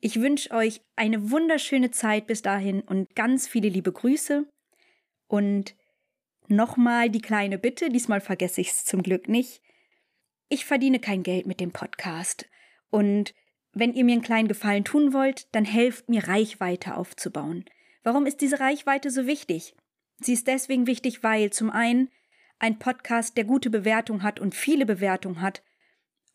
Ich 0.00 0.20
wünsche 0.20 0.50
euch 0.50 0.80
eine 0.96 1.30
wunderschöne 1.30 1.92
Zeit 1.92 2.26
bis 2.26 2.42
dahin 2.42 2.80
und 2.80 3.14
ganz 3.14 3.46
viele 3.46 3.68
liebe 3.68 3.92
Grüße. 3.92 4.50
Und 5.28 5.76
nochmal 6.48 7.08
die 7.08 7.20
kleine 7.20 7.56
Bitte, 7.56 7.88
diesmal 7.88 8.20
vergesse 8.20 8.60
ich 8.60 8.70
es 8.70 8.84
zum 8.84 9.04
Glück 9.04 9.28
nicht. 9.28 9.62
ich 10.48 10.64
verdiene 10.64 10.98
kein 10.98 11.22
Geld 11.22 11.46
mit 11.46 11.60
dem 11.60 11.70
Podcast. 11.70 12.48
Und 12.90 13.32
wenn 13.72 13.94
ihr 13.94 14.04
mir 14.04 14.14
einen 14.14 14.22
kleinen 14.22 14.48
Gefallen 14.48 14.84
tun 14.84 15.12
wollt, 15.12 15.54
dann 15.54 15.64
helft 15.64 16.08
mir, 16.08 16.26
Reichweite 16.26 16.96
aufzubauen. 16.96 17.64
Warum 18.02 18.26
ist 18.26 18.40
diese 18.40 18.58
Reichweite 18.58 19.12
so 19.12 19.28
wichtig? 19.28 19.76
Sie 20.18 20.32
ist 20.32 20.48
deswegen 20.48 20.88
wichtig, 20.88 21.22
weil 21.22 21.50
zum 21.50 21.70
einen 21.70 22.10
ein 22.58 22.78
Podcast, 22.78 23.36
der 23.36 23.44
gute 23.44 23.70
Bewertung 23.70 24.22
hat 24.22 24.40
und 24.40 24.54
viele 24.54 24.86
Bewertungen 24.86 25.40
hat, 25.40 25.62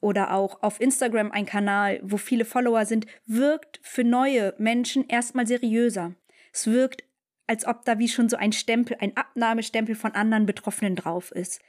oder 0.04 0.34
auch 0.34 0.62
auf 0.62 0.82
Instagram 0.82 1.32
ein 1.32 1.46
Kanal, 1.46 2.02
wo 2.04 2.18
viele 2.18 2.44
Follower 2.44 2.86
sind, 2.86 3.08
wirkt 3.26 3.80
für 3.84 4.04
neue 4.04 4.54
Menschen 4.58 5.08
erstmal 5.08 5.48
seriöser. 5.48 6.14
Es 6.52 6.68
wirkt, 6.68 7.06
als 7.48 7.66
ob 7.66 7.86
da 7.86 8.00
wie 8.00 8.10
schon 8.10 8.28
so 8.28 8.36
ein 8.36 8.52
Stempel, 8.52 8.98
ein 9.00 9.16
Abnahmestempel 9.16 9.96
von 9.96 10.12
anderen 10.12 10.46
Betroffenen 10.46 10.98
drauf 10.98 11.32
ist. 11.32 11.62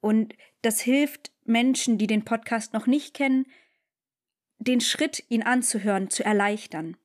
Und 0.00 0.34
das 0.62 0.80
hilft 0.80 1.32
Menschen, 1.44 1.98
die 1.98 2.06
den 2.06 2.24
Podcast 2.24 2.72
noch 2.72 2.86
nicht 2.86 3.12
kennen, 3.12 3.46
den 4.58 4.80
Schritt, 4.80 5.22
ihn 5.28 5.42
anzuhören, 5.42 6.08
zu 6.08 6.24
erleichtern. 6.24 6.96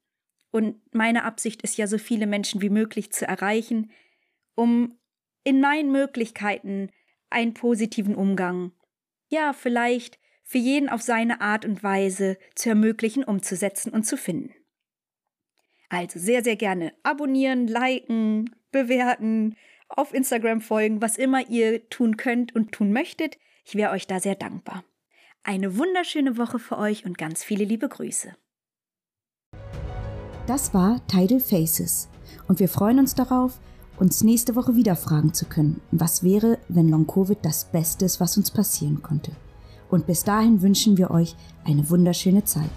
Und 0.51 0.81
meine 0.93 1.25
Absicht 1.25 1.61
ist 1.61 1.77
ja, 1.77 1.87
so 1.87 1.97
viele 1.97 2.25
Menschen 2.25 2.61
wie 2.61 2.69
möglich 2.69 3.11
zu 3.11 3.27
erreichen, 3.27 3.91
um 4.55 4.98
in 5.43 5.61
meinen 5.61 5.91
Möglichkeiten 5.91 6.89
einen 7.29 7.53
positiven 7.53 8.15
Umgang, 8.15 8.71
ja, 9.29 9.53
vielleicht 9.53 10.19
für 10.43 10.57
jeden 10.57 10.89
auf 10.89 11.01
seine 11.01 11.41
Art 11.41 11.63
und 11.65 11.83
Weise 11.83 12.37
zu 12.55 12.69
ermöglichen, 12.69 13.23
umzusetzen 13.23 13.91
und 13.91 14.03
zu 14.03 14.17
finden. 14.17 14.53
Also 15.89 16.19
sehr, 16.19 16.43
sehr 16.43 16.55
gerne 16.55 16.93
abonnieren, 17.03 17.67
liken, 17.67 18.55
bewerten, 18.71 19.55
auf 19.89 20.13
Instagram 20.13 20.61
folgen, 20.61 21.01
was 21.01 21.17
immer 21.17 21.49
ihr 21.49 21.89
tun 21.89 22.17
könnt 22.17 22.55
und 22.55 22.71
tun 22.71 22.91
möchtet. 22.91 23.37
Ich 23.65 23.75
wäre 23.75 23.91
euch 23.91 24.07
da 24.07 24.19
sehr 24.19 24.35
dankbar. 24.35 24.83
Eine 25.43 25.77
wunderschöne 25.77 26.37
Woche 26.37 26.59
für 26.59 26.77
euch 26.77 27.05
und 27.05 27.17
ganz 27.17 27.43
viele 27.43 27.63
liebe 27.63 27.89
Grüße. 27.89 28.35
Das 30.47 30.73
war 30.73 31.05
Tidal 31.07 31.39
Faces 31.39 32.09
und 32.47 32.59
wir 32.59 32.69
freuen 32.69 32.99
uns 32.99 33.13
darauf, 33.13 33.59
uns 33.99 34.23
nächste 34.23 34.55
Woche 34.55 34.75
wieder 34.75 34.95
fragen 34.95 35.33
zu 35.33 35.45
können, 35.45 35.81
was 35.91 36.23
wäre, 36.23 36.57
wenn 36.69 36.89
Long 36.89 37.05
Covid 37.05 37.37
das 37.41 37.65
Beste 37.65 38.05
ist, 38.05 38.19
was 38.19 38.37
uns 38.37 38.49
passieren 38.49 39.01
konnte. 39.01 39.31
Und 39.89 40.07
bis 40.07 40.23
dahin 40.23 40.61
wünschen 40.61 40.97
wir 40.97 41.11
euch 41.11 41.35
eine 41.65 41.89
wunderschöne 41.89 42.43
Zeit. 42.45 42.71